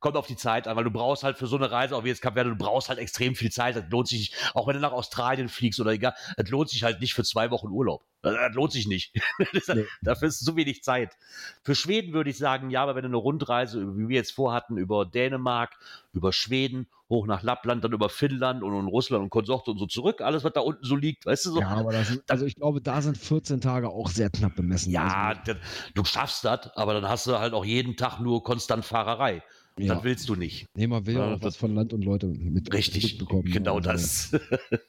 Kommt 0.00 0.16
auf 0.16 0.26
die 0.26 0.36
Zeit 0.36 0.68
an, 0.68 0.76
weil 0.76 0.84
du 0.84 0.90
brauchst 0.90 1.24
halt 1.24 1.38
für 1.38 1.46
so 1.46 1.56
eine 1.56 1.70
Reise, 1.70 1.96
auch 1.96 2.04
wie 2.04 2.08
jetzt 2.08 2.22
Kap 2.22 2.34
Verde, 2.34 2.50
du 2.50 2.56
brauchst 2.56 2.88
halt 2.88 2.98
extrem 2.98 3.34
viel 3.34 3.50
Zeit. 3.50 3.76
Das 3.76 3.84
lohnt 3.90 4.08
sich 4.08 4.18
nicht, 4.20 4.34
auch 4.54 4.66
wenn 4.66 4.74
du 4.74 4.80
nach 4.80 4.92
Australien 4.92 5.48
fliegst 5.48 5.80
oder 5.80 5.92
egal, 5.92 6.14
das 6.36 6.48
lohnt 6.50 6.70
sich 6.70 6.84
halt 6.84 7.00
nicht 7.00 7.14
für 7.14 7.24
zwei 7.24 7.50
Wochen 7.50 7.68
Urlaub. 7.68 8.04
Das, 8.22 8.54
lohnt 8.54 8.72
sich 8.72 8.86
nicht. 8.86 9.14
Nee. 9.68 9.84
Dafür 10.02 10.28
ist 10.28 10.44
zu 10.44 10.56
wenig 10.56 10.82
Zeit. 10.82 11.16
Für 11.62 11.74
Schweden 11.74 12.12
würde 12.12 12.30
ich 12.30 12.38
sagen, 12.38 12.70
ja, 12.70 12.82
aber 12.82 12.94
wenn 12.94 13.02
du 13.02 13.08
eine 13.08 13.16
Rundreise, 13.16 13.96
wie 13.96 14.08
wir 14.08 14.16
jetzt 14.16 14.32
vorhatten, 14.32 14.78
über 14.78 15.04
Dänemark, 15.04 15.76
über 16.12 16.32
Schweden, 16.32 16.88
hoch 17.08 17.26
nach 17.26 17.42
Lappland, 17.42 17.84
dann 17.84 17.92
über 17.92 18.08
Finnland 18.08 18.62
und, 18.62 18.72
und 18.72 18.88
Russland 18.88 19.22
und 19.22 19.30
Konsorte 19.30 19.70
und 19.70 19.78
so 19.78 19.86
zurück, 19.86 20.20
alles, 20.20 20.44
was 20.44 20.52
da 20.52 20.60
unten 20.60 20.84
so 20.84 20.96
liegt, 20.96 21.26
weißt 21.26 21.46
du 21.46 21.50
so? 21.52 21.60
Ja, 21.60 21.68
aber 21.68 21.92
das 21.92 22.18
also 22.28 22.46
ich 22.46 22.54
glaube, 22.54 22.80
da 22.80 23.00
sind 23.02 23.16
14 23.16 23.60
Tage 23.60 23.90
auch 23.90 24.08
sehr 24.08 24.30
knapp 24.30 24.56
bemessen. 24.56 24.92
Ja, 24.92 25.28
also, 25.28 25.40
das, 25.46 25.56
du 25.94 26.04
schaffst 26.04 26.44
das, 26.44 26.70
aber 26.76 26.94
dann 26.94 27.08
hast 27.08 27.26
du 27.26 27.38
halt 27.38 27.54
auch 27.54 27.64
jeden 27.64 27.96
Tag 27.96 28.20
nur 28.20 28.42
konstant 28.42 28.84
Fahrerei. 28.84 29.42
Ja. 29.78 29.94
Das 29.94 30.04
willst 30.04 30.28
du 30.28 30.34
nicht. 30.34 30.66
Nee, 30.74 30.86
man 30.86 31.06
will 31.06 31.14
ja 31.16 31.34
auch 31.34 31.42
was 31.42 31.56
von 31.56 31.74
Land 31.74 31.92
und 31.92 32.04
Leute 32.04 32.26
mit 32.26 32.72
Richtig, 32.72 33.04
mitbekommen. 33.04 33.44
genau 33.50 33.76
Also, 33.78 34.38
das. 34.38 34.40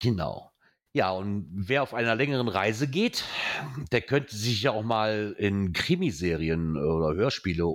genau. 0.00 0.50
Ja, 0.92 1.10
und 1.10 1.48
wer 1.50 1.82
auf 1.82 1.92
einer 1.92 2.14
längeren 2.14 2.46
Reise 2.48 2.86
geht, 2.86 3.24
der 3.90 4.00
könnte 4.00 4.36
sich 4.36 4.62
ja 4.62 4.70
auch 4.70 4.84
mal 4.84 5.34
in 5.38 5.72
Krimiserien 5.72 6.76
oder 6.76 7.16
Hörspiele 7.16 7.74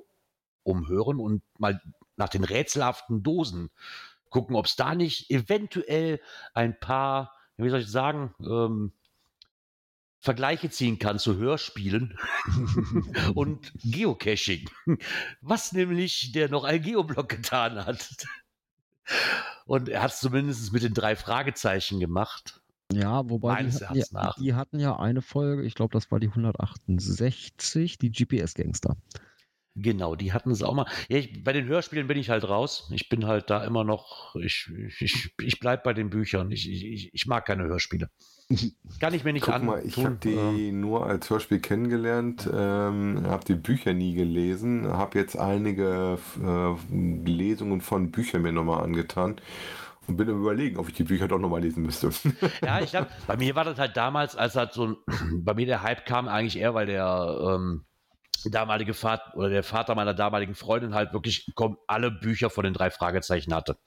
umhören 0.63 1.19
und 1.19 1.41
mal 1.57 1.81
nach 2.15 2.29
den 2.29 2.43
rätselhaften 2.45 3.21
Dosen 3.23 3.69
gucken, 4.29 4.55
ob 4.55 4.67
es 4.67 4.75
da 4.75 4.95
nicht 4.95 5.29
eventuell 5.31 6.21
ein 6.53 6.79
paar, 6.79 7.33
wie 7.57 7.69
soll 7.69 7.81
ich 7.81 7.87
sagen, 7.87 8.33
ähm, 8.41 8.93
Vergleiche 10.19 10.69
ziehen 10.69 10.99
kann 10.99 11.17
zu 11.17 11.37
Hörspielen 11.37 12.17
und 13.35 13.71
Geocaching. 13.83 14.69
Was 15.41 15.71
nämlich 15.71 16.31
der 16.33 16.49
noch 16.49 16.65
ein 16.65 16.81
Geoblock 16.81 17.29
getan 17.29 17.85
hat. 17.85 18.25
Und 19.65 19.89
er 19.89 20.01
hat 20.01 20.11
es 20.11 20.19
zumindest 20.19 20.73
mit 20.73 20.83
den 20.83 20.93
drei 20.93 21.15
Fragezeichen 21.15 21.99
gemacht. 21.99 22.61
Ja, 22.91 23.29
wobei 23.29 23.63
die 23.63 24.03
nach. 24.11 24.35
die 24.35 24.55
hatten 24.55 24.79
ja 24.79 24.97
eine 24.97 25.21
Folge, 25.21 25.63
ich 25.63 25.75
glaube, 25.75 25.93
das 25.93 26.11
war 26.11 26.19
die 26.19 26.27
168, 26.27 27.97
die 27.99 28.11
GPS-Gangster. 28.11 28.97
Genau, 29.75 30.15
die 30.15 30.33
hatten 30.33 30.51
es 30.51 30.61
auch 30.63 30.73
mal. 30.73 30.85
Ja, 31.07 31.17
ich, 31.17 31.43
bei 31.43 31.53
den 31.53 31.67
Hörspielen 31.67 32.07
bin 32.07 32.17
ich 32.17 32.29
halt 32.29 32.47
raus. 32.47 32.89
Ich 32.93 33.07
bin 33.07 33.25
halt 33.25 33.49
da 33.49 33.63
immer 33.63 33.83
noch, 33.83 34.35
ich, 34.35 34.69
ich, 34.99 35.33
ich 35.39 35.59
bleib 35.59 35.83
bei 35.83 35.93
den 35.93 36.09
Büchern. 36.09 36.51
Ich, 36.51 36.69
ich, 36.69 37.13
ich 37.13 37.27
mag 37.27 37.45
keine 37.45 37.63
Hörspiele. 37.63 38.09
Kann 38.99 39.13
ich 39.13 39.23
mir 39.23 39.31
nicht 39.33 39.45
Guck 39.45 39.53
an. 39.53 39.65
mal, 39.65 39.81
ich 39.85 40.03
habe 40.03 40.17
die 40.23 40.33
Ähm, 40.33 40.81
nur 40.81 41.05
als 41.05 41.29
Hörspiel 41.29 41.59
kennengelernt, 41.59 42.49
ähm, 42.51 43.23
habe 43.27 43.45
die 43.45 43.55
Bücher 43.55 43.93
nie 43.93 44.15
gelesen, 44.15 44.87
habe 44.87 45.19
jetzt 45.19 45.37
einige 45.37 46.17
äh, 46.43 46.75
Lesungen 47.29 47.81
von 47.81 48.11
Büchern 48.11 48.41
mir 48.41 48.51
nochmal 48.51 48.83
angetan 48.83 49.39
und 50.07 50.17
bin 50.17 50.29
am 50.29 50.39
überlegen, 50.41 50.77
ob 50.77 50.87
ich 50.89 50.95
die 50.95 51.03
Bücher 51.03 51.27
doch 51.27 51.37
nochmal 51.39 51.61
lesen 51.61 51.83
müsste. 51.83 52.09
Ja, 52.65 52.81
ich 52.81 52.89
glaube, 52.89 53.07
bei 53.27 53.37
mir 53.37 53.55
war 53.55 53.63
das 53.63 53.77
halt 53.77 53.95
damals, 53.95 54.35
als 54.35 54.55
halt 54.55 54.73
so 54.73 54.87
ein, 54.87 54.97
bei 55.43 55.53
mir 55.53 55.67
der 55.67 55.83
Hype 55.83 56.05
kam 56.05 56.27
eigentlich 56.27 56.57
eher, 56.57 56.73
weil 56.73 56.87
der 56.87 57.55
ähm, 57.55 57.85
damalige 58.45 58.93
Vater 58.93 59.35
oder 59.35 59.49
der 59.49 59.63
Vater 59.63 59.95
meiner 59.95 60.13
damaligen 60.13 60.55
Freundin 60.55 60.93
halt 60.93 61.13
wirklich 61.13 61.51
komm, 61.55 61.77
alle 61.87 62.11
Bücher 62.11 62.49
von 62.49 62.63
den 62.63 62.73
drei 62.73 62.89
Fragezeichen 62.91 63.53
hatte. 63.53 63.77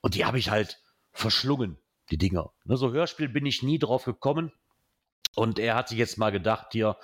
Und 0.00 0.14
die 0.14 0.24
habe 0.24 0.38
ich 0.38 0.50
halt 0.50 0.80
verschlungen, 1.12 1.78
die 2.10 2.18
Dinger. 2.18 2.52
Ne, 2.64 2.76
so 2.76 2.92
Hörspiel 2.92 3.28
bin 3.28 3.46
ich 3.46 3.62
nie 3.62 3.78
drauf 3.78 4.04
gekommen. 4.04 4.52
Und 5.34 5.58
er 5.58 5.74
hat 5.74 5.88
sich 5.88 5.98
jetzt 5.98 6.18
mal 6.18 6.30
gedacht, 6.30 6.68
hier, 6.72 6.96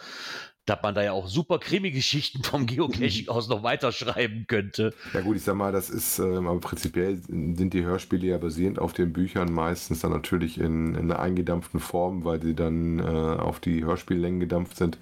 dass 0.67 0.83
man 0.83 0.95
da 0.95 1.03
ja 1.03 1.13
auch 1.13 1.29
super 1.29 1.59
Krimi-Geschichten 1.59 2.43
vom 2.43 2.67
Geocaching 2.67 3.29
aus 3.29 3.49
noch 3.49 3.63
weiterschreiben 3.63 4.47
könnte. 4.47 4.95
Ja 5.13 5.21
gut, 5.21 5.37
ich 5.37 5.43
sag 5.43 5.57
mal, 5.57 5.73
das 5.73 5.91
ist, 5.91 6.19
ähm, 6.19 6.49
aber 6.49 6.59
prinzipiell 6.61 7.21
sind 7.27 7.75
die 7.75 7.85
Hörspiele 7.85 8.27
ja 8.27 8.39
basierend 8.39 8.79
auf 8.79 8.93
den 8.93 9.13
Büchern 9.13 9.53
meistens 9.53 10.01
dann 10.01 10.13
natürlich 10.13 10.59
in, 10.59 10.95
in 10.95 11.11
einer 11.11 11.19
eingedampften 11.19 11.81
Form, 11.81 12.25
weil 12.25 12.43
sie 12.43 12.55
dann 12.55 12.99
äh, 12.99 13.03
auf 13.03 13.61
die 13.61 13.85
Hörspiellängen 13.85 14.41
gedampft 14.41 14.77
sind. 14.77 14.99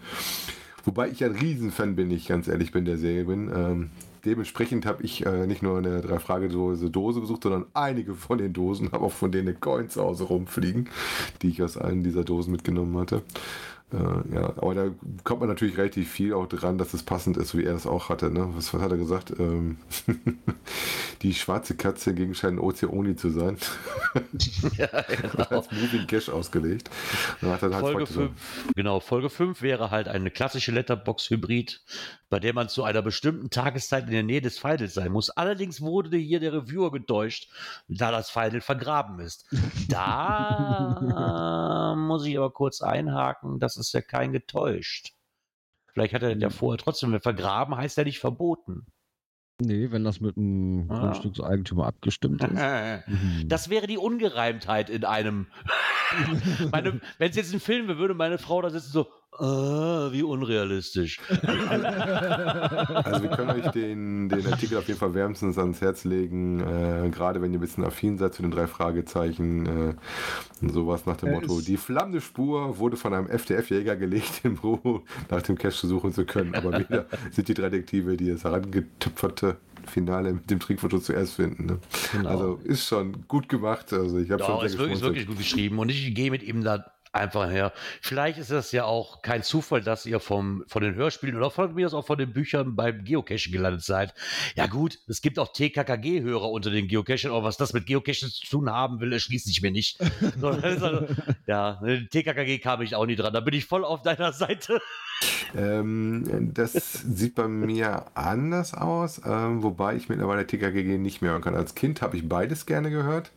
Wobei 0.85 1.09
ich 1.09 1.25
ein 1.25 1.33
Riesenfan 1.33 1.97
bin, 1.97 2.11
ich 2.11 2.29
ganz 2.29 2.49
ehrlich 2.49 2.73
bin 2.73 2.85
der 2.85 2.99
Serie 2.99 3.25
bin. 3.25 3.51
Ähm, 3.55 3.90
dementsprechend 4.25 4.87
habe 4.87 5.03
ich 5.03 5.25
äh, 5.27 5.47
nicht 5.47 5.62
nur 5.62 5.79
eine 5.79 6.01
drei 6.01 6.18
frage 6.18 6.49
dose 6.49 6.90
Dose 6.90 7.21
besucht, 7.21 7.45
sondern 7.45 7.66
einige 7.75 8.14
von 8.14 8.38
den 8.38 8.53
Dosen, 8.53 8.90
habe 8.92 9.05
auch 9.05 9.12
von 9.12 9.33
denen 9.33 9.61
Coins 9.61 9.95
zu 9.95 10.03
Hause 10.03 10.25
rumfliegen, 10.25 10.88
die 11.42 11.49
ich 11.49 11.62
aus 11.62 11.77
allen 11.77 12.03
dieser 12.03 12.25
Dosen 12.25 12.53
mitgenommen 12.53 12.97
hatte. 12.99 13.23
Äh, 13.92 14.35
ja, 14.35 14.55
aber 14.57 14.74
da 14.74 14.90
kommt 15.24 15.40
man 15.40 15.48
natürlich 15.48 15.76
relativ 15.76 16.11
viel 16.11 16.33
auch 16.33 16.46
dran, 16.46 16.78
dass 16.78 16.94
es 16.94 17.02
passend 17.02 17.37
ist, 17.37 17.57
wie 17.57 17.64
er 17.64 17.74
das 17.74 17.87
auch 17.87 18.09
hatte. 18.09 18.31
Ne? 18.31 18.48
Was, 18.55 18.72
was 18.72 18.81
hat 18.81 18.90
er 18.90 18.96
gesagt? 18.96 19.35
Ähm, 19.38 19.77
die 21.23 21.35
schwarze 21.35 21.77
Katze 21.77 22.14
gegen 22.14 22.35
scheint 22.35 22.58
OC-Only 22.58 23.17
zu 23.17 23.31
sein. 23.31 23.58
ja, 24.79 24.87
genau. 25.08 25.44
Als 25.44 25.71
Moving 25.71 26.06
Cash 26.06 26.31
ausgelegt. 26.31 26.90
Halt 27.42 27.60
Folge 27.60 28.06
so- 28.06 28.21
5, 28.21 28.33
genau, 28.75 29.00
Folge 29.00 29.29
5 29.29 29.60
wäre 29.60 29.90
halt 29.90 30.08
eine 30.08 30.31
klassische 30.31 30.73
Letterbox-Hybrid, 30.73 31.83
bei 32.33 32.40
der 32.40 32.54
man 32.54 32.70
zu 32.70 32.83
einer 32.83 33.02
bestimmten 33.02 33.50
Tageszeit 33.50 34.06
in 34.06 34.10
der 34.10 34.22
Nähe 34.22 34.40
des 34.40 34.58
Feindels 34.58 34.94
sein 34.94 35.12
muss. 35.12 35.28
Allerdings 35.28 35.83
wurde 35.83 36.16
hier 36.16 36.40
der 36.40 36.54
Reviewer 36.54 36.90
getäuscht, 36.90 37.50
da 37.88 38.10
das 38.10 38.30
Feindel 38.30 38.62
vergraben 38.62 39.20
ist. 39.20 39.44
Da 39.90 41.94
muss 41.98 42.24
ich 42.24 42.38
aber 42.38 42.50
kurz 42.50 42.80
einhaken, 42.80 43.58
das 43.58 43.76
ist 43.76 43.92
ja 43.92 44.00
kein 44.00 44.33
getäuscht. 44.33 45.12
Vielleicht 45.92 46.14
hat 46.14 46.22
er 46.22 46.35
ja 46.35 46.48
vorher 46.48 46.83
trotzdem, 46.83 47.20
vergraben 47.20 47.76
heißt 47.76 47.98
ja 47.98 48.04
nicht 48.04 48.18
verboten. 48.18 48.87
Nee, 49.60 49.90
wenn 49.90 50.02
das 50.02 50.20
mit 50.20 50.38
einem 50.38 50.90
Ah. 50.90 51.00
Grundstückseigentümer 51.00 51.85
abgestimmt 51.85 52.42
ist. 52.42 52.50
Das 53.46 53.68
wäre 53.68 53.87
die 53.87 53.98
Ungereimtheit 53.98 54.88
in 54.88 55.04
einem. 55.04 55.48
meine, 56.72 57.02
Wenn 57.18 57.28
es 57.28 57.37
jetzt 57.37 57.52
ein 57.52 57.60
Film 57.60 57.88
wäre, 57.88 57.98
würde 57.98 58.14
meine 58.14 58.38
Frau 58.38 58.62
da 58.62 58.70
sitzen 58.70 58.90
so, 58.90 59.08
Ah, 59.38 60.10
wie 60.12 60.22
unrealistisch. 60.22 61.18
Also 61.28 63.22
wir 63.22 63.30
können 63.30 63.50
euch 63.50 63.66
den, 63.68 64.28
den 64.28 64.46
Artikel 64.46 64.76
auf 64.76 64.87
jeden 64.87 65.00
Fall 65.00 65.14
wärmstens 65.14 65.56
ans 65.56 65.80
Herz 65.80 66.04
legen, 66.04 66.60
äh, 66.60 67.08
gerade 67.08 67.40
wenn 67.40 67.50
ihr 67.52 67.58
ein 67.58 67.62
bisschen 67.62 67.85
affin 67.85 68.18
seid 68.18 68.35
zu 68.35 68.42
den 68.42 68.50
drei 68.50 68.66
Fragezeichen 68.66 69.66
äh, 69.66 69.94
und 70.60 70.72
sowas 70.72 71.06
nach 71.06 71.16
dem 71.16 71.30
Er 71.30 71.35
Motto, 71.37 71.62
die 71.62 71.78
flammende 71.78 72.20
Spur 72.20 72.78
wurde 72.78 72.98
von 72.98 73.14
einem 73.14 73.28
FDF-Jäger 73.28 73.96
gelegt, 73.96 74.40
im 74.44 74.56
Büro 74.56 75.02
nach 75.30 75.40
dem 75.42 75.56
Cache 75.56 75.87
suchen 75.87 76.12
zu 76.12 76.26
können, 76.26 76.54
aber 76.54 76.78
wieder 76.78 77.06
sind 77.30 77.48
die 77.48 77.54
drei 77.54 77.70
Detektive, 77.70 78.18
die 78.18 78.30
das 78.30 78.44
herangetüpferte 78.44 79.56
Finale 79.87 80.35
mit 80.35 80.50
dem 80.50 80.60
Trickfoto 80.60 80.98
zuerst 80.98 81.35
finden. 81.35 81.66
Ne? 81.66 81.78
Genau. 82.12 82.28
Also 82.28 82.60
ist 82.64 82.87
schon 82.87 83.26
gut 83.28 83.48
gemacht, 83.48 83.92
also 83.94 84.18
ich 84.18 84.30
habe 84.30 84.42
Ja, 84.42 84.46
schon 84.46 84.58
sehr 84.58 84.66
ist 84.66 84.78
wirklich, 84.78 84.98
ist 84.98 85.02
wirklich 85.02 85.26
gut 85.26 85.38
geschrieben 85.38 85.78
und 85.78 85.88
ich 85.88 86.14
gehe 86.14 86.30
mit 86.30 86.42
ihm 86.42 86.62
da 86.62 86.85
einfach 87.13 87.50
her. 87.50 87.73
Vielleicht 88.00 88.38
ist 88.38 88.50
das 88.50 88.73
ja 88.73 88.85
auch 88.85 89.23
kein 89.23 89.42
Zufall, 89.42 89.83
dass 89.83 90.06
ihr 90.06 90.19
vom, 90.19 90.65
von 90.67 90.83
den 90.83 90.94
Hörspielen 90.94 91.37
oder 91.37 91.50
von 91.50 91.75
mir 91.75 91.87
aus 91.87 91.94
auch 91.94 92.06
von 92.06 92.19
den 92.19 92.33
Büchern 92.33 92.75
beim 92.75 93.04
Geocachen 93.04 93.52
gelandet 93.52 93.83
seid. 93.83 94.15
Ja 94.56 94.67
gut, 94.67 94.98
es 95.06 95.21
gibt 95.21 95.38
auch 95.38 95.52
TKKG-Hörer 95.52 96.50
unter 96.50 96.71
den 96.71 96.88
Geocachern, 96.88 97.31
aber 97.31 97.44
was 97.44 97.56
das 97.56 97.73
mit 97.73 97.87
Geocachen 97.87 98.31
zu 98.31 98.46
tun 98.46 98.71
haben 98.71 99.00
will, 99.00 99.13
erschließt 99.13 99.46
sich 99.46 99.63
mir 99.63 99.71
nicht. 99.71 99.98
Also, 100.63 101.06
ja, 101.46 101.81
TKKG 102.10 102.58
kam 102.58 102.83
ich 102.83 102.94
auch 102.94 103.06
nie 103.06 103.17
dran. 103.17 103.33
Da 103.33 103.40
bin 103.40 103.54
ich 103.54 103.65
voll 103.65 103.85
auf 103.85 104.02
deiner 104.02 104.33
Seite. 104.33 104.81
Ähm, 105.56 106.50
das 106.54 106.73
sieht 106.73 107.35
bei 107.35 107.48
mir 107.48 108.06
anders 108.14 108.75
aus, 108.75 109.20
ähm, 109.27 109.62
wobei 109.62 109.96
ich 109.96 110.08
mittlerweile 110.08 110.46
TKKG 110.46 110.98
nicht 110.98 111.23
mehr 111.23 111.33
hören 111.33 111.42
kann. 111.42 111.54
Als 111.54 111.75
Kind 111.75 112.02
habe 112.02 112.16
ich 112.16 112.29
beides 112.29 112.66
gerne 112.66 112.90
gehört, 112.90 113.33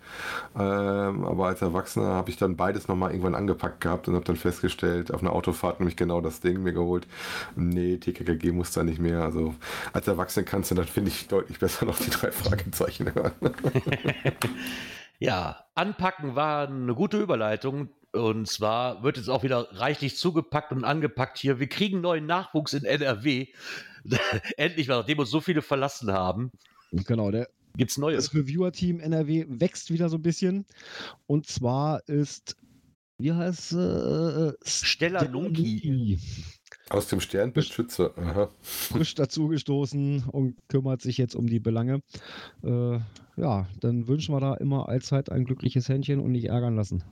ähm, 0.55 1.25
aber 1.25 1.47
als 1.47 1.61
Erwachsener 1.61 2.07
habe 2.07 2.29
ich 2.29 2.37
dann 2.37 2.55
beides 2.55 2.87
nochmal 2.87 3.11
irgendwann 3.11 3.35
angepackt 3.35 3.81
gehabt 3.81 4.07
und 4.07 4.15
habe 4.15 4.25
dann 4.25 4.35
festgestellt, 4.35 5.13
auf 5.13 5.21
einer 5.21 5.33
Autofahrt 5.33 5.79
nämlich 5.79 5.97
genau 5.97 6.21
das 6.21 6.39
Ding 6.39 6.63
mir 6.63 6.73
geholt. 6.73 7.07
Nee, 7.55 7.97
TKKG 7.97 8.51
muss 8.51 8.71
da 8.71 8.83
nicht 8.83 8.99
mehr. 8.99 9.21
Also 9.21 9.55
als 9.93 10.07
Erwachsener 10.07 10.45
kannst 10.45 10.71
du 10.71 10.75
dann, 10.75 10.85
finde 10.85 11.09
ich, 11.11 11.27
deutlich 11.27 11.59
besser 11.59 11.85
noch 11.85 11.97
die 11.97 12.09
drei 12.09 12.31
Fragezeichen 12.31 13.13
hören. 13.13 13.33
Ja, 15.19 15.65
anpacken 15.75 16.35
war 16.35 16.67
eine 16.67 16.93
gute 16.93 17.19
Überleitung. 17.19 17.89
Und 18.15 18.47
zwar 18.47 19.03
wird 19.03 19.17
jetzt 19.17 19.29
auch 19.29 19.43
wieder 19.43 19.67
reichlich 19.73 20.15
zugepackt 20.17 20.71
und 20.71 20.83
angepackt 20.83 21.37
hier. 21.37 21.59
Wir 21.59 21.67
kriegen 21.67 22.01
neuen 22.01 22.25
Nachwuchs 22.25 22.73
in 22.73 22.85
NRW. 22.85 23.47
Endlich 24.57 24.87
mal, 24.87 24.97
nachdem 24.97 25.19
uns 25.19 25.29
so 25.29 25.41
viele 25.41 25.61
verlassen 25.61 26.11
haben, 26.11 26.51
Genau, 26.91 27.31
der, 27.31 27.49
gibt's 27.75 27.97
neue. 27.97 28.15
das 28.15 28.33
Reviewer-Team 28.33 28.99
NRW 28.99 29.45
wächst 29.49 29.91
wieder 29.91 30.09
so 30.09 30.17
ein 30.17 30.21
bisschen. 30.21 30.65
Und 31.27 31.47
zwar 31.47 32.07
ist, 32.07 32.55
wie 33.17 33.33
heißt 33.33 33.73
äh, 33.73 34.47
äh, 34.47 34.53
Stella 34.63 35.23
Lunki. 35.23 36.19
Aus 36.89 37.07
dem 37.07 37.19
Sternbild 37.19 37.65
Schütze. 37.65 38.13
Aha. 38.15 38.49
frisch 38.61 39.15
dazugestoßen 39.15 40.25
und 40.31 40.55
kümmert 40.67 41.01
sich 41.01 41.17
jetzt 41.17 41.35
um 41.35 41.47
die 41.47 41.59
Belange. 41.59 42.01
Äh, 42.63 42.99
ja, 43.37 43.67
dann 43.79 44.07
wünschen 44.07 44.35
wir 44.35 44.39
da 44.39 44.53
immer 44.53 44.87
allzeit 44.87 45.31
ein 45.31 45.45
glückliches 45.45 45.89
Händchen 45.89 46.19
und 46.19 46.31
nicht 46.31 46.45
ärgern 46.45 46.75
lassen. 46.75 47.03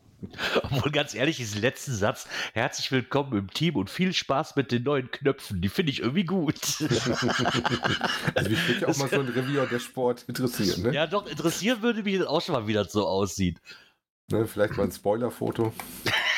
Obwohl, 0.62 0.92
ganz 0.92 1.14
ehrlich, 1.14 1.38
diesen 1.38 1.62
letzten 1.62 1.94
Satz, 1.94 2.28
herzlich 2.54 2.92
willkommen 2.92 3.38
im 3.38 3.52
Team 3.52 3.76
und 3.76 3.90
viel 3.90 4.14
Spaß 4.14 4.56
mit 4.56 4.72
den 4.72 4.84
neuen 4.84 5.12
Knöpfen, 5.12 5.62
die 5.62 5.70
finde 5.70 5.92
ich 5.92 6.00
irgendwie 6.00 6.26
gut. 6.26 6.56
Also 8.36 8.50
mich 8.50 8.68
würde 8.68 8.82
ja 8.82 8.88
auch 8.88 8.98
mal 8.98 9.10
so 9.10 9.20
ein 9.20 9.28
Reviewer 9.28 9.66
der 9.66 9.80
Sport 9.80 10.26
interessieren. 10.28 10.84
Ne? 10.84 10.94
ja, 10.94 11.08
doch, 11.08 11.28
interessieren 11.28 11.82
würde 11.82 12.04
mich 12.04 12.26
auch 12.26 12.42
schon 12.42 12.54
mal, 12.54 12.68
wie 12.68 12.74
das 12.74 12.92
so 12.92 13.08
aussieht. 13.08 13.60
Ne, 14.32 14.48
vielleicht 14.48 14.78
mal 14.78 14.84
ein 14.84 14.92
Spoilerfoto. 14.92 15.74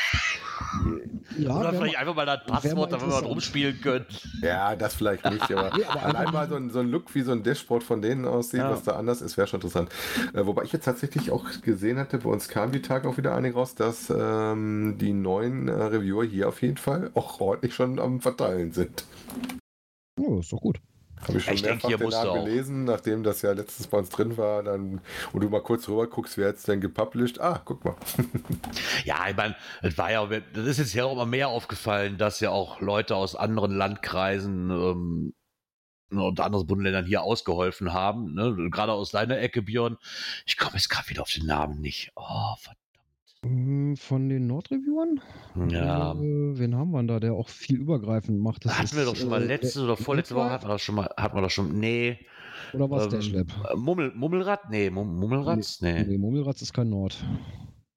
Ja, 1.38 1.58
Oder 1.60 1.74
vielleicht 1.74 1.98
einfach 1.98 2.16
mal 2.16 2.26
das 2.26 2.46
Passwort, 2.46 2.92
damit 2.92 2.92
wir 2.92 2.96
interessant. 3.08 3.28
rumspielen 3.28 3.82
können. 3.82 4.06
Ja, 4.42 4.76
das 4.76 4.94
vielleicht 4.96 5.26
nicht, 5.32 5.52
aber, 5.52 5.76
Nee, 5.78 5.84
aber 5.86 6.04
allein 6.04 6.32
mal 6.34 6.48
so 6.48 6.56
ein, 6.56 6.70
so 6.70 6.80
ein 6.80 6.90
Look, 6.90 7.14
wie 7.16 7.22
so 7.22 7.32
ein 7.32 7.44
Dashboard 7.44 7.84
von 7.84 8.02
denen 8.02 8.26
aussieht, 8.26 8.60
Ja. 8.60 8.72
was 8.72 8.84
da 8.84 8.94
anders 8.96 9.22
ist, 9.22 9.36
wäre 9.38 9.48
schon 9.48 9.58
interessant. 9.60 9.90
Äh, 10.34 10.46
wobei 10.46 10.64
ich 10.64 10.72
jetzt 10.72 10.86
tatsächlich 10.86 11.32
auch 11.32 11.46
gesehen 11.62 11.98
hatte, 11.98 12.20
bei 12.20 12.30
uns 12.30 12.48
kam 12.48 12.72
die 12.72 12.82
Tage 12.82 13.10
auch 13.10 13.18
wieder 13.18 13.36
einige 13.36 13.56
raus, 13.56 13.76
dass 13.76 14.10
ähm, 14.16 14.98
die 15.00 15.14
neuen 15.14 15.68
äh, 15.68 15.72
Reviewer 15.74 16.24
hier 16.24 16.48
auf 16.48 16.62
jeden 16.62 16.78
Fall 16.78 17.12
auch 17.16 17.40
ordentlich 17.42 17.74
schon 17.74 18.00
am 18.00 18.22
Verteilen 18.22 18.72
sind. 18.72 19.06
Oh, 20.20 20.40
ist 20.40 20.52
doch 20.54 20.62
gut. 20.62 20.80
Habe 21.22 21.38
ich 21.38 21.46
schon 21.46 21.54
Ich 21.56 21.64
mehrfach 21.64 21.88
hier 21.88 21.98
den 21.98 22.10
Namen 22.10 22.30
auch. 22.30 22.46
gelesen, 22.46 22.84
nachdem 22.84 23.24
das 23.24 23.42
ja 23.42 23.52
letztens 23.54 23.88
bei 23.88 23.98
uns 23.98 24.10
drin 24.10 24.38
war, 24.38 24.64
dann, 24.64 25.02
und 25.32 25.42
du 25.44 25.50
mal 25.50 25.62
kurz 25.62 25.88
rüber 25.88 26.08
guckst, 26.08 26.38
wer 26.38 26.48
jetzt 26.50 26.68
denn 26.68 26.82
gepublished. 26.82 27.40
Ah, 27.40 27.62
guck 27.64 27.84
mal. 27.86 27.96
Ja, 29.06 29.28
ich 29.30 29.36
meine, 29.36 29.56
es 29.82 29.98
war 29.98 30.12
ja, 30.12 30.26
das 30.26 30.66
ist 30.66 30.78
jetzt 30.80 30.94
ja 30.94 31.06
auch 31.06 31.14
immer 31.14 31.26
mehr 31.26 31.50
aufgefallen, 31.50 32.18
dass 32.18 32.40
ja 32.40 32.50
auch 32.52 32.82
Leute 32.82 33.16
aus 33.16 33.36
anderen 33.36 33.72
Landkreisen 33.72 34.70
ähm, 34.72 35.34
und 36.12 36.40
anderen 36.40 36.68
Bundesländern 36.68 37.06
hier 37.06 37.24
ausgeholfen 37.24 37.94
haben. 37.94 38.34
Ne? 38.34 38.70
Gerade 38.72 38.94
aus 38.94 39.12
deiner 39.12 39.40
Ecke, 39.40 39.62
Björn. 39.62 39.98
Ich 40.46 40.58
komme 40.58 40.76
jetzt 40.76 40.90
gerade 40.90 41.10
wieder 41.10 41.22
auf 41.22 41.32
den 41.32 41.46
Namen 41.46 41.80
nicht. 41.82 42.12
Oh, 42.16 42.56
verdammt. 42.60 42.80
Von 43.96 44.30
den 44.30 44.48
Nordreviewern? 44.48 45.22
Ja. 45.70 46.12
Äh, 46.14 46.16
wen 46.60 46.76
haben 46.76 46.92
wir 46.92 46.98
denn 47.00 47.08
da, 47.08 47.20
der 47.20 47.34
auch 47.34 47.50
viel 47.50 47.78
übergreifend 47.78 48.40
macht? 48.40 48.66
Das 48.66 48.78
hatten 48.78 48.92
wir 48.96 49.04
ist, 49.04 49.08
doch 49.10 49.16
schon 49.16 49.30
mal 49.30 49.42
äh, 49.42 49.46
letzte 49.46 49.80
der- 49.80 49.84
oder 49.86 49.98
vorletzte 49.98 50.36
Woche 50.36 50.50
hatten 50.50 50.66
wir 50.66 50.70
das 50.74 50.82
schon 50.82 50.96
mal, 50.96 51.10
hatten 51.18 51.36
wir 51.38 51.42
das 51.42 51.54
schon, 51.54 51.80
nee. 51.80 52.20
Oder 52.74 52.90
was 52.90 53.08
der 53.10 53.20
ähm, 53.20 53.24
Schlepp? 53.24 53.52
äh, 53.70 53.76
Mummel, 53.76 54.12
Mummelrad? 54.16 54.70
Nee, 54.70 54.90
Mum- 54.90 55.20
Mummelrad? 55.20 55.66
Nee. 55.82 56.04
Nee, 56.04 56.18
Mummelratz 56.18 56.62
ist 56.62 56.74
kein 56.74 56.90
Nord. 56.90 57.24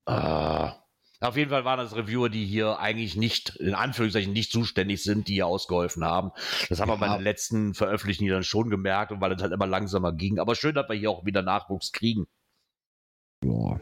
Ah. 0.07 0.75
Auf 1.21 1.37
jeden 1.37 1.51
Fall 1.51 1.65
waren 1.65 1.79
das 1.79 1.97
Reviewer, 1.97 2.29
die 2.29 2.47
hier 2.47 2.79
eigentlich 2.79 3.17
nicht, 3.17 3.57
in 3.57 3.75
Anführungszeichen, 3.75 4.33
nicht 4.33 4.53
zuständig 4.53 5.03
sind, 5.03 5.27
die 5.27 5.35
hier 5.35 5.49
ausgeholfen 5.49 6.05
haben. 6.05 6.31
Das 6.69 6.81
haben 6.81 6.89
wir 6.91 6.97
bei 6.97 7.07
Ja. 7.07 7.17
den 7.19 7.25
letzten 7.25 7.75
Veröffentlichungen 7.75 8.31
dann 8.33 8.45
schon 8.45 8.71
gemerkt 8.71 9.11
und 9.11 9.21
weil 9.21 9.33
es 9.33 9.43
halt 9.43 9.53
immer 9.53 9.67
langsamer 9.67 10.13
ging. 10.13 10.39
Aber 10.39 10.55
schön, 10.55 10.77
dass 10.77 10.89
wir 10.89 10.95
hier 10.95 11.11
auch 11.11 11.25
wieder 11.25 11.43
Nachwuchs 11.43 11.91
kriegen. 11.91 12.27
Ja. 13.45 13.81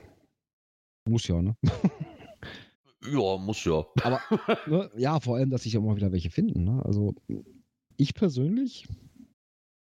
Muss 1.08 1.26
ja, 1.28 1.40
ne? 1.42 1.56
Ja, 3.08 3.36
muss 3.36 3.64
ja. 3.64 3.84
Aber 4.02 4.20
ne, 4.66 4.90
ja, 4.96 5.20
vor 5.20 5.36
allem, 5.36 5.50
dass 5.50 5.62
sich 5.62 5.78
auch 5.78 5.82
mal 5.82 5.94
wieder 5.94 6.10
welche 6.10 6.30
finden. 6.30 6.64
Ne? 6.64 6.82
Also 6.84 7.14
ich 7.96 8.14
persönlich 8.14 8.88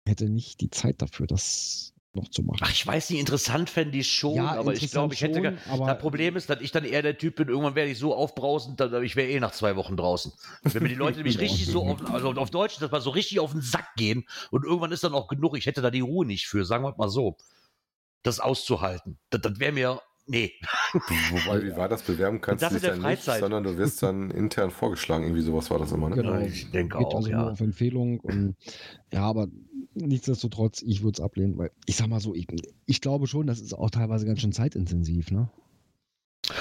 hätte 0.07 0.29
nicht 0.29 0.61
die 0.61 0.69
Zeit 0.69 1.01
dafür, 1.01 1.27
das 1.27 1.95
noch 2.13 2.29
zu 2.29 2.43
machen. 2.43 2.59
Ach, 2.63 2.71
ich 2.71 2.87
weiß 2.87 3.09
nicht, 3.11 3.21
interessant 3.21 3.71
fände 3.71 3.97
ich 3.97 4.13
schon, 4.13 4.35
Ja, 4.35 4.53
aber 4.59 4.75
ich 4.75 4.91
glaube, 4.91 5.15
ich 5.15 5.23
hätte. 5.23 5.43
schon, 5.43 5.59
aber- 5.71 5.87
das 5.87 5.99
Problem 5.99 6.37
ist, 6.37 6.51
dass 6.51 6.61
ich 6.61 6.73
dann 6.73 6.85
eher 6.85 7.01
der 7.01 7.17
Typ 7.17 7.37
bin, 7.37 7.49
irgendwann 7.49 7.75
werde 7.75 7.91
ich 7.91 7.99
so 7.99 8.15
aufbrausend, 8.15 8.81
dass 8.81 8.93
ich 9.03 9.17
wäre 9.17 9.31
eh 9.31 9.41
nach 9.41 9.53
zwei 9.53 9.77
Wochen 9.77 9.97
draußen. 9.97 10.33
Wenn 10.63 10.83
mir 10.83 10.89
die 10.91 10.95
Leute 10.95 11.17
nämlich 11.19 11.39
richtig 11.39 11.67
so, 11.67 11.85
auf, 11.87 12.11
also 12.13 12.33
auf 12.33 12.51
Deutsch, 12.51 12.79
dass 12.81 12.91
man 12.91 13.01
so 13.01 13.11
richtig 13.11 13.41
auf 13.41 13.53
den 13.53 13.63
Sack 13.63 13.95
gehen 13.97 14.27
und 14.51 14.65
irgendwann 14.65 14.93
ist 14.93 15.05
dann 15.05 15.15
auch 15.15 15.29
genug, 15.29 15.57
ich 15.57 15.65
hätte 15.67 15.81
da 15.81 15.91
die 15.91 16.01
Ruhe 16.01 16.27
nicht 16.27 16.49
für, 16.49 16.65
sagen 16.67 16.85
wir 16.85 16.95
mal 16.99 17.09
so. 17.09 17.37
Das 18.23 18.41
auszuhalten. 18.41 19.19
Das, 19.31 19.41
das 19.41 19.59
wäre 19.59 19.73
mir. 19.73 20.01
Nee. 20.27 20.53
Wobei, 20.93 21.63
wie 21.63 21.77
war 21.77 21.89
das? 21.89 22.03
Bewerben 22.03 22.41
kannst 22.41 22.63
Das 22.63 22.73
du 22.73 22.81
dich 22.81 22.89
dann 22.89 23.03
nicht, 23.03 23.23
sondern 23.23 23.63
du 23.63 23.79
wirst 23.79 24.03
dann 24.03 24.31
intern 24.31 24.71
vorgeschlagen. 24.71 25.25
Irgendwie 25.25 25.43
sowas 25.43 25.71
war 25.71 25.79
das 25.79 25.93
immer, 25.93 26.09
ne? 26.09 26.17
Genau. 26.17 26.39
Ich 26.41 26.71
denke 26.71 26.99
Geht 26.99 27.07
auch, 27.07 27.17
also 27.17 27.29
ja. 27.29 27.43
nur 27.43 27.53
auf 27.53 27.61
Empfehlung. 27.61 28.19
Und, 28.21 28.57
ja, 29.13 29.23
aber 29.23 29.47
nichtsdestotrotz, 29.95 30.83
ich 30.83 31.03
würde 31.03 31.19
es 31.19 31.21
ablehnen, 31.21 31.57
weil 31.59 31.71
ich 31.87 31.97
sag 31.97 32.09
mal 32.09 32.21
so, 32.21 32.35
ich, 32.35 32.49
ich 32.87 33.01
glaube 33.01 33.29
schon, 33.29 33.47
das 33.47 33.61
ist 33.61 33.73
auch 33.73 33.91
teilweise 33.91 34.27
ganz 34.27 34.41
schön 34.41 34.53
zeitintensiv, 34.53 35.31
ne? 35.31 35.49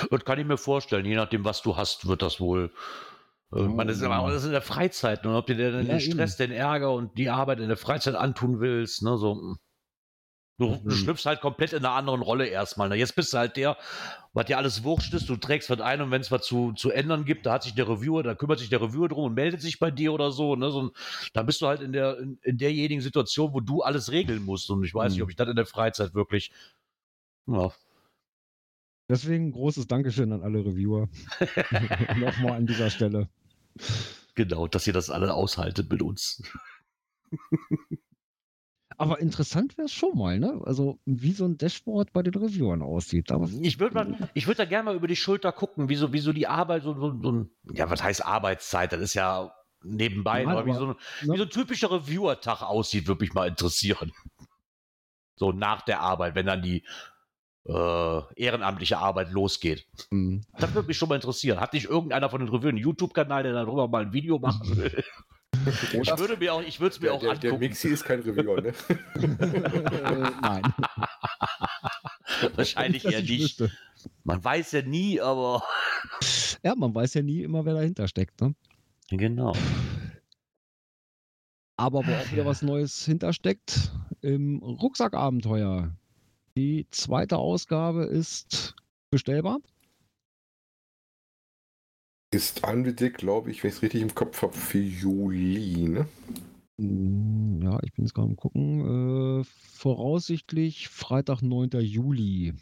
Das 0.09 0.25
kann 0.25 0.39
ich 0.39 0.45
mir 0.45 0.57
vorstellen. 0.57 1.05
Je 1.05 1.15
nachdem, 1.15 1.43
was 1.43 1.61
du 1.61 1.75
hast, 1.75 2.07
wird 2.07 2.21
das 2.21 2.39
wohl. 2.39 2.71
Ja, 3.51 3.61
man, 3.61 3.87
das 3.87 3.97
ist 3.97 4.03
auch 4.03 4.27
das 4.27 4.41
ist 4.41 4.45
in 4.45 4.51
der 4.51 4.61
Freizeit. 4.61 5.25
Und 5.25 5.35
ob 5.35 5.47
du 5.47 5.55
dir 5.55 5.71
dann 5.71 5.85
Ja, 5.85 5.97
den 5.97 6.01
Stress, 6.01 6.37
den 6.37 6.51
Ärger 6.51 6.93
und 6.93 7.17
die 7.17 7.29
Arbeit 7.29 7.59
in 7.59 7.67
der 7.67 7.77
Freizeit 7.77 8.15
antun 8.15 8.59
willst, 8.59 9.03
ne, 9.03 9.17
so. 9.17 9.55
Du, 10.57 10.67
du 10.77 10.85
Mhm. 10.85 10.91
schlüpfst 10.91 11.25
halt 11.25 11.41
komplett 11.41 11.73
in 11.73 11.79
einer 11.79 11.91
anderen 11.95 12.21
Rolle 12.21 12.45
erstmal. 12.47 12.87
Ne? 12.87 12.95
Jetzt 12.95 13.15
bist 13.15 13.33
du 13.33 13.37
halt 13.37 13.57
der, 13.57 13.77
was 14.33 14.45
dir 14.45 14.57
alles 14.57 14.83
wurscht 14.85 15.13
ist, 15.13 15.27
du 15.27 15.35
trägst 15.35 15.69
was 15.69 15.81
ein 15.81 16.01
und 16.01 16.11
wenn 16.11 16.21
es 16.21 16.31
was 16.31 16.43
zu, 16.45 16.71
zu 16.73 16.91
ändern 16.91 17.25
gibt, 17.25 17.45
da 17.45 17.53
hat 17.53 17.63
sich 17.63 17.73
der 17.75 17.89
Reviewer, 17.89 18.23
da 18.23 18.35
kümmert 18.35 18.59
sich 18.59 18.69
der 18.69 18.81
Reviewer 18.81 19.09
drum 19.09 19.25
und 19.25 19.33
meldet 19.33 19.61
sich 19.61 19.79
bei 19.79 19.91
dir 19.91 20.13
oder 20.13 20.31
so. 20.31 20.55
Ne? 20.55 20.71
so 20.71 20.91
da 21.33 21.43
bist 21.43 21.61
du 21.61 21.67
halt 21.67 21.81
in, 21.81 21.91
der, 21.91 22.17
in, 22.19 22.39
in 22.43 22.57
derjenigen 22.57 23.01
Situation, 23.01 23.53
wo 23.53 23.59
du 23.59 23.81
alles 23.81 24.11
regeln 24.11 24.43
musst. 24.45 24.69
Und 24.69 24.83
ich 24.85 24.93
weiß 24.95 25.11
Mhm. 25.11 25.15
nicht, 25.15 25.23
ob 25.23 25.29
ich 25.29 25.35
das 25.35 25.49
in 25.49 25.55
der 25.57 25.65
Freizeit 25.65 26.13
wirklich. 26.13 26.51
Ja, 27.47 27.71
Deswegen 29.07 29.51
großes 29.51 29.87
Dankeschön 29.87 30.31
an 30.31 30.41
alle 30.41 30.65
Reviewer. 30.65 31.09
Nochmal 32.17 32.53
an 32.53 32.65
dieser 32.65 32.89
Stelle. 32.89 33.29
genau, 34.35 34.67
dass 34.67 34.87
ihr 34.87 34.93
das 34.93 35.09
alle 35.09 35.33
aushaltet 35.33 35.91
mit 35.91 36.01
uns. 36.01 36.41
Aber 38.97 39.19
interessant 39.19 39.77
wäre 39.77 39.85
es 39.85 39.91
schon 39.93 40.17
mal, 40.17 40.39
ne? 40.39 40.61
Also, 40.63 40.99
wie 41.05 41.31
so 41.31 41.45
ein 41.45 41.57
Dashboard 41.57 42.13
bei 42.13 42.23
den 42.23 42.35
Reviewern 42.35 42.81
aussieht. 42.81 43.31
Aber 43.31 43.49
Ich 43.61 43.79
würde 43.79 43.95
würde 43.95 44.55
da 44.55 44.65
gerne 44.65 44.85
mal 44.85 44.95
über 44.95 45.07
die 45.07 45.15
Schulter 45.15 45.51
gucken, 45.51 45.89
wie 45.89 45.95
so, 45.95 46.13
wie 46.13 46.19
so 46.19 46.33
die 46.33 46.47
Arbeit, 46.47 46.83
so, 46.83 46.93
so, 46.93 47.19
so 47.21 47.31
ein, 47.31 47.49
ja, 47.73 47.89
was 47.89 48.03
heißt 48.03 48.25
Arbeitszeit? 48.25 48.93
Das 48.93 49.01
ist 49.01 49.13
ja 49.13 49.51
nebenbei, 49.83 50.43
Ja, 50.43 50.49
aber 50.49 50.65
wie 50.65 50.73
so, 50.73 50.85
ein, 50.85 50.95
ne? 51.23 51.33
wie 51.33 51.37
so 51.37 51.43
ein 51.43 51.49
typischer 51.49 51.91
Reviewer-Tag 51.91 52.61
aussieht, 52.61 53.07
würde 53.07 53.23
mich 53.23 53.33
mal 53.33 53.47
interessieren. 53.47 54.11
So 55.37 55.51
nach 55.51 55.81
der 55.81 55.99
Arbeit, 55.99 56.33
wenn 56.35 56.45
dann 56.45 56.61
die 56.61 56.85
äh, 57.67 58.21
ehrenamtliche 58.35 58.99
Arbeit 58.99 59.31
losgeht. 59.31 59.85
Mhm. 60.11 60.45
Das 60.57 60.73
würde 60.73 60.87
mich 60.87 60.97
schon 60.97 61.09
mal 61.09 61.15
interessieren. 61.15 61.59
Hat 61.59 61.73
nicht 61.73 61.89
irgendeiner 61.89 62.29
von 62.29 62.39
den 62.39 62.47
Reviewen 62.47 62.75
einen 62.75 62.83
YouTube-Kanal, 62.83 63.43
der 63.43 63.53
darüber 63.53 63.87
mal 63.87 64.03
ein 64.03 64.13
Video 64.13 64.39
machen 64.39 64.61
will? 64.77 65.03
Ich 65.65 66.17
würde 66.17 66.37
mir 66.37 66.53
auch, 66.53 66.61
ich 66.61 66.79
würde 66.79 66.93
es 66.95 66.99
mir 67.01 67.07
Der, 67.07 67.13
auch 67.15 67.19
der, 67.21 67.35
der 67.35 67.49
angucken. 67.51 67.59
Mixi 67.69 67.89
ist 67.89 68.03
kein 68.05 68.19
Reviewer, 68.21 68.61
ne? 68.61 68.73
Nein. 70.41 70.73
Wahrscheinlich 72.55 73.05
eher 73.05 73.19
ich 73.19 73.29
nicht. 73.29 73.59
wüsste. 73.59 73.71
Man 74.23 74.43
weiß 74.43 74.71
ja 74.73 74.81
nie, 74.81 75.19
aber 75.21 75.63
Ja, 76.63 76.75
man 76.75 76.93
weiß 76.93 77.13
ja 77.15 77.21
nie 77.21 77.41
immer, 77.43 77.65
wer 77.65 77.73
dahinter 77.75 78.07
steckt. 78.07 78.39
Ne? 78.41 78.55
genau. 79.09 79.53
Aber 81.77 82.05
wo 82.07 82.11
auch 82.11 82.31
wieder 82.31 82.45
was 82.45 82.61
Neues 82.61 83.03
hintersteckt, 83.05 83.91
im 84.21 84.59
Rucksackabenteuer. 84.59 85.91
Die 86.57 86.87
zweite 86.89 87.37
Ausgabe 87.37 88.05
ist 88.05 88.75
bestellbar. 89.11 89.59
Ist 92.35 92.65
angedickt, 92.65 93.19
glaube 93.19 93.49
ich, 93.49 93.63
wenn 93.63 93.69
ich 93.69 93.77
es 93.77 93.81
richtig 93.81 94.01
im 94.01 94.13
Kopf 94.13 94.41
habe, 94.41 94.51
für 94.53 94.79
Juli, 94.79 95.87
ne? 95.87 96.05
Mm, 96.77 97.61
Ja, 97.61 97.79
ich 97.83 97.93
bin 97.93 98.03
jetzt 98.03 98.13
gerade 98.13 98.27
am 98.27 98.35
gucken. 98.35 99.41
Äh, 99.41 99.43
voraussichtlich 99.45 100.89
Freitag, 100.89 101.41
9. 101.41 101.69
Juli. 101.79 102.53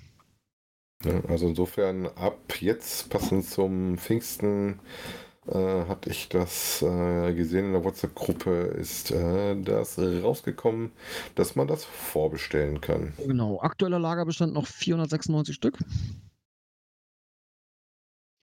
Ja, 1.03 1.21
also 1.27 1.47
insofern 1.47 2.05
ab 2.07 2.61
jetzt, 2.61 3.09
passend 3.09 3.45
zum 3.45 3.97
Pfingsten, 3.97 4.79
äh, 5.47 5.85
hatte 5.87 6.09
ich 6.11 6.29
das 6.29 6.81
äh, 6.83 7.33
gesehen 7.33 7.65
in 7.67 7.73
der 7.73 7.83
WhatsApp-Gruppe, 7.83 8.51
ist 8.79 9.11
äh, 9.11 9.59
das 9.61 9.97
rausgekommen, 9.99 10.91
dass 11.35 11.55
man 11.55 11.67
das 11.67 11.83
vorbestellen 11.83 12.79
kann. 12.79 13.13
Genau, 13.17 13.59
aktueller 13.61 13.99
Lagerbestand 13.99 14.53
noch 14.53 14.67
496 14.67 15.55
Stück. 15.55 15.79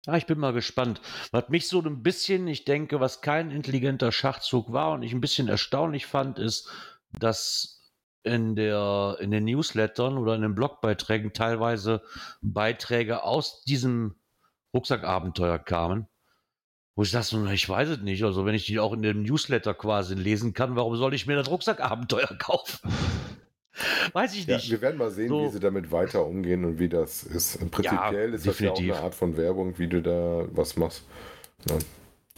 Ja, 0.07 0.15
ich 0.15 0.25
bin 0.25 0.39
mal 0.39 0.53
gespannt. 0.53 1.01
Was 1.31 1.49
mich 1.49 1.67
so 1.67 1.81
ein 1.81 2.01
bisschen, 2.01 2.47
ich 2.47 2.63
denke, 2.63 3.01
was 3.01 3.19
kein 3.19 3.51
intelligenter 3.51 4.13
Schachzug 4.13 4.71
war 4.71 4.93
und 4.93 5.03
ich 5.03 5.11
ein 5.11 5.19
bisschen 5.19 5.49
erstaunlich 5.49 6.05
fand, 6.05 6.39
ist, 6.39 6.69
dass 7.11 7.91
in, 8.23 8.55
der, 8.55 9.17
in 9.19 9.31
den 9.31 9.43
Newslettern 9.43 10.17
oder 10.17 10.33
in 10.35 10.43
den 10.43 10.55
Blogbeiträgen 10.55 11.33
teilweise 11.33 12.01
Beiträge 12.41 13.23
aus 13.23 13.63
diesem 13.65 14.15
Rucksackabenteuer 14.73 15.59
kamen. 15.59 16.07
Wo 16.95 17.03
ich 17.03 17.11
dachte, 17.11 17.45
ich 17.53 17.67
weiß 17.67 17.89
es 17.89 17.99
nicht. 17.99 18.23
Also, 18.23 18.45
wenn 18.45 18.55
ich 18.55 18.65
die 18.65 18.79
auch 18.79 18.93
in 18.93 19.01
dem 19.01 19.23
Newsletter 19.23 19.73
quasi 19.73 20.15
lesen 20.15 20.53
kann, 20.53 20.77
warum 20.77 20.95
soll 20.95 21.13
ich 21.13 21.27
mir 21.27 21.35
das 21.35 21.49
Rucksackabenteuer 21.49 22.27
kaufen? 22.39 22.79
weiß 24.13 24.33
ich 24.35 24.45
Ja, 24.47 24.55
nicht. 24.57 24.69
wir 24.71 24.81
werden 24.81 24.97
mal 24.97 25.11
sehen, 25.11 25.29
So. 25.29 25.45
wie 25.45 25.49
sie 25.49 25.59
damit 25.59 25.91
weiter 25.91 26.25
umgehen 26.25 26.65
und 26.65 26.79
wie 26.79 26.89
das 26.89 27.23
ist. 27.23 27.59
Prinzipiell 27.71 28.33
ist 28.33 28.45
das 28.47 28.59
ja 28.59 28.71
auch 28.71 28.75
definitiv. 28.75 28.95
eine 28.95 29.03
Art 29.03 29.15
von 29.15 29.37
Werbung, 29.37 29.77
wie 29.77 29.87
du 29.87 30.01
da 30.01 30.45
was 30.51 30.75
machst. 30.77 31.03
Ja, 31.69 31.77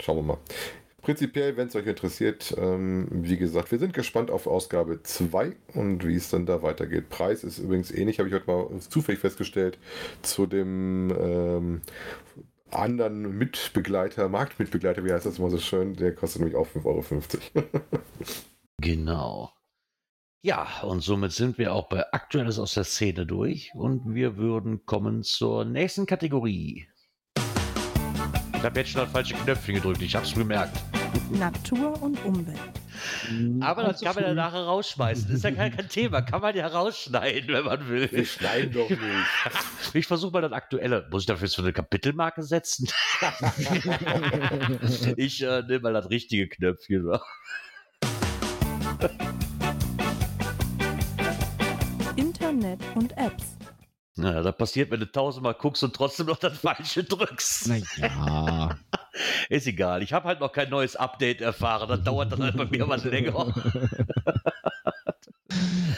schauen 0.00 0.16
wir 0.18 0.22
mal. 0.22 0.38
Prinzipiell, 1.02 1.56
wenn 1.56 1.68
es 1.68 1.76
euch 1.76 1.86
interessiert, 1.86 2.54
ähm, 2.58 3.08
wie 3.10 3.38
gesagt, 3.38 3.70
wir 3.72 3.78
sind 3.78 3.94
gespannt 3.94 4.30
auf 4.30 4.46
Ausgabe 4.46 5.02
2 5.02 5.56
und 5.74 6.06
wie 6.06 6.14
es 6.14 6.28
dann 6.28 6.44
da 6.44 6.62
weitergeht. 6.62 7.08
Preis 7.08 7.42
ist 7.42 7.58
übrigens 7.58 7.90
ähnlich, 7.90 8.18
habe 8.18 8.28
ich 8.28 8.34
heute 8.34 8.46
mal 8.46 8.68
zufällig 8.80 9.18
festgestellt, 9.18 9.78
zu 10.20 10.46
dem 10.46 11.10
ähm, 11.18 11.80
anderen 12.70 13.36
Mitbegleiter, 13.38 14.28
Marktmitbegleiter, 14.28 15.02
wie 15.04 15.12
heißt 15.12 15.24
das 15.24 15.38
immer 15.38 15.48
so 15.50 15.58
schön, 15.58 15.94
der 15.96 16.14
kostet 16.14 16.42
nämlich 16.42 16.56
auch 16.56 16.66
5,50 16.68 16.84
Euro. 16.84 17.64
Genau. 18.82 19.52
Ja, 20.42 20.66
und 20.84 21.02
somit 21.02 21.32
sind 21.32 21.58
wir 21.58 21.74
auch 21.74 21.90
bei 21.90 22.02
Aktuelles 22.14 22.58
aus 22.58 22.72
der 22.72 22.84
Szene 22.84 23.26
durch 23.26 23.72
und 23.74 24.14
wir 24.14 24.38
würden 24.38 24.86
kommen 24.86 25.22
zur 25.22 25.66
nächsten 25.66 26.06
Kategorie. 26.06 26.88
Ich 28.56 28.62
habe 28.62 28.80
jetzt 28.80 28.90
schon 28.90 29.02
das 29.02 29.10
falsche 29.10 29.34
Knöpfchen 29.34 29.74
gedrückt, 29.74 30.00
ich 30.00 30.14
habe 30.14 30.24
es 30.24 30.32
bemerkt. 30.32 30.74
Natur 31.30 32.00
und 32.00 32.24
Umwelt. 32.24 32.58
Aber 33.60 33.82
das 33.82 34.00
kann 34.00 34.14
man 34.14 34.24
ja 34.24 34.32
nachher 34.34 34.62
rausschmeißen. 34.62 35.26
Das 35.28 35.36
ist 35.36 35.44
ja 35.44 35.50
kein, 35.50 35.76
kein 35.76 35.88
Thema. 35.90 36.22
Kann 36.22 36.40
man 36.40 36.56
ja 36.56 36.68
rausschneiden, 36.68 37.52
wenn 37.52 37.64
man 37.64 37.86
Wir 37.90 38.10
will. 38.10 38.24
schneiden 38.24 38.72
doch 38.72 38.88
nicht. 38.88 39.00
Ich 39.94 40.06
versuche 40.06 40.32
mal 40.32 40.40
das 40.40 40.52
Aktuelle. 40.52 41.06
Muss 41.10 41.24
ich 41.24 41.26
dafür 41.26 41.48
jetzt 41.48 41.56
so 41.56 41.62
eine 41.62 41.72
Kapitelmarke 41.72 42.42
setzen? 42.44 42.86
ich 45.16 45.42
äh, 45.42 45.62
nehme 45.62 45.80
mal 45.80 45.92
das 45.92 46.08
richtige 46.08 46.48
Knöpfchen. 46.48 47.10
Internet 52.60 52.80
und 52.94 53.16
Apps. 53.16 53.56
Naja, 54.16 54.42
das 54.42 54.56
passiert, 54.56 54.90
wenn 54.90 55.00
du 55.00 55.10
tausendmal 55.10 55.54
guckst 55.54 55.82
und 55.82 55.96
trotzdem 55.96 56.26
noch 56.26 56.38
das 56.38 56.58
Falsche 56.58 57.02
drückst. 57.04 57.68
Naja. 57.68 58.78
Ist 59.48 59.66
egal. 59.66 60.02
Ich 60.02 60.12
habe 60.12 60.28
halt 60.28 60.40
noch 60.40 60.52
kein 60.52 60.68
neues 60.68 60.94
Update 60.94 61.40
erfahren. 61.40 61.88
Das 61.88 62.02
dauert 62.02 62.32
dann 62.32 62.42
halt 62.42 62.56
bei 62.56 62.66
mir 62.66 62.86
was 62.86 63.04
länger. 63.04 63.54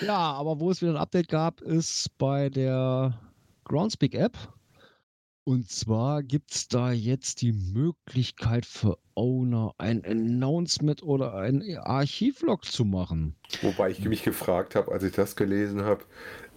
ja, 0.06 0.16
aber 0.16 0.60
wo 0.60 0.70
es 0.70 0.80
wieder 0.80 0.92
ein 0.92 0.98
Update 0.98 1.28
gab, 1.28 1.60
ist 1.62 2.16
bei 2.18 2.48
der 2.48 3.18
Groundspeak 3.64 4.14
App. 4.14 4.36
Und 5.44 5.68
zwar 5.68 6.22
gibt 6.22 6.52
es 6.52 6.68
da 6.68 6.92
jetzt 6.92 7.42
die 7.42 7.52
Möglichkeit 7.52 8.64
für 8.64 8.98
Owner 9.16 9.74
ein 9.76 10.04
Announcement 10.04 11.02
oder 11.02 11.34
ein 11.34 11.64
Archivlog 11.78 12.64
zu 12.64 12.84
machen. 12.84 13.34
Wobei 13.60 13.90
ich 13.90 14.04
mich 14.04 14.22
gefragt 14.22 14.76
habe, 14.76 14.92
als 14.92 15.02
ich 15.02 15.12
das 15.12 15.34
gelesen 15.34 15.82
habe, 15.82 16.04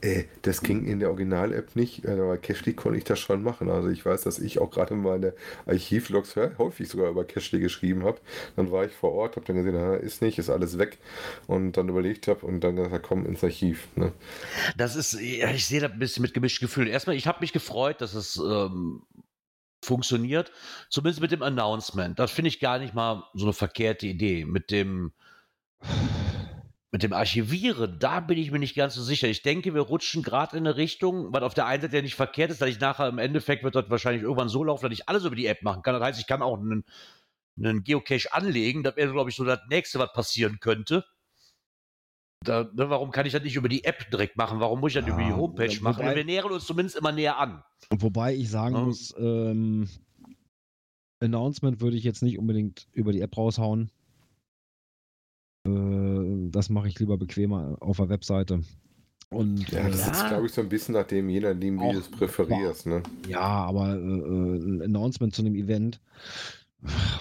äh, 0.06 0.26
das 0.44 0.62
ging 0.62 0.86
in 0.86 1.00
der 1.00 1.10
Original-App 1.10 1.76
nicht, 1.76 2.06
äh, 2.06 2.12
aber 2.12 2.38
Cashly 2.38 2.74
konnte 2.74 2.98
ich 2.98 3.04
das 3.04 3.20
schon 3.20 3.42
machen. 3.42 3.70
Also 3.70 3.90
ich 3.90 4.06
weiß, 4.06 4.22
dass 4.22 4.40
ich 4.40 4.60
auch 4.60 4.70
gerade 4.70 4.96
meine 4.96 5.34
Archivlogs 5.66 6.36
hä, 6.36 6.52
häufig 6.58 6.88
sogar 6.88 7.10
über 7.10 7.26
Cashly 7.26 7.60
geschrieben 7.60 8.04
habe. 8.04 8.20
Dann 8.56 8.72
war 8.72 8.86
ich 8.86 8.94
vor 8.94 9.14
Ort, 9.14 9.36
habe 9.36 9.46
dann 9.46 9.56
gesehen, 9.56 9.76
ist 10.02 10.22
nicht, 10.22 10.38
ist 10.38 10.50
alles 10.50 10.78
weg. 10.78 11.00
Und 11.48 11.74
dann 11.74 11.90
überlegt 11.90 12.28
habe 12.28 12.46
und 12.46 12.62
dann 12.62 12.76
gesagt, 12.76 13.06
komm 13.08 13.26
ins 13.26 13.44
Archiv. 13.44 13.88
Ne? 13.96 14.14
Das 14.78 14.96
ist, 14.96 15.20
ich 15.20 15.66
sehe 15.66 15.82
das 15.82 15.92
ein 15.92 16.00
bisschen 16.00 16.22
mit 16.22 16.34
gemischtem 16.34 16.68
Gefühl. 16.68 16.88
Erstmal, 16.88 17.16
ich 17.16 17.28
habe 17.28 17.40
mich 17.42 17.54
gefreut, 17.54 18.02
dass 18.02 18.14
es 18.14 18.38
ähm, 18.38 19.02
funktioniert. 19.84 20.52
Zumindest 20.90 21.22
mit 21.22 21.32
dem 21.32 21.42
Announcement. 21.42 22.20
Das 22.20 22.32
finde 22.32 22.50
ich 22.50 22.60
gar 22.60 22.80
nicht 22.80 22.94
mal 22.94 23.24
so 23.34 23.46
eine 23.46 23.54
verkehrte 23.54 24.08
Idee. 24.08 24.46
Mit 24.46 24.72
dem, 24.72 25.14
mit 26.92 27.04
dem 27.04 27.14
Archivieren, 27.14 27.98
da 28.00 28.20
bin 28.22 28.38
ich 28.38 28.52
mir 28.52 28.60
nicht 28.60 28.76
ganz 28.76 28.96
so 28.96 29.04
sicher. 29.04 29.28
Ich 29.28 29.42
denke, 29.42 29.74
wir 29.74 29.82
rutschen 29.82 30.24
gerade 30.24 30.56
in 30.56 30.66
eine 30.66 30.78
Richtung, 30.78 31.34
was 31.34 31.44
auf 31.44 31.54
der 31.54 31.66
einen 31.66 31.82
Seite 31.82 31.98
ja 31.98 32.02
nicht 32.02 32.16
verkehrt 32.16 32.52
ist, 32.52 32.62
dass 32.62 32.70
ich 32.70 32.80
nachher 32.80 33.10
im 33.10 33.18
Endeffekt 33.18 33.64
wird 33.64 33.76
das 33.76 33.90
wahrscheinlich 33.90 34.24
irgendwann 34.24 34.48
so 34.50 34.64
laufen, 34.64 34.84
dass 34.86 34.94
ich 34.94 35.10
alles 35.10 35.26
über 35.26 35.36
die 35.36 35.48
App 35.48 35.62
machen 35.62 35.82
kann. 35.82 35.94
Das 35.94 36.04
heißt, 36.04 36.20
ich 36.22 36.28
kann 36.28 36.42
auch 36.42 36.58
einen, 36.58 36.86
einen 37.58 37.84
Geocache 37.84 38.32
anlegen. 38.32 38.84
Das 38.84 38.96
wäre, 38.96 39.12
glaube 39.12 39.30
ich, 39.30 39.36
so 39.36 39.44
das 39.44 39.60
nächste, 39.70 40.00
was 40.00 40.14
passieren 40.14 40.60
könnte. 40.62 41.04
Da, 42.46 42.64
ne, 42.64 42.90
warum 42.90 43.12
kann 43.12 43.26
ich 43.26 43.34
das 43.34 43.44
nicht 43.44 43.56
über 43.56 43.68
die 43.70 43.84
App 43.84 44.10
direkt 44.12 44.38
machen? 44.38 44.60
Warum 44.60 44.80
muss 44.80 44.92
ich 44.92 45.00
das 45.00 45.08
Ja, 45.08 45.14
über 45.14 45.24
die 45.24 45.34
Homepage 45.34 45.68
wobei- 45.68 45.82
machen? 45.82 46.16
Wir 46.16 46.24
nähern 46.26 46.52
uns 46.52 46.66
zumindest 46.66 46.96
immer 46.96 47.12
näher 47.12 47.38
an. 47.38 47.64
Wobei 47.90 48.36
ich 48.36 48.50
sagen 48.50 48.76
Ja. 48.76 48.82
muss, 48.84 49.14
ähm, 49.18 49.90
Announcement 51.20 51.82
würde 51.82 51.98
ich 51.98 52.04
jetzt 52.04 52.22
nicht 52.22 52.38
unbedingt 52.38 52.88
über 52.94 53.12
die 53.12 53.22
App 53.22 53.36
raushauen. 53.36 53.90
Äh, 55.66 56.50
das 56.52 56.70
mache 56.70 56.88
ich 56.88 57.00
lieber 57.00 57.18
bequemer 57.18 57.78
auf 57.80 57.98
der 57.98 58.10
Webseite. 58.10 58.62
Und 59.30 59.70
Ja, 59.72 59.80
äh, 59.88 59.92
das 59.92 60.06
Ja. 60.06 60.12
ist, 60.12 60.28
glaube 60.28 60.46
ich, 60.46 60.54
so 60.54 60.62
ein 60.62 60.70
bisschen 60.70 60.94
nach 60.94 61.06
dem, 61.08 61.30
je 61.30 61.40
nachdem, 61.40 61.80
wie 61.80 61.92
du 61.92 62.00
es 62.00 62.10
präferierst. 62.10 62.86
Ne? 62.86 63.04
ja, 63.28 63.40
aber 63.42 63.96
äh, 63.96 63.98
äh, 63.98 64.58
ein 64.58 64.82
Announcement 64.84 65.34
zu 65.36 65.42
einem 65.42 65.56
Event, 65.56 66.00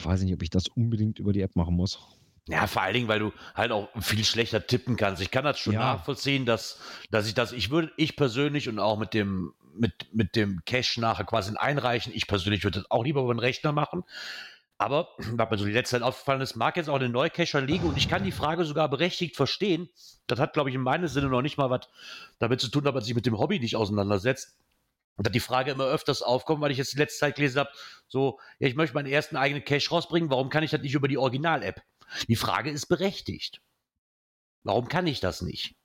weiß 0.02 0.20
ich 0.20 0.26
nicht, 0.26 0.34
ob 0.34 0.42
ich 0.42 0.50
das 0.50 0.68
unbedingt 0.68 1.18
über 1.18 1.32
die 1.32 1.40
App 1.40 1.56
machen 1.56 1.74
muss. 1.74 1.98
Ja, 2.46 2.66
vor 2.66 2.82
allen 2.82 2.92
Dingen, 2.92 3.08
weil 3.08 3.20
du 3.20 3.32
halt 3.54 3.72
auch 3.72 3.88
viel 4.02 4.22
schlechter 4.22 4.66
tippen 4.66 4.96
kannst. 4.96 5.22
Ich 5.22 5.30
kann 5.30 5.44
das 5.44 5.58
schon 5.58 5.72
Ja. 5.74 5.80
nachvollziehen, 5.80 6.44
dass, 6.44 6.78
dass 7.10 7.26
ich 7.26 7.32
das, 7.32 7.52
ich 7.52 7.70
würde, 7.70 7.90
ich 7.96 8.16
persönlich 8.16 8.68
und 8.68 8.78
auch 8.78 8.98
mit 8.98 9.14
dem, 9.14 9.54
mit, 9.74 9.92
mit 10.12 10.36
dem 10.36 10.60
Cache 10.66 11.00
nachher 11.00 11.24
quasi 11.24 11.54
einreichen, 11.56 12.12
ich 12.14 12.26
persönlich 12.26 12.62
würde 12.62 12.80
das 12.80 12.90
auch 12.90 13.02
lieber 13.02 13.22
über 13.22 13.32
den 13.34 13.40
Rechner 13.40 13.72
machen. 13.72 14.04
Aber, 14.84 15.08
was 15.16 15.50
mir 15.50 15.56
so 15.56 15.64
die 15.64 15.72
letzte 15.72 15.96
Zeit 15.96 16.02
aufgefallen 16.02 16.42
ist, 16.42 16.56
mag 16.56 16.76
jetzt 16.76 16.90
auch 16.90 16.96
eine 16.96 17.08
neue 17.08 17.30
Cacher 17.30 17.62
liegen 17.62 17.88
und 17.88 17.96
ich 17.96 18.06
kann 18.06 18.22
die 18.22 18.32
Frage 18.32 18.66
sogar 18.66 18.90
berechtigt 18.90 19.34
verstehen. 19.34 19.88
Das 20.26 20.38
hat, 20.38 20.52
glaube 20.52 20.68
ich, 20.68 20.74
in 20.74 20.82
meinem 20.82 21.08
Sinne 21.08 21.28
noch 21.28 21.40
nicht 21.40 21.56
mal 21.56 21.70
was 21.70 21.88
damit 22.38 22.60
zu 22.60 22.68
tun, 22.68 22.84
dass 22.84 22.92
man 22.92 23.02
sich 23.02 23.14
mit 23.14 23.24
dem 23.24 23.38
Hobby 23.38 23.58
nicht 23.58 23.76
auseinandersetzt. 23.76 24.58
Und 25.16 25.26
dass 25.26 25.32
die 25.32 25.40
Frage 25.40 25.70
immer 25.70 25.86
öfters 25.86 26.20
aufkommt, 26.20 26.60
weil 26.60 26.70
ich 26.70 26.76
jetzt 26.76 26.92
die 26.92 26.98
letzte 26.98 27.20
Zeit 27.20 27.36
gelesen 27.36 27.60
habe, 27.60 27.70
so, 28.08 28.38
ja, 28.58 28.68
ich 28.68 28.74
möchte 28.74 28.94
meinen 28.94 29.06
ersten 29.06 29.36
eigenen 29.36 29.64
Cache 29.64 29.88
rausbringen, 29.88 30.28
warum 30.28 30.50
kann 30.50 30.62
ich 30.62 30.70
das 30.70 30.82
nicht 30.82 30.94
über 30.94 31.08
die 31.08 31.16
Original-App? 31.16 31.80
Die 32.28 32.36
Frage 32.36 32.70
ist 32.70 32.84
berechtigt. 32.84 33.62
Warum 34.64 34.88
kann 34.88 35.06
ich 35.06 35.20
das 35.20 35.40
nicht? 35.40 35.76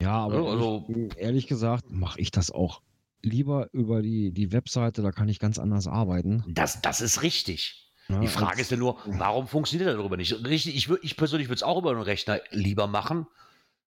Ja, 0.00 0.24
aber 0.24 0.48
also- 0.50 0.88
ehrlich 1.16 1.48
gesagt 1.48 1.90
mache 1.90 2.18
ich 2.18 2.30
das 2.30 2.50
auch 2.50 2.80
lieber 3.22 3.68
über 3.72 4.02
die, 4.02 4.32
die 4.32 4.52
Webseite, 4.52 5.02
da 5.02 5.12
kann 5.12 5.28
ich 5.28 5.38
ganz 5.38 5.58
anders 5.58 5.86
arbeiten. 5.86 6.44
Das, 6.48 6.82
das 6.82 7.00
ist 7.00 7.22
richtig. 7.22 7.90
Ja, 8.08 8.20
Die 8.20 8.26
Frage 8.26 8.60
ist 8.60 8.70
ja 8.70 8.76
nur, 8.76 8.98
warum 9.06 9.46
funktioniert 9.46 9.88
das 9.88 9.96
darüber 9.96 10.16
nicht? 10.16 10.44
Richtig, 10.44 10.76
ich, 10.76 10.90
ich 11.02 11.16
persönlich 11.16 11.48
würde 11.48 11.56
es 11.56 11.62
auch 11.62 11.78
über 11.78 11.90
einen 11.90 12.02
Rechner 12.02 12.40
lieber 12.50 12.86
machen. 12.86 13.26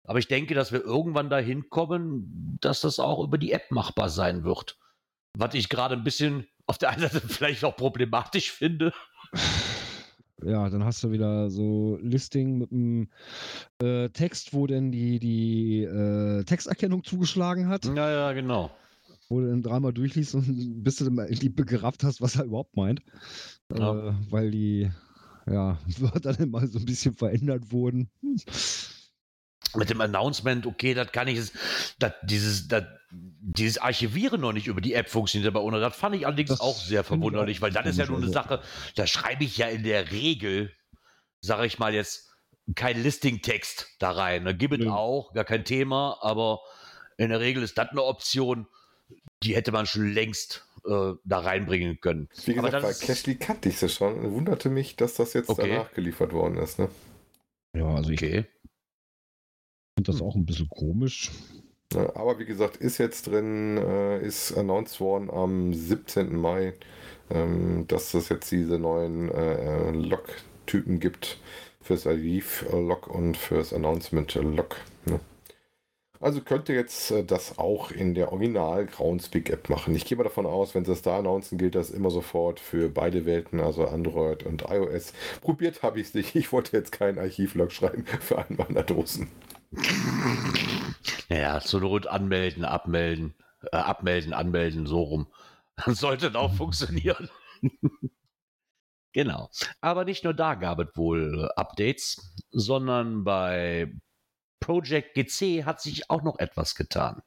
Aber 0.04 0.18
ich 0.18 0.28
denke, 0.28 0.54
dass 0.54 0.72
wir 0.72 0.82
irgendwann 0.82 1.30
dahin 1.30 1.70
kommen, 1.70 2.58
dass 2.60 2.80
das 2.80 2.98
auch 2.98 3.22
über 3.22 3.38
die 3.38 3.52
App 3.52 3.70
machbar 3.70 4.10
sein 4.10 4.44
wird. 4.44 4.76
Was 5.36 5.54
ich 5.54 5.68
gerade 5.68 5.94
ein 5.94 6.04
bisschen 6.04 6.46
auf 6.66 6.78
der 6.78 6.90
einen 6.90 7.02
Seite 7.02 7.20
vielleicht 7.26 7.64
auch 7.64 7.76
problematisch 7.76 8.50
finde. 8.52 8.92
Ja, 10.44 10.68
dann 10.68 10.84
hast 10.84 11.04
du 11.04 11.12
wieder 11.12 11.50
so 11.50 11.98
Listing 12.02 12.58
mit 12.58 12.72
einem 12.72 13.08
äh, 13.80 14.08
Text, 14.08 14.52
wo 14.52 14.66
denn 14.66 14.90
die, 14.90 15.20
die 15.20 15.84
äh, 15.84 16.42
Texterkennung 16.42 17.04
zugeschlagen 17.04 17.68
hat. 17.68 17.84
Ja, 17.84 18.10
ja, 18.10 18.32
genau. 18.32 18.70
Wo 19.32 19.40
du 19.40 19.48
dann 19.48 19.62
dreimal 19.62 19.94
durchliest 19.94 20.34
und 20.34 20.44
bis 20.84 20.96
du 20.96 21.10
mal 21.10 21.26
irgendwie 21.26 21.54
gerafft 21.64 22.04
hast, 22.04 22.20
was 22.20 22.36
er 22.36 22.44
überhaupt 22.44 22.76
meint. 22.76 23.00
Ja. 23.74 24.10
Äh, 24.10 24.14
weil 24.28 24.50
die 24.50 24.90
ja, 25.46 25.78
Wörter 25.98 26.34
dann 26.34 26.50
mal 26.50 26.66
so 26.66 26.78
ein 26.78 26.84
bisschen 26.84 27.14
verändert 27.14 27.72
wurden. 27.72 28.10
Mit 29.74 29.88
dem 29.88 30.02
Announcement, 30.02 30.66
okay, 30.66 30.92
das 30.92 31.12
kann 31.12 31.28
ich, 31.28 31.50
das, 31.98 32.12
dieses, 32.24 32.68
das, 32.68 32.84
dieses 33.10 33.78
Archivieren 33.78 34.42
noch 34.42 34.52
nicht 34.52 34.66
über 34.66 34.82
die 34.82 34.92
App 34.92 35.08
funktioniert 35.08 35.48
aber 35.54 35.64
ohne. 35.64 35.80
Das 35.80 35.96
fand 35.96 36.14
ich 36.14 36.26
allerdings 36.26 36.50
Das 36.50 36.60
auch 36.60 36.76
sehr 36.76 37.02
verwunderlich, 37.02 37.58
auch 37.58 37.62
weil 37.62 37.72
das 37.72 37.86
ist 37.86 37.98
ja 37.98 38.04
nur 38.04 38.18
eine 38.18 38.26
komisch, 38.26 38.34
Sache, 38.34 38.60
da 38.96 39.06
schreibe 39.06 39.44
ich 39.44 39.56
ja 39.56 39.68
in 39.68 39.82
der 39.82 40.10
Regel, 40.10 40.70
sage 41.40 41.64
ich 41.66 41.78
mal 41.78 41.94
jetzt, 41.94 42.28
kein 42.74 43.02
Listing-Text 43.02 43.96
da 43.98 44.10
rein. 44.10 44.44
Da 44.44 44.52
gibt 44.52 44.78
es 44.78 44.86
auch, 44.86 45.32
gar 45.32 45.44
kein 45.44 45.64
Thema, 45.64 46.18
aber 46.20 46.60
in 47.16 47.30
der 47.30 47.40
Regel 47.40 47.62
ist 47.62 47.78
das 47.78 47.88
eine 47.88 48.02
Option, 48.02 48.66
die 49.42 49.54
hätte 49.54 49.72
man 49.72 49.86
schon 49.86 50.12
längst 50.12 50.66
äh, 50.86 51.12
da 51.24 51.38
reinbringen 51.38 52.00
können. 52.00 52.28
Wie 52.44 52.58
Aber 52.58 52.68
gesagt, 52.68 52.84
das 52.84 53.00
bei 53.00 53.06
Cashly 53.06 53.34
kannte 53.36 53.68
ich 53.68 53.82
es 53.82 53.94
schon. 53.94 54.32
Wunderte 54.32 54.68
mich, 54.68 54.96
dass 54.96 55.14
das 55.14 55.32
jetzt 55.34 55.48
Okay. 55.48 55.68
danach 55.70 55.92
geliefert 55.92 56.32
worden 56.32 56.56
ist. 56.58 56.78
Ne? 56.78 56.88
Ja, 57.76 57.86
also 57.94 58.10
ich 58.10 58.20
Okay. 58.22 58.44
finde 59.96 60.12
das 60.12 60.20
auch 60.20 60.34
ein 60.34 60.44
bisschen 60.46 60.68
komisch. 60.68 61.30
Ja, 61.94 62.16
aber 62.16 62.38
wie 62.38 62.46
gesagt, 62.46 62.76
ist 62.78 62.98
jetzt 62.98 63.26
drin, 63.26 63.76
äh, 63.76 64.24
ist 64.26 64.52
announced 64.56 64.98
worden 65.00 65.30
am 65.30 65.74
17. 65.74 66.34
Mai, 66.36 66.72
ähm, 67.30 67.86
dass 67.86 68.14
es 68.14 68.30
jetzt 68.30 68.50
diese 68.50 68.78
neuen 68.78 69.30
äh, 69.30 69.90
Log-Typen 69.90 71.00
gibt 71.00 71.38
fürs 71.82 72.06
Archiv-Log 72.06 73.08
und 73.08 73.36
fürs 73.36 73.72
Announcement-Log. 73.74 74.76
Ne? 75.04 75.20
Also 76.22 76.40
könnt 76.40 76.68
ihr 76.68 76.76
jetzt 76.76 77.10
äh, 77.10 77.24
das 77.24 77.58
auch 77.58 77.90
in 77.90 78.14
der 78.14 78.30
Original 78.30 78.86
Groundspeak-App 78.86 79.68
machen. 79.68 79.96
Ich 79.96 80.04
gehe 80.04 80.16
mal 80.16 80.22
davon 80.22 80.46
aus, 80.46 80.72
wenn 80.72 80.84
sie 80.84 80.92
es 80.92 81.02
da 81.02 81.18
announcen, 81.18 81.58
gilt 81.58 81.74
das 81.74 81.90
immer 81.90 82.10
sofort 82.10 82.60
für 82.60 82.88
beide 82.88 83.26
Welten, 83.26 83.58
also 83.58 83.88
Android 83.88 84.44
und 84.44 84.62
iOS. 84.70 85.14
Probiert 85.40 85.82
habe 85.82 86.00
ich 86.00 86.08
es 86.08 86.14
nicht. 86.14 86.36
Ich 86.36 86.52
wollte 86.52 86.76
jetzt 86.76 86.92
keinen 86.92 87.18
Archivlog 87.18 87.72
schreiben 87.72 88.06
für 88.20 88.38
einen 88.38 88.56
meiner 88.56 88.84
Dosen. 88.84 89.32
Naja, 91.28 91.60
zur 91.60 91.80
Not 91.80 92.06
anmelden, 92.06 92.64
abmelden, 92.64 93.34
äh, 93.72 93.76
abmelden, 93.76 94.32
anmelden, 94.32 94.86
so 94.86 95.02
rum. 95.02 95.26
Dann 95.74 95.96
sollte 95.96 96.30
das 96.30 96.40
auch 96.40 96.54
funktionieren. 96.54 97.30
genau. 99.12 99.50
Aber 99.80 100.04
nicht 100.04 100.22
nur 100.22 100.34
da 100.34 100.54
gab 100.54 100.78
es 100.78 100.96
wohl 100.96 101.50
Updates, 101.56 102.32
sondern 102.52 103.24
bei 103.24 103.92
Project 104.62 105.14
GC 105.14 105.64
hat 105.64 105.80
sich 105.80 106.10
auch 106.10 106.22
noch 106.22 106.38
etwas 106.38 106.74
getan. 106.74 107.22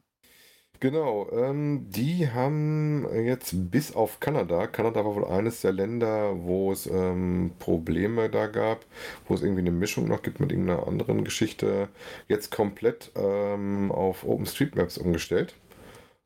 Genau, 0.81 1.29
ähm, 1.31 1.88
die 1.89 2.29
haben 2.29 3.07
jetzt 3.25 3.71
bis 3.71 3.95
auf 3.95 4.19
Kanada, 4.19 4.67
Kanada 4.67 5.05
war 5.05 5.15
wohl 5.15 5.25
eines 5.25 5.61
der 5.61 5.71
Länder, 5.71 6.36
wo 6.43 6.71
es 6.71 6.86
ähm, 6.86 7.51
Probleme 7.59 8.29
da 8.29 8.47
gab, 8.47 8.86
wo 9.27 9.33
es 9.33 9.41
irgendwie 9.41 9.61
eine 9.61 9.71
Mischung 9.71 10.07
noch 10.07 10.21
gibt 10.21 10.39
mit 10.39 10.51
irgendeiner 10.51 10.86
anderen 10.88 11.23
Geschichte, 11.23 11.88
jetzt 12.27 12.51
komplett 12.51 13.11
ähm, 13.15 13.91
auf 13.91 14.25
OpenStreetMaps 14.25 14.97
umgestellt. 14.97 15.55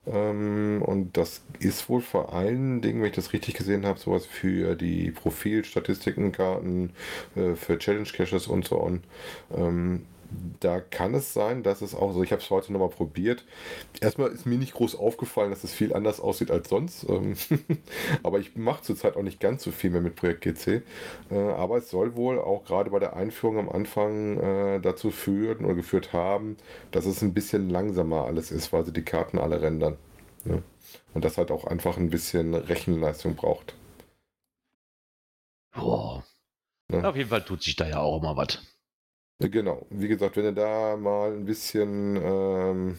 Ähm, 0.07 0.82
und 0.84 1.16
das 1.18 1.43
ist 1.60 1.88
wohl 1.88 2.01
vor 2.01 2.34
allen 2.34 2.82
Dingen, 2.82 3.01
wenn 3.01 3.10
ich 3.10 3.16
das 3.16 3.34
richtig 3.34 3.53
gesehen 3.55 3.86
habe, 3.86 3.99
sowas 3.99 4.26
für 4.26 4.76
die 4.76 5.12
Profilstatistikenkarten, 5.12 6.91
äh, 7.36 7.55
für 7.55 7.78
Challenge 7.78 8.10
Caches 8.12 8.47
und 8.47 8.68
so 8.68 8.82
on. 8.82 9.03
Da 10.60 10.80
kann 10.80 11.16
es 11.16 11.34
sein, 11.34 11.64
dass 11.64 11.82
es 11.82 11.96
auch 11.96 12.14
so, 12.14 12.22
ich 12.22 12.32
habe 12.32 12.42
es 12.42 12.50
heute 12.50 12.72
nochmal 12.72 12.90
probiert. 12.90 13.46
Erstmal 14.02 14.30
ist 14.30 14.46
mir 14.46 14.58
nicht 14.58 14.74
groß 14.74 14.96
aufgefallen, 14.96 15.50
dass 15.50 15.64
es 15.64 15.74
viel 15.74 15.94
anders 15.94 16.20
aussieht 16.20 16.52
als 16.52 16.70
sonst. 16.70 17.08
Ähm, 17.10 17.34
aber 18.24 18.40
ich 18.40 18.56
mache 18.56 18.84
zurzeit 18.84 19.16
auch 19.16 19.24
nicht 19.24 19.40
ganz 19.40 19.64
so 19.64 19.72
viel 19.72 19.90
mehr 19.90 20.02
mit 20.02 20.16
Projekt 20.16 20.42
GC. 20.42 20.84
Äh, 21.32 21.36
aber 21.36 21.78
es 21.78 21.90
soll 21.90 22.16
wohl 22.16 22.40
auch 22.40 22.66
gerade 22.66 22.92
bei 22.92 23.00
der 23.00 23.16
Einführung 23.16 23.58
am 23.58 23.70
Anfang 23.70 24.40
äh, 24.40 24.80
dazu 24.80 25.12
führen 25.12 25.66
oder 25.66 25.76
geführt 25.76 26.14
haben, 26.14 26.58
dass 26.92 27.06
es 27.06 27.22
ein 27.22 27.34
bisschen 27.34 27.70
langsamer 27.70 28.26
alles 28.26 28.52
ist, 28.52 28.72
weil 28.72 28.86
sie 28.86 28.94
die 28.94 29.06
Karten 29.06 29.40
alle 29.40 29.62
rendern. 29.62 29.98
Ne? 30.44 30.62
Und 31.14 31.26
das 31.26 31.38
halt 31.38 31.52
auch 31.52 31.66
einfach 31.66 31.98
ein 31.98 32.10
bisschen 32.10 32.54
Rechenleistung 32.54 33.36
braucht. 33.36 33.76
Boah. 35.74 36.24
Ja. 36.92 37.10
Auf 37.10 37.16
jeden 37.16 37.30
Fall 37.30 37.44
tut 37.44 37.64
sich 37.64 37.76
da 37.76 37.88
ja 37.88 38.00
auch 38.00 38.22
immer 38.22 38.36
was. 38.36 38.60
Ja, 39.42 39.48
Genau, 39.48 39.86
wie 39.90 40.10
gesagt, 40.10 40.36
wenn 40.36 40.44
ihr 40.46 40.52
da 40.52 40.98
mal 40.98 41.32
ein 41.32 41.46
bisschen 41.46 42.18
ähm, 42.22 42.98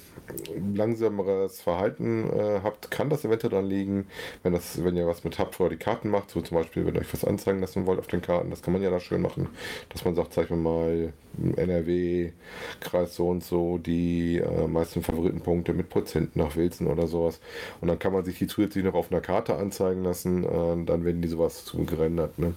langsameres 0.75 1.61
Verhalten 1.61 2.31
äh, 2.31 2.61
habt, 2.63 2.91
kann 2.91 3.11
das 3.11 3.27
eventuell 3.27 3.51
dran 3.51 3.67
liegen, 3.67 4.07
wenn, 4.43 4.55
das, 4.55 4.83
wenn 4.83 4.97
ihr 4.97 5.07
was 5.07 5.23
mit 5.23 5.39
habt, 5.39 5.61
wo 5.61 5.65
ihr 5.65 5.71
die 5.71 5.77
Karten 5.77 6.09
macht, 6.09 6.31
so 6.31 6.41
zum 6.41 6.57
Beispiel, 6.57 6.87
wenn 6.87 6.95
ihr 6.95 7.03
euch 7.03 7.13
was 7.13 7.27
anzeigen 7.27 7.61
lassen 7.61 7.85
wollt 7.85 7.99
auf 7.99 8.07
den 8.07 8.23
Karten, 8.23 8.49
das 8.49 8.63
kann 8.63 8.73
man 8.73 8.83
ja 8.83 8.89
da 8.91 9.01
schön 9.01 9.21
machen, 9.21 9.49
dass 9.91 10.05
man 10.07 10.15
sagt, 10.15 10.33
zeig 10.33 10.51
mir 10.51 10.57
mal 10.57 11.13
NRW, 11.57 12.33
Kreis 12.81 13.17
so 13.17 13.29
und 13.29 13.45
so, 13.45 13.77
die 13.77 14.39
äh, 14.39 14.67
meisten 14.67 15.03
Favoritenpunkte 15.03 15.75
mit 15.75 15.91
Prozent 15.91 16.37
nach 16.37 16.57
Wilson 16.57 16.87
oder 16.87 17.07
sowas. 17.07 17.39
Und 17.83 17.89
dann 17.89 17.99
kann 17.99 18.13
man 18.15 18.25
sich 18.25 18.39
die 18.39 18.47
zusätzlich 18.47 18.85
noch 18.85 18.95
auf 18.95 19.13
einer 19.13 19.21
Karte 19.21 19.57
anzeigen 19.57 20.03
lassen, 20.05 20.45
äh, 20.45 20.85
dann 20.87 21.05
werden 21.05 21.21
die 21.21 21.29
sowas 21.29 21.67
zu 21.67 21.85
gerendert. 21.85 22.39
Ne? 22.39 22.55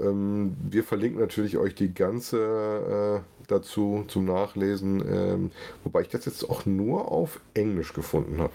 Ähm, 0.00 0.56
wir 0.62 0.84
verlinken 0.84 1.20
natürlich 1.20 1.56
euch 1.56 1.74
die 1.74 1.92
ganze 1.92 3.22
äh, 3.22 3.44
dazu 3.46 4.04
zum 4.08 4.24
Nachlesen, 4.24 5.02
ähm, 5.06 5.50
wobei 5.82 6.02
ich 6.02 6.08
das 6.08 6.24
jetzt 6.24 6.48
auch 6.48 6.66
nur 6.66 7.10
auf 7.10 7.40
Englisch 7.54 7.92
gefunden 7.92 8.38
habe. 8.40 8.52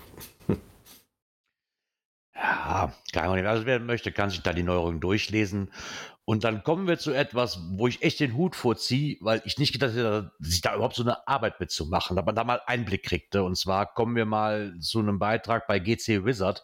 Ja, 2.42 2.94
kein 3.12 3.26
Problem. 3.26 3.48
Also 3.48 3.66
wer 3.66 3.82
möchte, 3.82 4.14
kann 4.14 4.30
sich 4.30 4.42
da 4.42 4.54
die 4.54 4.64
Neuerungen 4.64 5.02
durchlesen. 5.02 5.74
Und 6.24 6.44
dann 6.44 6.64
kommen 6.64 6.88
wir 6.88 6.98
zu 6.98 7.12
etwas, 7.12 7.60
wo 7.72 7.88
ich 7.88 8.02
echt 8.04 8.20
den 8.20 8.38
Hut 8.38 8.56
vorziehe, 8.56 9.18
weil 9.20 9.42
ich 9.46 9.58
nicht 9.58 9.74
gedacht 9.74 9.92
hätte, 9.92 10.32
sich 10.40 10.62
da 10.62 10.76
überhaupt 10.76 10.96
so 10.96 11.04
eine 11.04 11.28
Arbeit 11.28 11.60
mitzumachen, 11.60 12.16
dass 12.16 12.26
man 12.26 12.36
da 12.36 12.44
mal 12.44 12.62
Einblick 12.66 13.04
kriegte. 13.04 13.44
Und 13.44 13.58
zwar 13.58 13.94
kommen 13.94 14.16
wir 14.16 14.26
mal 14.26 14.74
zu 14.80 15.00
einem 15.00 15.20
Beitrag 15.20 15.68
bei 15.68 15.80
GC 15.80 16.24
Wizard 16.24 16.64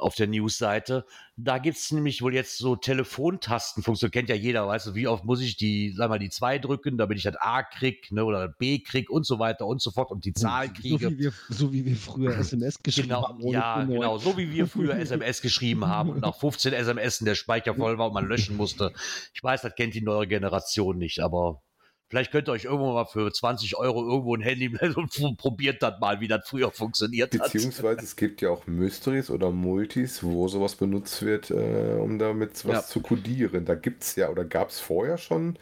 auf 0.00 0.14
der 0.14 0.26
Newsseite. 0.26 1.04
Da 1.36 1.58
gibt 1.58 1.76
es 1.78 1.90
nämlich 1.92 2.20
wohl 2.22 2.34
jetzt 2.34 2.58
so 2.58 2.76
Telefontastenfunktion, 2.76 4.10
kennt 4.10 4.28
ja 4.28 4.34
jeder, 4.34 4.66
weißt 4.66 4.88
du, 4.88 4.94
wie 4.94 5.06
oft 5.06 5.24
muss 5.24 5.40
ich 5.40 5.56
die, 5.56 5.92
sag 5.96 6.08
mal, 6.10 6.18
die 6.18 6.30
2 6.30 6.58
drücken, 6.58 6.98
damit 6.98 7.18
ich 7.18 7.24
das 7.24 7.36
A 7.36 7.62
krieg, 7.62 8.10
ne, 8.12 8.24
oder 8.24 8.48
B 8.48 8.80
krieg 8.80 9.08
und 9.10 9.26
so 9.26 9.38
weiter 9.38 9.66
und 9.66 9.80
so 9.80 9.90
fort 9.90 10.10
und 10.10 10.24
die 10.24 10.32
Zahl 10.32 10.66
so, 10.68 10.72
kriege. 10.74 11.10
wie 11.10 11.18
wir, 11.18 11.32
so 11.48 11.72
wie 11.72 11.84
wir 11.84 11.96
früher 11.96 12.36
SMS 12.36 12.78
geschrieben 12.82 13.08
Genau, 13.08 13.28
haben. 13.28 13.46
ja, 13.48 13.84
genau. 13.84 14.18
So 14.18 14.36
wie 14.36 14.50
wir 14.52 14.66
früher 14.66 14.94
SMS 14.98 15.40
geschrieben 15.42 15.86
haben 15.86 16.10
und 16.10 16.20
nach 16.22 16.36
15 16.36 16.72
SMS 16.72 17.18
der 17.20 17.34
Speicher 17.34 17.74
voll 17.74 17.98
war 17.98 18.08
und 18.08 18.14
man 18.14 18.26
löschen 18.26 18.56
musste. 18.56 18.92
Ich 19.34 19.42
weiß, 19.42 19.62
das 19.62 19.74
kennt 19.74 19.94
die 19.94 20.02
neue 20.02 20.26
Generation 20.26 20.98
nicht, 20.98 21.20
aber 21.20 21.62
vielleicht 22.10 22.32
könnt 22.32 22.48
ihr 22.48 22.52
euch 22.52 22.64
irgendwo 22.64 22.92
mal 22.92 23.06
für 23.06 23.32
20 23.32 23.76
Euro 23.76 24.02
irgendwo 24.06 24.34
ein 24.34 24.42
Handy 24.42 24.68
und 24.94 25.36
probiert 25.38 25.82
das 25.82 25.98
mal, 26.00 26.20
wie 26.20 26.28
das 26.28 26.46
früher 26.46 26.70
funktioniert 26.70 27.32
hat. 27.38 27.52
Beziehungsweise 27.52 28.00
es 28.02 28.16
gibt 28.16 28.42
ja 28.42 28.50
auch 28.50 28.66
Mysteries 28.66 29.30
oder 29.30 29.50
Multis, 29.50 30.22
wo 30.22 30.48
sowas 30.48 30.74
benutzt 30.74 31.22
wird, 31.22 31.50
äh, 31.50 31.96
um 31.98 32.18
damit 32.18 32.66
was 32.66 32.74
Ja. 32.74 32.82
zu 32.82 33.00
codieren. 33.00 33.64
Da 33.64 33.74
gibt 33.76 34.02
es 34.02 34.16
ja 34.16 34.28
oder 34.28 34.44
gab 34.44 34.68
es 34.70 34.80
vorher 34.80 35.16
schon 35.16 35.56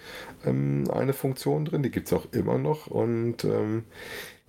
ähm, 0.44 0.90
eine 0.90 1.12
Funktion 1.12 1.66
drin, 1.66 1.82
die 1.82 1.90
gibt 1.90 2.06
es 2.08 2.12
auch 2.12 2.26
immer 2.32 2.58
noch 2.58 2.86
und 2.88 3.44
ähm, 3.44 3.84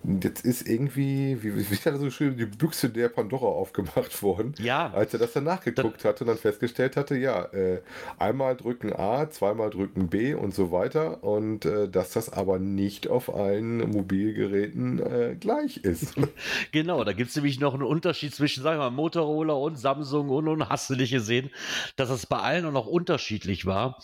jetzt 0.02 0.44
ist 0.44 0.66
irgendwie, 0.66 1.42
wie, 1.42 1.70
wie 1.70 1.76
hat 1.76 1.86
er 1.86 1.98
so 1.98 2.06
geschrieben, 2.06 2.36
die 2.36 2.46
Büchse 2.46 2.88
der 2.88 3.08
Pandora 3.08 3.46
aufgemacht 3.46 4.22
worden. 4.22 4.54
Ja, 4.58 4.90
Als 4.92 5.12
er 5.12 5.20
das 5.20 5.32
dann 5.32 5.44
nachgeguckt 5.44 6.04
hatte 6.04 6.24
und 6.24 6.28
dann 6.28 6.38
festgestellt 6.38 6.96
hatte, 6.96 7.16
ja, 7.16 7.44
äh, 7.52 7.82
einmal 8.18 8.56
drücken 8.56 8.92
A, 8.92 9.28
zweimal 9.30 9.70
drücken 9.70 10.08
B 10.08 10.34
und 10.34 10.54
so 10.54 10.72
weiter 10.72 11.22
und 11.22 11.64
äh, 11.66 11.88
dass 11.88 12.12
das 12.12 12.32
aber 12.32 12.58
nicht 12.58 13.08
auf 13.08 13.34
allen 13.34 13.90
Mobilgeräten 13.90 15.00
äh, 15.00 15.36
gleich 15.38 15.78
ist. 15.78 16.14
genau. 16.72 17.04
Da 17.04 17.12
gibt 17.12 17.30
es 17.30 17.36
nämlich 17.36 17.60
noch 17.60 17.74
einen 17.74 17.82
Unterschied 17.82 18.34
zwischen, 18.34 18.62
sagen 18.62 18.78
wir 18.78 18.90
mal, 18.90 18.96
Motorola 18.96 19.54
und 19.54 19.76
Samsung 19.76 20.30
und, 20.30 20.48
und 20.48 20.68
hast 20.68 20.88
du 20.88 20.94
nicht 20.94 21.10
gesehen, 21.10 21.50
dass 21.96 22.10
es 22.10 22.26
bei 22.26 22.38
allen 22.38 22.72
noch 22.72 22.86
unterschiedlich 22.86 23.66
war. 23.66 23.98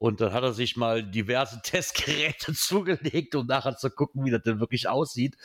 Und 0.00 0.20
dann 0.22 0.32
hat 0.32 0.42
er 0.42 0.54
sich 0.54 0.78
mal 0.78 1.02
diverse 1.02 1.60
Testgeräte 1.62 2.54
zugelegt, 2.54 3.34
um 3.34 3.46
nachher 3.46 3.76
zu 3.76 3.90
gucken, 3.90 4.24
wie 4.24 4.30
das 4.30 4.40
denn 4.42 4.58
wirklich 4.58 4.88
aussieht. 4.88 5.36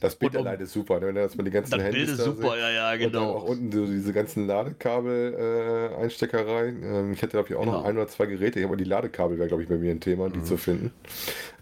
Das 0.00 0.14
Bild 0.14 0.36
Und 0.36 0.42
um- 0.42 0.46
allein 0.46 0.60
ist 0.60 0.72
super, 0.72 1.00
ne? 1.00 1.08
wenn 1.08 1.16
du 1.16 1.22
das 1.22 1.34
mal 1.34 1.42
die 1.42 1.50
ganzen 1.50 1.72
Das 1.72 1.80
Handys 1.82 2.06
Bild 2.06 2.08
ist 2.10 2.20
da 2.20 2.24
super, 2.24 2.42
siehst. 2.52 2.58
ja, 2.60 2.70
ja, 2.70 2.92
Und 2.92 3.00
dann 3.02 3.10
genau. 3.10 3.30
auch 3.32 3.42
unten 3.42 3.72
so 3.72 3.86
diese 3.86 4.12
ganzen 4.12 4.46
Ladekabel-Einsteckereien. 4.46 6.82
ähm, 6.84 7.12
ich 7.12 7.20
hätte, 7.22 7.32
glaube 7.32 7.48
ich, 7.48 7.56
auch 7.56 7.64
noch 7.64 7.72
Genau. 7.78 7.88
ein 7.88 7.96
oder 7.96 8.06
zwei 8.06 8.26
Geräte. 8.26 8.62
Aber 8.64 8.76
die 8.76 8.84
Ladekabel 8.84 9.36
wäre, 9.38 9.48
glaube 9.48 9.64
ich, 9.64 9.68
bei 9.68 9.78
mir 9.78 9.90
ein 9.90 9.98
Thema, 10.00 10.28
Mhm. 10.28 10.32
die 10.34 10.44
zu 10.44 10.56
finden. 10.56 10.92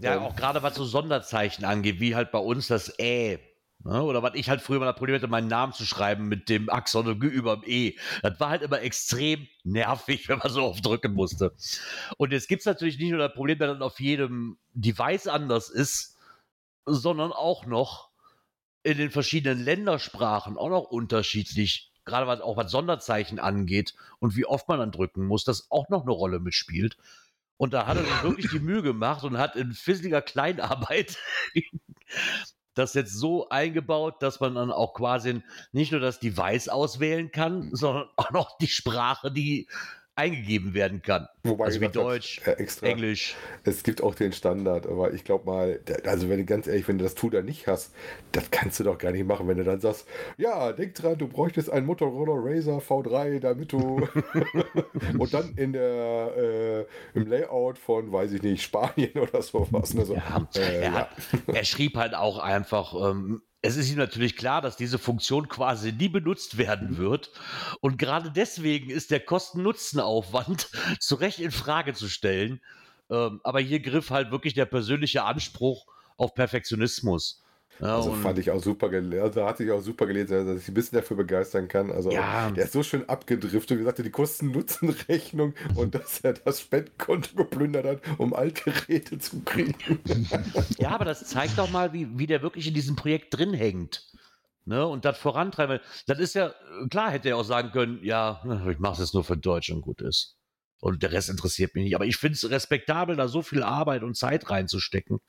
Ja, 0.01 0.16
Ähm, 0.16 0.22
auch 0.22 0.37
gerade 0.37 0.62
was 0.62 0.74
so 0.74 0.84
Sonderzeichen 0.84 1.64
angeht, 1.64 2.01
wie 2.01 2.14
halt 2.14 2.30
bei 2.32 2.39
uns 2.39 2.66
das 2.68 2.99
Ä. 2.99 3.39
Ne? 3.85 4.03
Oder 4.03 4.22
was 4.22 4.35
ich 4.35 4.49
halt 4.49 4.61
früher 4.61 4.79
mal 4.79 4.87
das 4.87 4.97
Problem 4.97 5.16
hatte, 5.16 5.29
meinen 5.29 5.49
Namen 5.49 5.72
zu 5.72 5.85
schreiben 5.85 6.29
mit 6.29 6.49
dem 6.49 6.68
Axon 6.68 7.07
über 7.20 7.57
dem 7.57 7.64
E. 7.66 7.97
Das 8.22 8.41
war 8.41 8.51
halt 8.51 8.62
immer 8.62 8.81
extrem 8.83 9.47
nervig, 9.64 10.29
wenn 10.29 10.39
man 10.39 10.51
so 10.51 10.64
oft 10.64 10.85
drücken 10.85 11.14
musste. 11.14 11.55
Und 12.16 12.33
jetzt 12.33 12.49
gibt 12.49 12.61
es 12.61 12.66
natürlich 12.66 12.99
nicht 12.99 13.11
nur 13.11 13.20
das 13.20 13.35
Problem, 13.35 13.59
dass 13.59 13.68
dann 13.68 13.83
auf 13.83 14.01
jedem 14.01 14.59
Device 14.74 15.29
anders 15.29 15.68
ist, 15.68 16.16
sondern 16.85 17.33
auch 17.33 17.66
noch 17.66 18.11
in 18.83 18.99
den 18.99 19.11
verschiedenen 19.11 19.64
Ländersprachen 19.64 20.57
auch 20.57 20.68
noch 20.70 20.85
unterschiedlich, 20.85 21.93
gerade 22.05 22.29
was 22.29 22.41
auch 22.41 22.57
was 22.57 22.70
Sonderzeichen 22.70 23.41
angeht 23.41 23.95
und 24.20 24.37
wie 24.37 24.47
oft 24.47 24.68
man 24.68 24.79
dann 24.79 24.93
drücken 24.93 25.27
muss, 25.27 25.43
das 25.43 25.70
auch 25.70 25.89
noch 25.89 26.03
eine 26.03 26.12
Rolle 26.12 26.39
mitspielt. 26.39 26.97
Und 27.57 27.72
da 27.72 27.87
hat 27.87 27.97
er 27.97 28.05
sich 28.05 28.22
wirklich 28.22 28.51
die 28.51 28.61
Mühe 28.61 28.83
gemacht 28.83 29.24
und 29.24 29.39
hat 29.39 29.57
in 29.57 29.72
fisseliger 29.72 30.22
Kleinarbeit 30.22 31.18
das 32.79 32.95
jetzt 32.95 33.14
so 33.14 33.49
eingebaut, 33.49 34.22
dass 34.22 34.41
man 34.41 34.55
dann 34.55 34.70
auch 34.70 34.95
quasi 34.95 35.43
nicht 35.72 35.93
nur 35.93 36.01
das 36.01 36.20
Device 36.20 36.68
auswählen 36.68 37.33
kann, 37.33 37.70
sondern 37.74 38.09
auch 38.16 38.31
noch 38.31 38.59
die 38.59 38.68
Sprache, 38.68 39.33
die 39.33 39.68
eingegeben 40.17 40.73
werden 40.75 41.03
kann. 41.03 41.29
Wobei 41.45 41.67
also 41.67 41.81
wie 41.81 41.89
Deutsch, 41.89 42.41
äh, 42.47 42.53
extra, 42.53 42.87
Englisch. 42.87 43.37
Es 43.64 43.83
gibt 43.83 44.03
auch 44.03 44.14
den 44.14 44.33
Standard, 44.33 44.87
aber 44.87 45.12
ich 45.12 45.25
glaube 45.25 45.45
mal, 45.45 45.81
also 46.05 46.29
wenn 46.31 46.39
du 46.39 46.45
ganz 46.47 46.67
ehrlich, 46.67 46.89
wenn 46.89 46.97
du 46.97 47.05
das 47.05 47.14
Tool 47.14 47.31
da 47.31 47.43
nicht 47.43 47.67
hast, 47.67 47.95
das 48.33 48.51
kannst 48.51 48.81
du 48.81 48.85
doch 48.85 48.97
gar 48.97 49.12
nicht 49.12 49.27
machen, 49.27 49.47
wenn 49.47 49.59
du 49.59 49.64
dann 49.64 49.81
sagst, 49.81 50.07
ja, 50.39 50.73
denk 50.73 50.95
dran, 50.95 51.19
du 51.19 51.29
bräuchtest 51.29 51.71
einen 51.71 51.87
Motorola 51.87 52.33
Razer 52.35 52.79
V3, 52.79 53.41
damit 53.41 53.73
du 53.73 54.09
und 55.19 55.35
dann 55.35 55.53
in 55.57 55.75
der 55.75 56.87
äh, 57.14 57.19
im 57.19 57.27
Layout 57.27 57.79
von, 57.79 58.11
weiß 58.11 58.33
ich 58.33 58.43
nicht, 58.43 58.62
Spanien 58.62 59.12
oder 59.21 59.43
sowas. 59.43 59.93
Ne, 59.93 60.07
so, 60.07 60.14
Ja, 60.14 60.49
äh, 60.57 60.61
er, 60.61 60.83
ja. 60.83 60.93
hat, 60.93 61.11
er 61.47 61.64
schrieb 61.64 61.97
halt 61.97 62.14
auch 62.14 62.39
einfach, 62.39 63.11
ähm, 63.11 63.43
es 63.67 63.77
ist 63.77 63.91
ihm 63.91 63.99
natürlich 63.99 64.37
klar, 64.37 64.62
dass 64.62 64.77
diese 64.77 64.99
Funktion 64.99 65.49
quasi 65.49 65.93
nie 65.93 66.09
benutzt 66.09 66.59
werden 66.59 66.97
wird. 66.97 67.31
Und 67.81 67.99
gerade 67.99 68.31
deswegen 68.31 68.91
ist 68.91 69.11
der 69.11 69.21
Kosten-Nutzen-Aufwand 69.21 70.69
zu 71.01 71.17
Recht 71.17 71.41
in 71.41 71.51
Frage 71.51 71.95
zu 71.95 72.09
stellen. 72.09 72.61
Ähm, 73.11 73.41
aber 73.45 73.61
hier 73.61 73.81
griff 73.81 74.11
halt 74.11 74.31
wirklich 74.31 74.55
der 74.55 74.67
persönliche 74.67 75.25
Anspruch 75.25 75.87
auf 76.17 76.35
Perfektionismus. 76.35 77.43
Ja, 77.81 77.97
Also 77.97 78.12
fand 78.12 78.39
ich 78.39 78.51
auch 78.51 78.62
super 78.62 78.89
gelesen. 78.89 79.22
Also 79.22 79.45
hatte 79.47 79.64
ich 79.64 79.70
auch 79.70 79.81
super 79.81 80.07
gelesen, 80.07 80.47
dass 80.47 80.62
ich 80.62 80.68
ein 80.68 80.74
bisschen 80.74 80.97
dafür 80.97 81.16
begeistern 81.16 81.68
kann. 81.68 81.91
Also 81.91 82.11
Ja. 82.11 82.51
der 82.51 82.64
ist 82.64 82.72
so 82.72 82.83
schön 82.83 83.09
abgedriftet, 83.09 83.77
wie 83.77 83.83
gesagt, 83.83 83.99
die 83.99 84.11
Kosten-Nutzen-Rechnung 84.11 85.55
und 85.74 85.95
dass 85.95 86.20
er 86.20 86.35
das 86.35 86.61
Spendenkonto 86.61 87.37
geplündert 87.37 87.87
hat, 87.87 88.01
um 88.18 88.35
Altgeräte 88.35 89.18
zu 89.18 89.41
kriegen. 89.43 89.74
Ja, 90.79 90.91
aber 90.91 91.05
das 91.05 91.27
zeigt 91.27 91.59
doch 91.59 91.70
mal, 91.70 91.93
wie, 91.93 92.18
wie 92.18 92.27
der 92.27 92.43
wirklich 92.43 92.66
in 92.66 92.74
diesem 92.74 92.97
Projekt 92.97 93.37
drin 93.37 93.53
hängt. 93.55 94.05
Ne? 94.64 94.87
Und 94.87 95.05
das 95.05 95.18
vorantreiben. 95.18 95.81
Das 96.07 96.18
ist 96.18 96.35
ja, 96.35 96.55
klar 96.91 97.11
hätte 97.11 97.29
er 97.29 97.37
auch 97.37 97.45
sagen 97.45 97.70
können, 97.70 98.01
ja, 98.03 98.43
ich 98.70 98.79
mache 98.79 98.95
es 98.95 98.99
jetzt 98.99 99.14
nur 99.14 99.24
für 99.24 99.37
Deutsch 99.37 99.70
und 99.70 99.81
gut 99.83 100.01
ist. 100.03 100.37
Und 100.81 101.03
der 101.03 101.12
Rest 101.12 101.31
interessiert 101.31 101.74
mich 101.74 101.85
nicht. 101.85 101.95
Aber 101.95 102.05
ich 102.05 102.16
finde 102.16 102.35
es 102.35 102.51
respektabel, 102.51 103.16
da 103.16 103.29
so 103.29 103.43
viel 103.43 103.62
Arbeit 103.62 104.03
und 104.03 104.16
Zeit 104.16 104.51
reinzustecken. 104.51 105.20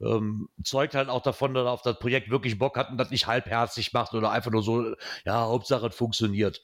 Ähm, 0.00 0.48
zeugt 0.64 0.94
halt 0.94 1.08
auch 1.08 1.22
davon, 1.22 1.54
dass 1.54 1.66
er 1.66 1.72
auf 1.72 1.82
das 1.82 1.98
Projekt 1.98 2.30
wirklich 2.30 2.58
Bock 2.58 2.76
hat 2.76 2.90
und 2.90 2.98
das 2.98 3.10
nicht 3.10 3.26
halbherzig 3.26 3.92
macht 3.92 4.14
oder 4.14 4.30
einfach 4.30 4.50
nur 4.50 4.62
so, 4.62 4.94
ja, 5.24 5.46
Hauptsache 5.46 5.88
es 5.88 5.94
funktioniert. 5.94 6.62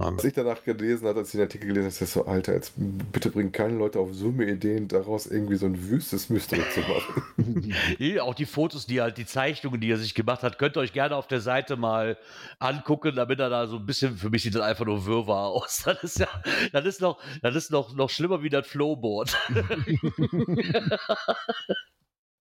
Was 0.00 0.22
ich 0.22 0.32
danach 0.32 0.62
gelesen 0.62 1.08
habe, 1.08 1.18
als 1.18 1.28
ich 1.28 1.32
den 1.32 1.40
Artikel 1.40 1.66
gelesen 1.66 1.82
habe, 1.82 1.88
ist 1.88 2.00
das 2.00 2.12
so, 2.12 2.24
Alter, 2.24 2.52
jetzt 2.52 2.74
bitte 2.76 3.30
bringen 3.30 3.50
keine 3.50 3.76
Leute 3.76 3.98
auf 3.98 4.14
Summe 4.14 4.48
Ideen, 4.48 4.86
daraus 4.86 5.26
irgendwie 5.26 5.56
so 5.56 5.66
ein 5.66 5.90
wüstes 5.90 6.30
Mystery 6.30 6.62
zu 6.72 6.80
machen. 6.80 7.74
Auch 8.20 8.34
die 8.34 8.46
Fotos, 8.46 8.86
die 8.86 9.00
halt, 9.00 9.18
die 9.18 9.26
Zeichnungen, 9.26 9.80
die 9.80 9.90
er 9.90 9.96
sich 9.96 10.14
gemacht 10.14 10.44
hat, 10.44 10.56
könnt 10.56 10.76
ihr 10.76 10.80
euch 10.80 10.92
gerne 10.92 11.16
auf 11.16 11.26
der 11.26 11.40
Seite 11.40 11.76
mal 11.76 12.16
angucken, 12.60 13.16
damit 13.16 13.40
er 13.40 13.50
da 13.50 13.66
so 13.66 13.78
ein 13.78 13.86
bisschen, 13.86 14.16
für 14.16 14.30
mich 14.30 14.44
sieht 14.44 14.54
das 14.54 14.62
einfach 14.62 14.84
nur 14.86 15.04
Wirrwarr 15.04 15.48
aus. 15.48 15.84
Das 15.88 16.04
ist 16.04 16.18
ja, 16.20 16.28
das 16.72 16.84
ist 16.84 17.00
noch, 17.00 17.18
das 17.42 17.56
ist 17.56 17.70
noch, 17.72 17.94
noch 17.94 18.10
schlimmer 18.10 18.42
wie 18.42 18.50
das 18.50 18.66
Flowboard. 18.68 19.36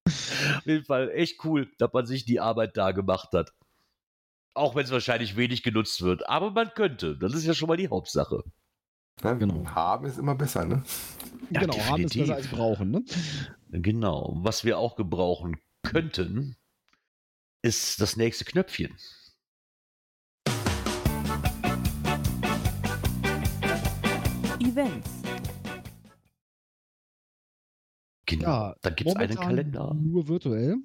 Auf 0.08 0.66
jeden 0.66 0.86
Fall 0.86 1.10
echt 1.12 1.44
cool, 1.46 1.72
dass 1.78 1.94
man 1.94 2.06
sich 2.06 2.26
die 2.26 2.40
Arbeit 2.40 2.78
da 2.78 2.92
gemacht 2.92 3.30
hat. 3.34 3.54
Auch 4.54 4.76
wenn 4.76 4.86
es 4.86 4.92
wahrscheinlich 4.92 5.38
wenig 5.38 5.64
genutzt 5.64 6.02
wird. 6.02 6.28
Aber 6.28 6.52
man 6.52 6.72
könnte. 6.74 7.18
Das 7.18 7.34
ist 7.34 7.46
ja 7.46 7.54
schon 7.54 7.68
mal 7.68 7.78
die 7.78 7.90
Hauptsache. 7.90 8.44
Ne? 9.24 9.38
Genau. 9.38 9.66
Haben 9.68 10.06
ist 10.06 10.18
immer 10.18 10.36
besser, 10.36 10.66
ne? 10.66 10.84
Ja, 11.50 11.62
genau, 11.62 11.78
haben 11.78 12.04
ist 12.04 12.14
definitiv. 12.16 12.22
besser 12.22 12.36
als 12.36 12.48
brauchen. 12.48 12.92
Ne? 12.92 13.04
Genau. 13.70 14.38
Was 14.42 14.64
wir 14.64 14.78
auch 14.78 14.96
gebrauchen 14.96 15.58
könnten, 15.84 16.56
ist 17.62 18.02
das 18.02 18.18
nächste 18.18 18.46
Knöpfchen. 18.46 18.96
Events. 24.60 25.17
Genau. 28.28 28.44
Ja, 28.46 28.76
da 28.82 28.90
gibt 28.90 29.10
es 29.10 29.16
einen 29.16 29.36
Kalender. 29.36 29.94
Nur 29.96 30.28
virtuell. 30.28 30.76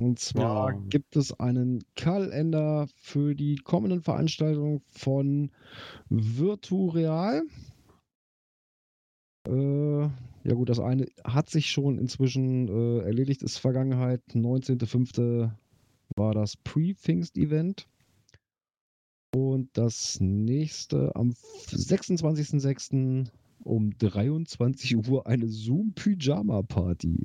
Und 0.00 0.20
zwar 0.20 0.72
Ja. 0.72 0.80
gibt 0.90 1.16
es 1.16 1.38
einen 1.40 1.82
Kalender 1.96 2.86
für 2.94 3.34
die 3.34 3.56
kommenden 3.56 4.00
Veranstaltungen 4.00 4.80
von 4.90 5.50
Virtureal. 6.08 7.42
Äh, 9.48 10.02
ja 10.02 10.54
gut, 10.54 10.68
das 10.68 10.78
eine 10.78 11.06
hat 11.24 11.50
sich 11.50 11.70
schon 11.70 11.98
inzwischen 11.98 12.68
äh, 12.68 13.00
erledigt, 13.04 13.42
ist 13.42 13.58
Vergangenheit. 13.58 14.22
19.05. 14.34 15.50
war 16.16 16.34
das 16.34 16.56
Pre-Pfingst-Event. 16.56 17.88
Und 19.34 19.68
das 19.76 20.20
nächste 20.20 21.14
am 21.16 21.30
26.06. 21.30 23.28
um 23.64 23.96
23 23.98 25.08
Uhr 25.08 25.26
eine 25.26 25.48
Zoom-Pyjama-Party. 25.48 27.24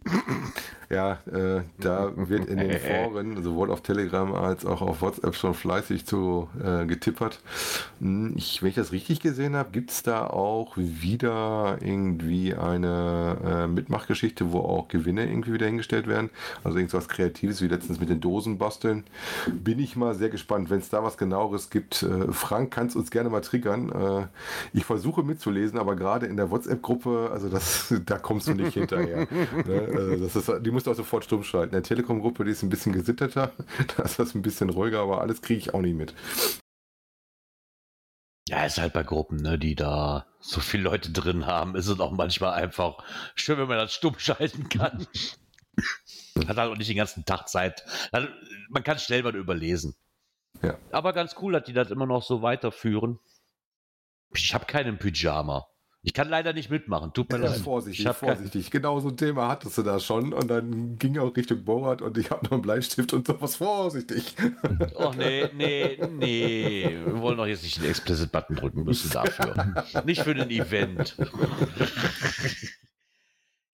Ja, 0.89 1.19
äh, 1.31 1.61
da 1.79 2.11
wird 2.15 2.45
in 2.47 2.57
den 2.57 2.79
Foren, 2.79 3.41
sowohl 3.41 3.71
auf 3.71 3.81
Telegram 3.81 4.33
als 4.35 4.65
auch 4.65 4.81
auf 4.81 5.01
WhatsApp 5.01 5.33
schon 5.35 5.53
fleißig 5.53 6.05
zu 6.05 6.49
äh, 6.63 6.85
getippert. 6.85 7.39
Hm, 7.99 8.33
Ich, 8.37 8.61
wenn 8.61 8.69
ich 8.69 8.75
das 8.75 8.91
richtig 8.91 9.19
gesehen 9.21 9.55
habe, 9.55 9.71
gibt 9.71 9.89
es 9.91 10.03
da 10.03 10.27
auch 10.27 10.73
wieder 10.77 11.77
irgendwie 11.81 12.53
eine 12.53 13.37
äh, 13.43 13.67
Mitmachgeschichte, 13.67 14.51
wo 14.51 14.59
auch 14.59 14.87
Gewinne 14.87 15.25
irgendwie 15.27 15.53
wieder 15.53 15.65
hingestellt 15.65 16.05
werden. 16.07 16.29
Also 16.63 16.77
irgendwas 16.77 17.07
Kreatives, 17.07 17.61
wie 17.61 17.67
letztens 17.67 17.99
mit 17.99 18.09
den 18.09 18.19
Dosen 18.19 18.57
basteln. 18.57 19.03
Bin 19.51 19.79
ich 19.79 19.95
mal 19.95 20.13
sehr 20.13 20.29
gespannt. 20.29 20.69
Wenn 20.69 20.79
es 20.79 20.89
da 20.89 21.03
was 21.03 21.17
genaueres 21.17 21.69
gibt, 21.69 22.03
äh, 22.03 22.31
Frank, 22.31 22.71
kannst 22.71 22.95
uns 22.95 23.09
gerne 23.09 23.29
mal 23.29 23.41
triggern. 23.41 23.89
Äh, 23.91 24.27
ich 24.73 24.85
versuche 24.85 25.23
mitzulesen, 25.23 25.79
aber 25.79 25.95
gerade 25.95 26.22
in 26.23 26.37
der 26.37 26.49
WhatsApp-Gruppe, 26.51 27.29
also 27.31 27.49
das, 27.49 27.93
da 28.05 28.17
kommst 28.17 28.47
du 28.47 28.53
nicht 28.53 28.73
hinterher. 28.73 29.27
ne? 29.65 29.87
also 29.93 30.15
das 30.17 30.35
ist, 30.35 30.65
die 30.65 30.71
musst 30.71 30.87
du 30.87 30.91
auch 30.91 30.95
sofort 30.95 31.23
stumm 31.25 31.43
schalten. 31.43 31.75
In 31.75 31.81
der 31.81 31.83
Telekom-Gruppe, 31.83 32.45
die 32.45 32.51
ist 32.51 32.63
ein 32.63 32.69
bisschen 32.69 32.93
gesitterter, 32.93 33.51
da 33.97 34.03
ist 34.03 34.19
das 34.19 34.35
ein 34.35 34.41
bisschen 34.41 34.69
ruhiger, 34.69 35.01
aber 35.01 35.21
alles 35.21 35.41
kriege 35.41 35.59
ich 35.59 35.73
auch 35.73 35.81
nicht 35.81 35.95
mit. 35.95 36.13
Ja, 38.47 38.65
ist 38.65 38.77
halt 38.77 38.93
bei 38.93 39.03
Gruppen, 39.03 39.37
ne, 39.37 39.57
die 39.57 39.75
da 39.75 40.27
so 40.39 40.59
viele 40.59 40.83
Leute 40.83 41.11
drin 41.11 41.45
haben, 41.45 41.75
ist 41.75 41.87
es 41.87 41.99
auch 41.99 42.11
manchmal 42.11 42.53
einfach 42.53 42.97
schön, 43.35 43.57
wenn 43.57 43.67
man 43.67 43.77
das 43.77 43.93
stumm 43.93 44.19
schalten 44.19 44.67
kann. 44.67 45.07
Hat 46.47 46.57
halt 46.57 46.71
auch 46.71 46.77
nicht 46.77 46.89
den 46.89 46.97
ganzen 46.97 47.25
Tag 47.25 47.47
Zeit. 47.47 47.85
Also, 48.11 48.27
man 48.69 48.83
kann 48.83 48.99
schnell 48.99 49.23
mal 49.23 49.35
überlesen. 49.35 49.95
Ja. 50.61 50.77
Aber 50.91 51.13
ganz 51.13 51.35
cool, 51.41 51.53
dass 51.53 51.63
die 51.63 51.73
das 51.73 51.91
immer 51.91 52.05
noch 52.05 52.23
so 52.23 52.41
weiterführen. 52.41 53.19
Ich 54.33 54.53
habe 54.53 54.65
keinen 54.65 54.97
Pyjama. 54.97 55.67
Ich 56.05 56.13
kann 56.13 56.27
leider 56.27 56.51
nicht 56.51 56.69
mitmachen. 56.69 57.13
Tut 57.13 57.31
mir 57.31 57.37
leid. 57.37 57.59
vorsichtig, 57.59 58.05
vorsichtig. 58.09 58.69
Genau 58.69 58.99
so 58.99 59.07
ein 59.07 59.15
Thema 59.15 59.47
hattest 59.47 59.77
du 59.77 59.83
da 59.83 60.01
schon 60.01 60.33
und 60.33 60.49
dann 60.49 60.97
ging 60.99 61.17
auch 61.17 61.33
Richtung 61.33 61.63
Borat 61.63 62.01
und 62.01 62.17
ich 62.17 62.29
habe 62.29 62.43
noch 62.43 62.51
einen 62.51 62.61
Bleistift 62.61 63.13
und 63.13 63.25
sowas. 63.25 63.55
Vorsichtig. 63.55 64.35
Och 64.95 65.15
nee, 65.15 65.47
nee, 65.55 65.97
nee. 66.11 66.89
Wir 67.05 67.21
wollen 67.21 67.37
doch 67.37 67.47
jetzt 67.47 67.63
nicht 67.63 67.77
den 67.77 67.89
Explicit-Button 67.89 68.57
drücken 68.57 68.83
müssen 68.83 69.11
dafür. 69.11 69.85
nicht 70.03 70.23
für 70.23 70.35
den 70.35 70.49
Event. 70.49 71.15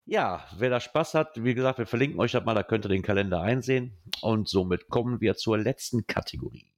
ja, 0.05 0.47
wer 0.57 0.71
da 0.71 0.79
Spaß 0.79 1.13
hat, 1.13 1.43
wie 1.43 1.53
gesagt, 1.53 1.77
wir 1.77 1.85
verlinken 1.85 2.19
euch 2.19 2.31
das 2.31 2.43
mal, 2.43 2.55
da 2.55 2.63
könnt 2.63 2.85
ihr 2.85 2.89
den 2.89 3.03
Kalender 3.03 3.41
einsehen. 3.41 3.99
Und 4.21 4.49
somit 4.49 4.89
kommen 4.89 5.21
wir 5.21 5.35
zur 5.35 5.59
letzten 5.59 6.07
Kategorie. 6.07 6.74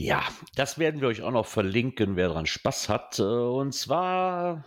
Ja, 0.00 0.22
das 0.54 0.78
werden 0.78 1.02
wir 1.02 1.08
euch 1.08 1.20
auch 1.20 1.30
noch 1.30 1.44
verlinken, 1.44 2.16
wer 2.16 2.28
daran 2.28 2.46
Spaß 2.46 2.88
hat. 2.88 3.18
Äh, 3.18 3.22
Und 3.22 3.74
zwar 3.74 4.64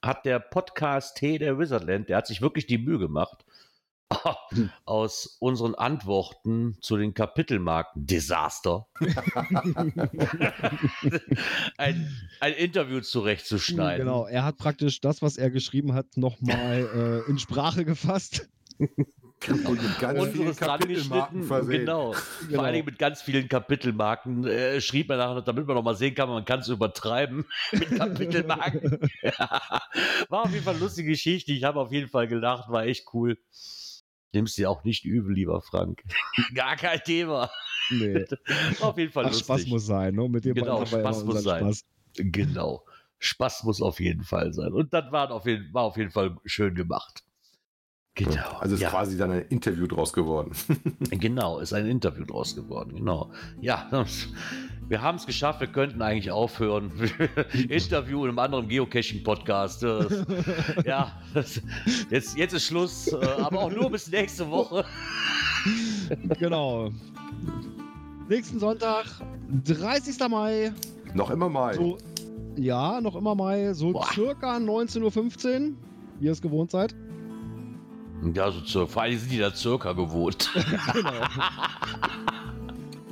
hat 0.00 0.24
der 0.24 0.40
Podcast 0.40 1.18
T 1.18 1.36
der 1.36 1.58
Wizardland, 1.58 2.08
der 2.08 2.16
hat 2.16 2.26
sich 2.26 2.40
wirklich 2.40 2.64
die 2.66 2.78
Mühe 2.78 2.98
gemacht, 2.98 3.44
aus 4.86 5.36
unseren 5.38 5.74
Antworten 5.74 6.78
zu 6.80 6.96
den 6.96 7.12
Kapitelmarken 7.12 8.06
Desaster 8.06 8.86
ein, 11.76 12.16
ein 12.40 12.54
Interview 12.54 13.00
zurechtzuschneiden. 13.02 14.06
Genau, 14.06 14.24
er 14.24 14.44
hat 14.44 14.56
praktisch 14.56 15.02
das, 15.02 15.20
was 15.20 15.36
er 15.36 15.50
geschrieben 15.50 15.92
hat, 15.92 16.16
nochmal 16.16 17.22
äh, 17.28 17.30
in 17.30 17.38
Sprache 17.38 17.84
gefasst. 17.84 18.48
Und 19.48 19.82
mit 19.82 19.98
ganz 19.98 20.18
vielen 20.28 20.48
Unseres 20.48 20.56
Kapitelmarken 20.58 21.44
versehen. 21.44 21.80
genau. 21.80 22.10
Genau. 22.10 22.54
Vor 22.56 22.64
allen 22.64 22.74
Dingen 22.74 22.86
mit 22.86 22.98
ganz 22.98 23.22
vielen 23.22 23.48
Kapitelmarken. 23.48 24.46
Äh, 24.46 24.80
schrieb 24.80 25.08
man 25.08 25.18
nachher, 25.18 25.40
damit 25.42 25.66
man 25.66 25.76
noch 25.76 25.82
mal 25.82 25.96
sehen 25.96 26.14
kann, 26.14 26.28
man 26.28 26.44
kann 26.44 26.60
es 26.60 26.68
übertreiben 26.68 27.46
mit 27.72 27.96
Kapitelmarken. 27.96 28.98
ja. 29.22 29.80
War 30.28 30.42
auf 30.42 30.50
jeden 30.52 30.62
Fall 30.64 30.74
eine 30.74 30.82
lustige 30.82 31.10
Geschichte. 31.10 31.52
Ich 31.52 31.64
habe 31.64 31.80
auf 31.80 31.90
jeden 31.90 32.08
Fall 32.08 32.28
gelacht, 32.28 32.68
war 32.70 32.84
echt 32.84 33.06
cool. 33.14 33.38
Nimmst 34.32 34.58
dir 34.58 34.70
auch 34.70 34.84
nicht 34.84 35.04
übel, 35.04 35.34
lieber 35.34 35.60
Frank. 35.62 36.02
Gar 36.54 36.76
kein 36.76 37.00
Thema. 37.00 37.50
Nee. 37.90 38.26
Auf 38.80 38.96
jeden 38.98 39.10
Fall 39.10 39.24
Ach, 39.24 39.30
lustig. 39.30 39.46
Spaß 39.46 39.66
muss 39.66 39.86
sein, 39.86 40.14
ne? 40.14 40.28
Mit 40.28 40.44
dem 40.44 40.54
Genau, 40.54 40.84
Spaß 40.84 41.24
muss 41.24 41.42
sein. 41.42 41.60
Spaß. 41.62 41.84
Genau. 42.14 42.84
Spaß 43.18 43.64
muss 43.64 43.82
auf 43.82 44.00
jeden 44.00 44.22
Fall 44.22 44.52
sein. 44.52 44.72
Und 44.72 44.92
das 44.92 45.10
war 45.10 45.30
auf 45.30 45.46
jeden, 45.46 45.72
war 45.74 45.82
auf 45.84 45.96
jeden 45.96 46.10
Fall 46.10 46.36
schön 46.44 46.74
gemacht. 46.74 47.24
Genau. 48.24 48.58
Also 48.58 48.74
ist 48.74 48.82
ja. 48.82 48.90
quasi 48.90 49.16
dann 49.16 49.30
ein 49.30 49.44
Interview 49.48 49.86
draus 49.86 50.12
geworden. 50.12 50.52
Genau, 51.10 51.58
ist 51.58 51.72
ein 51.72 51.86
Interview 51.86 52.24
draus 52.24 52.54
geworden, 52.54 52.94
genau. 52.94 53.30
Ja, 53.60 53.88
wir 54.88 55.02
haben 55.02 55.16
es 55.16 55.26
geschafft, 55.26 55.60
wir 55.60 55.66
könnten 55.66 56.00
eigentlich 56.02 56.30
aufhören. 56.30 56.90
Interview 57.68 58.24
in 58.24 58.30
einem 58.30 58.38
anderen 58.38 58.68
Geocaching-Podcast. 58.68 59.82
Ja, 60.84 61.20
das, 61.34 61.60
jetzt, 62.10 62.36
jetzt 62.36 62.52
ist 62.52 62.64
Schluss, 62.64 63.12
äh, 63.12 63.16
aber 63.16 63.60
auch 63.60 63.70
nur 63.70 63.90
bis 63.90 64.10
nächste 64.10 64.48
Woche. 64.50 64.84
Genau. 66.38 66.90
Nächsten 68.28 68.58
Sonntag, 68.58 69.06
30. 69.64 70.16
Mai. 70.28 70.72
Noch 71.14 71.30
immer 71.30 71.48
mal. 71.48 71.74
So, 71.74 71.98
ja, 72.56 73.00
noch 73.00 73.16
immer 73.16 73.34
Mai, 73.34 73.72
so 73.74 73.92
Boah. 73.92 74.06
circa 74.12 74.56
19.15 74.56 75.02
Uhr, 75.02 75.72
wie 76.20 76.26
ihr 76.26 76.32
es 76.32 76.40
gewohnt 76.40 76.70
seid. 76.70 76.94
Ja, 78.34 78.50
so 78.50 78.60
zur, 78.60 78.86
vor 78.86 79.02
allem 79.02 79.18
sind 79.18 79.32
die 79.32 79.38
da 79.38 79.52
circa 79.54 79.92
gewohnt. 79.92 80.50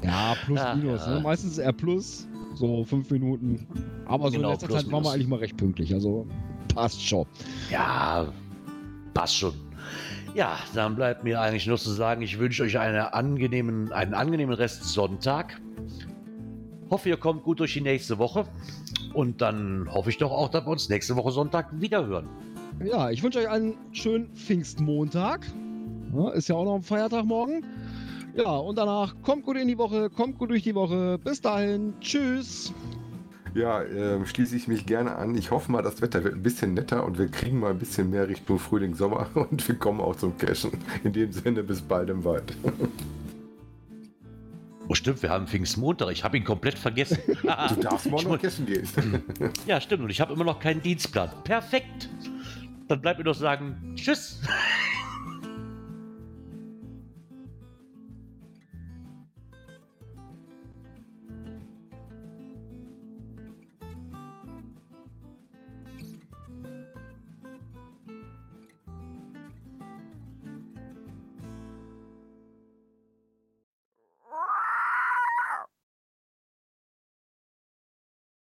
Genau. 0.00 0.12
ja, 0.14 0.36
plus, 0.44 0.60
minus. 0.76 1.06
ja. 1.06 1.14
Ne? 1.14 1.20
Meistens 1.20 1.58
eher 1.58 1.72
plus, 1.72 2.26
so 2.54 2.84
fünf 2.84 3.10
Minuten. 3.10 3.66
Aber 4.06 4.30
so 4.30 4.36
Genau, 4.36 4.48
in 4.48 4.52
letzter 4.52 4.66
plus, 4.68 4.82
Zeit 4.82 4.92
waren 4.92 5.04
wir 5.04 5.12
eigentlich 5.12 5.28
mal 5.28 5.38
recht 5.38 5.56
pünktlich. 5.56 5.92
Also 5.92 6.26
passt 6.74 7.04
schon. 7.04 7.26
Ja, 7.70 8.32
passt 9.14 9.36
schon. 9.36 9.54
Ja, 10.34 10.58
dann 10.74 10.94
bleibt 10.94 11.24
mir 11.24 11.40
eigentlich 11.40 11.66
nur 11.66 11.78
zu 11.78 11.90
sagen, 11.90 12.22
ich 12.22 12.38
wünsche 12.38 12.62
euch 12.62 12.78
eine 12.78 13.12
angenehmen, 13.14 13.92
einen 13.92 14.14
angenehmen 14.14 14.54
Rest 14.54 14.84
Sonntag. 14.84 15.60
Hoffe, 16.90 17.08
ihr 17.08 17.16
kommt 17.16 17.42
gut 17.42 17.60
durch 17.60 17.72
die 17.74 17.80
nächste 17.80 18.18
Woche. 18.18 18.44
Und 19.14 19.40
dann 19.40 19.88
hoffe 19.90 20.10
ich 20.10 20.18
doch 20.18 20.30
auch, 20.30 20.48
dass 20.48 20.64
wir 20.64 20.70
uns 20.70 20.88
nächste 20.88 21.16
Woche 21.16 21.32
Sonntag 21.32 21.68
wieder 21.80 22.06
hören. 22.06 22.28
Ja, 22.84 23.10
ich 23.10 23.22
wünsche 23.22 23.40
euch 23.40 23.48
einen 23.48 23.74
schönen 23.92 24.28
Pfingstmontag. 24.34 25.46
Ja, 26.14 26.30
ist 26.30 26.48
ja 26.48 26.54
auch 26.54 26.64
noch 26.64 26.76
ein 26.76 26.82
Feiertag 26.82 27.24
morgen. 27.24 27.64
Ja, 28.36 28.56
und 28.56 28.78
danach 28.78 29.16
kommt 29.22 29.44
gut 29.44 29.56
in 29.56 29.66
die 29.66 29.78
Woche, 29.78 30.10
kommt 30.10 30.38
gut 30.38 30.50
durch 30.50 30.62
die 30.62 30.74
Woche. 30.74 31.18
Bis 31.18 31.40
dahin, 31.40 31.94
tschüss. 32.00 32.72
Ja, 33.54 33.82
ähm, 33.82 34.26
schließe 34.26 34.54
ich 34.54 34.68
mich 34.68 34.86
gerne 34.86 35.16
an. 35.16 35.34
Ich 35.34 35.50
hoffe 35.50 35.72
mal, 35.72 35.82
das 35.82 36.00
Wetter 36.00 36.22
wird 36.22 36.34
ein 36.34 36.42
bisschen 36.42 36.74
netter 36.74 37.04
und 37.04 37.18
wir 37.18 37.28
kriegen 37.28 37.58
mal 37.58 37.70
ein 37.70 37.78
bisschen 37.78 38.10
mehr 38.10 38.28
Richtung 38.28 38.60
Frühling, 38.60 38.94
Sommer 38.94 39.26
und 39.34 39.66
wir 39.66 39.74
kommen 39.74 40.00
auch 40.00 40.14
zum 40.14 40.36
Cashen. 40.36 40.70
In 41.02 41.12
dem 41.12 41.32
Sinne, 41.32 41.64
bis 41.64 41.82
bald 41.82 42.10
im 42.10 42.22
Wald. 42.24 42.54
Oh, 44.86 44.94
stimmt, 44.94 45.22
wir 45.22 45.30
haben 45.30 45.48
Pfingstmontag. 45.48 46.12
Ich 46.12 46.22
habe 46.22 46.36
ihn 46.36 46.44
komplett 46.44 46.78
vergessen. 46.78 47.18
Du 47.26 47.80
darfst 47.80 48.08
morgen 48.08 48.28
noch 48.28 48.40
cashen 48.40 48.66
gehen. 48.66 48.88
ja, 49.66 49.80
stimmt. 49.80 50.04
Und 50.04 50.10
ich 50.10 50.20
habe 50.20 50.32
immer 50.32 50.44
noch 50.44 50.60
keinen 50.60 50.80
Dienstplan. 50.80 51.30
Perfekt. 51.42 52.08
Dann 52.88 53.02
bleibt 53.02 53.18
mir 53.18 53.24
noch 53.24 53.34
sagen, 53.34 53.94
tschüss. 53.96 54.40